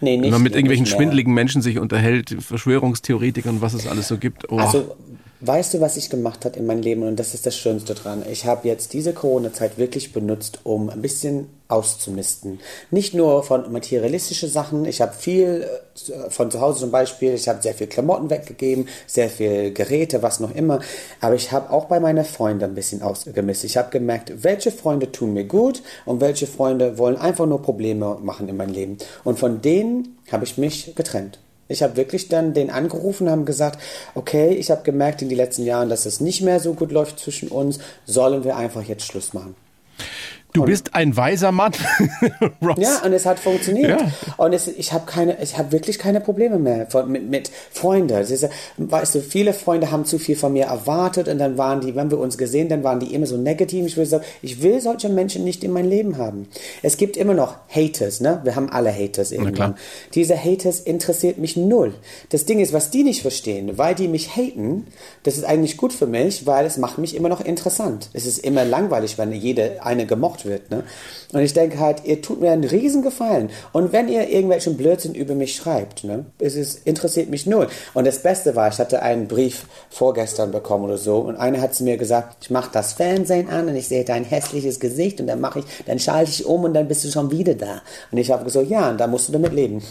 Nee, 0.03 0.17
nicht, 0.17 0.25
Wenn 0.25 0.33
man 0.33 0.43
mit 0.43 0.55
irgendwelchen 0.55 0.85
schwindeligen 0.85 1.33
Menschen 1.33 1.63
sich 1.63 1.79
unterhält, 1.79 2.37
Verschwörungstheoretikern, 2.41 3.61
was 3.63 3.73
es 3.73 3.87
alles 3.87 4.09
so 4.09 4.19
gibt. 4.19 4.51
Oh. 4.51 4.59
Also 4.59 4.97
Weißt 5.45 5.75
du, 5.75 5.81
was 5.81 5.97
ich 5.97 6.09
gemacht 6.09 6.45
habe 6.45 6.57
in 6.57 6.67
meinem 6.67 6.83
Leben? 6.83 7.03
Und 7.03 7.19
das 7.19 7.35
ist 7.35 7.47
das 7.47 7.57
Schönste 7.57 7.95
dran. 7.95 8.23
Ich 8.31 8.47
habe 8.47 8.69
jetzt 8.69 8.93
diese 8.93 9.13
Corona-Zeit 9.13 9.77
wirklich 9.77 10.13
benutzt, 10.13 10.61
um 10.63 10.89
ein 10.89 11.03
bisschen 11.03 11.49
auszumisten. 11.67 12.61
Nicht 12.93 13.13
nur 13.13 13.43
von 13.43 13.73
materialistischen 13.73 14.49
Sachen. 14.49 14.85
Ich 14.85 15.01
habe 15.01 15.15
viel 15.15 15.67
äh, 15.97 16.31
von 16.31 16.49
zu 16.53 16.61
Hause 16.61 16.79
zum 16.79 16.93
Beispiel. 16.93 17.35
Ich 17.35 17.49
habe 17.49 17.61
sehr 17.61 17.75
viel 17.75 17.89
Klamotten 17.89 18.31
weggegeben, 18.31 18.87
sehr 19.09 19.29
viel 19.29 19.73
Geräte, 19.73 20.23
was 20.23 20.39
noch 20.39 20.55
immer. 20.55 20.79
Aber 21.21 21.35
ich 21.35 21.51
habe 21.51 21.71
auch 21.71 21.87
bei 21.87 21.99
meinen 21.99 22.25
Freunden 22.25 22.63
ein 22.63 22.75
bisschen 22.77 23.03
ausgemisst. 23.03 23.65
Ich 23.65 23.77
habe 23.77 23.91
gemerkt, 23.91 24.45
welche 24.45 24.71
Freunde 24.71 25.11
tun 25.11 25.33
mir 25.33 25.45
gut 25.45 25.83
und 26.05 26.21
welche 26.21 26.47
Freunde 26.47 26.99
wollen 26.99 27.17
einfach 27.17 27.47
nur 27.47 27.63
Probleme 27.63 28.17
machen 28.23 28.49
in 28.49 28.57
meinem 28.57 28.75
Leben. 28.75 28.99
Und 29.25 29.41
von 29.41 29.61
denen 29.61 30.19
habe 30.31 30.45
ich 30.45 30.57
mich 30.57 30.95
getrennt. 30.95 31.41
Ich 31.69 31.83
habe 31.83 31.97
wirklich 31.97 32.29
dann 32.29 32.55
den 32.55 32.71
angerufen, 32.71 33.31
haben 33.31 33.45
gesagt, 33.45 33.81
okay, 34.15 34.51
ich 34.55 34.71
habe 34.71 34.83
gemerkt 34.83 35.23
in 35.23 35.29
den 35.29 35.39
letzten 35.39 35.65
Jahren, 35.65 35.89
dass 35.89 36.07
es 36.07 36.21
nicht 36.21 36.43
mehr 36.43 36.61
so 36.61 36.75
gut 36.75 36.93
läuft 36.93 37.19
zwischen 37.19 37.49
uns, 37.49 37.79
sollen 38.05 38.45
wir 38.45 38.57
einfach 38.57 38.83
jetzt 38.83 39.07
Schluss 39.07 39.33
machen. 39.33 39.55
Du 40.53 40.65
bist 40.65 40.95
ein 40.95 41.17
weiser 41.17 41.51
Mann. 41.51 41.73
ja, 42.77 43.01
und 43.05 43.13
es 43.15 43.25
hat 43.25 43.39
funktioniert. 43.39 43.89
Ja. 43.89 44.13
Und 44.37 44.53
es, 44.53 44.69
ich 44.69 44.93
habe 44.93 45.07
keine, 45.07 45.43
ich 45.43 45.57
habe 45.57 45.73
wirklich 45.73 45.99
keine 45.99 46.21
Probleme 46.21 46.59
mehr 46.59 46.87
von, 46.91 47.11
mit, 47.11 47.31
mit 47.31 47.51
Freunden. 47.71 48.19
Ist, 48.19 48.49
weißt 48.77 49.15
du, 49.15 49.21
viele 49.21 49.55
Freunde 49.55 49.91
haben 49.91 50.05
zu 50.05 50.19
viel 50.19 50.37
von 50.37 50.53
mir 50.53 50.67
erwartet 50.67 51.29
und 51.29 51.39
dann 51.39 51.57
waren 51.57 51.81
die, 51.81 51.97
wenn 51.97 52.11
wir 52.11 52.19
uns 52.19 52.37
gesehen, 52.37 52.69
dann 52.69 52.85
waren 52.85 53.01
die 53.01 53.15
immer 53.15 53.27
so 53.27 53.39
negativ. 53.39 53.87
Ich 53.87 53.97
will, 53.97 54.05
sagen, 54.05 54.25
ich 54.43 54.63
will 54.63 54.81
solche 54.81 55.09
Menschen 55.09 55.43
nicht 55.43 55.65
in 55.65 55.73
mein 55.73 55.87
Leben 55.87 56.19
haben. 56.19 56.49
Es 56.83 56.99
gibt 56.99 57.17
immer 57.17 57.35
noch 57.35 57.57
Haters, 57.69 58.21
ne? 58.21 58.41
Wir 58.45 58.55
haben 58.55 58.69
alle 58.69 58.93
Haters 58.93 59.33
irgendwann. 59.33 59.77
Diese 60.15 60.37
Haters 60.37 60.81
interessiert 60.81 61.39
mich 61.39 61.57
null. 61.57 61.95
Das 62.29 62.45
Ding 62.45 62.61
ist, 62.61 62.75
was 62.75 62.91
die 62.91 63.05
nicht 63.05 63.23
verstehen, 63.23 63.79
weil 63.79 63.95
die 63.95 64.09
mich 64.09 64.37
haten, 64.37 64.87
das 65.23 65.39
ist 65.39 65.45
eigentlich 65.45 65.79
gut 65.79 65.95
für 65.95 66.07
mich, 66.07 66.47
weil 66.47 66.67
es 66.67 66.77
macht 66.77 66.99
mich 66.99 67.17
immer 67.17 67.31
noch 67.31 67.41
interessant. 67.41 68.11
Es 68.13 68.27
ist 68.27 68.39
immer 68.39 68.67
langweilig, 68.67 69.17
wenn 69.17 69.33
jede 69.33 69.83
eine 69.83 70.05
gemocht 70.05 70.42
wird. 70.45 70.71
Ne? 70.71 70.85
Und 71.33 71.41
ich 71.41 71.53
denke 71.53 71.79
halt, 71.79 72.05
ihr 72.05 72.21
tut 72.21 72.41
mir 72.41 72.53
einen 72.53 72.65
riesen 72.65 73.03
Gefallen. 73.03 73.51
Und 73.73 73.93
wenn 73.93 74.09
ihr 74.09 74.29
irgendwelchen 74.29 74.77
Blödsinn 74.77 75.15
über 75.15 75.35
mich 75.35 75.57
schreibt, 75.57 76.05
ne, 76.05 76.27
es 76.39 76.55
ist, 76.55 76.87
interessiert 76.87 77.31
mich 77.31 77.47
null. 77.47 77.69
Und 77.95 78.07
das 78.07 78.23
Beste 78.23 78.55
war, 78.55 78.69
ich 78.69 78.79
hatte 78.79 79.03
einen 79.03 79.29
Brief 79.29 79.65
vorgestern 79.91 80.51
bekommen 80.51 80.85
oder 80.85 80.99
so 80.99 81.19
und 81.19 81.37
einer 81.37 81.61
hat 81.61 81.75
zu 81.75 81.85
mir 81.85 81.97
gesagt, 81.97 82.37
ich 82.43 82.51
mache 82.51 82.71
das 82.73 82.93
Fernsehen 82.95 83.49
an 83.49 83.69
und 83.69 83.77
ich 83.77 83.89
sehe 83.89 84.05
dein 84.05 84.25
hässliches 84.25 84.81
Gesicht 84.81 85.21
und 85.21 85.27
dann 85.27 85.41
mache 85.41 85.61
ich, 85.61 85.65
dann 85.87 85.99
schalte 85.99 86.31
ich 86.31 86.45
um 86.47 86.65
und 86.65 86.75
dann 86.75 86.89
bist 86.89 87.05
du 87.05 87.11
schon 87.11 87.31
wieder 87.31 87.55
da. 87.55 87.83
Und 88.11 88.19
ich 88.19 88.31
habe 88.31 88.45
gesagt, 88.45 88.69
ja, 88.69 88.91
und 88.91 88.99
da 88.99 89.07
musst 89.07 89.29
du 89.29 89.33
damit 89.33 89.53
leben. 89.53 89.83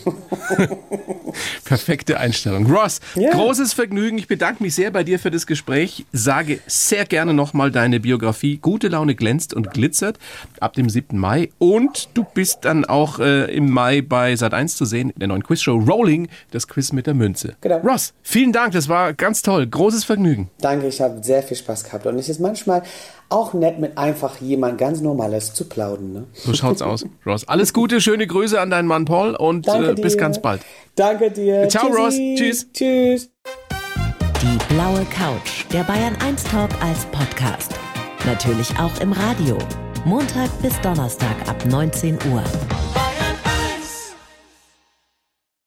Perfekte 1.66 2.20
Einstellung. 2.20 2.66
Ross, 2.72 3.00
ja. 3.16 3.32
großes 3.32 3.74
Vergnügen. 3.74 4.18
Ich 4.18 4.28
bedanke 4.28 4.62
mich 4.62 4.76
sehr 4.76 4.92
bei 4.92 5.04
dir 5.04 5.20
für 5.20 5.32
das 5.32 5.48
Gespräch. 5.48 6.06
Sage 6.12 6.60
sehr 6.68 7.06
gerne 7.06 7.34
nochmal 7.34 7.72
deine 7.72 8.00
Biografie. 8.00 8.58
Gute 8.58 8.88
Laune 8.90 9.16
glänzt 9.16 9.54
und 9.54 9.72
glitzert 9.72 10.18
ab 10.60 10.74
dem 10.74 10.90
7. 10.90 11.18
Mai. 11.18 11.50
Und 11.58 12.10
du 12.14 12.26
bist 12.34 12.60
dann 12.62 12.86
auch 12.86 13.20
äh, 13.20 13.54
im 13.54 13.70
Mai 13.70 14.02
bei 14.02 14.34
Sat1 14.34 14.76
zu 14.76 14.86
sehen, 14.86 15.10
in 15.12 15.20
der 15.20 15.28
neuen 15.28 15.44
Quizshow 15.44 15.78
Rolling, 15.78 16.28
das 16.52 16.68
Quiz 16.68 16.92
mit 16.92 17.08
der 17.08 17.14
Münze. 17.14 17.56
Genau. 17.62 17.78
Ross, 17.80 18.14
vielen 18.22 18.52
Dank, 18.52 18.74
das 18.74 18.90
war 18.90 19.14
ganz 19.14 19.42
toll. 19.42 19.68
Großes 19.68 20.04
Vergnügen. 20.04 20.50
Danke, 20.60 20.88
ich 20.88 21.02
habe 21.02 21.24
sehr 21.24 21.44
viel 21.44 21.58
Spaß 21.58 21.84
gehabt. 21.84 22.06
Und 22.06 22.18
es 22.18 22.30
ist 22.30 22.40
manchmal 22.40 22.84
auch 23.30 23.54
nett, 23.54 23.80
mit 23.80 23.98
einfach 23.98 24.42
jemand 24.42 24.78
ganz 24.78 25.02
Normales 25.02 25.54
zu 25.54 25.66
plaudern. 25.66 26.14
Ne? 26.14 26.24
So 26.34 26.54
schaut's 26.54 26.82
aus, 26.82 27.06
Ross. 27.26 27.48
Alles 27.48 27.74
Gute, 27.74 28.02
schöne 28.02 28.28
Grüße 28.28 28.60
an 28.60 28.70
deinen 28.70 28.88
Mann 28.88 29.06
Paul 29.06 29.36
und 29.36 29.68
äh, 29.68 29.94
bis 29.94 30.18
ganz 30.18 30.42
bald. 30.42 30.62
Danke 30.96 31.32
dir. 31.32 31.68
Ciao, 31.70 31.88
Tschüssi. 31.88 32.02
Ross. 32.02 32.16
Tschüss. 32.40 32.68
Tschüss. 32.74 33.30
Die 34.42 34.74
blaue 34.74 35.06
Couch, 35.06 35.66
der 35.72 35.84
Bayern 35.84 36.16
1 36.26 36.44
Talk 36.46 36.72
als 36.82 37.06
Podcast. 37.06 37.74
Natürlich 38.26 38.70
auch 38.80 39.00
im 39.00 39.12
Radio. 39.14 39.58
Montag 40.06 40.50
bis 40.62 40.80
Donnerstag 40.82 41.36
ab 41.48 41.64
19 41.66 42.18
Uhr. 42.32 42.44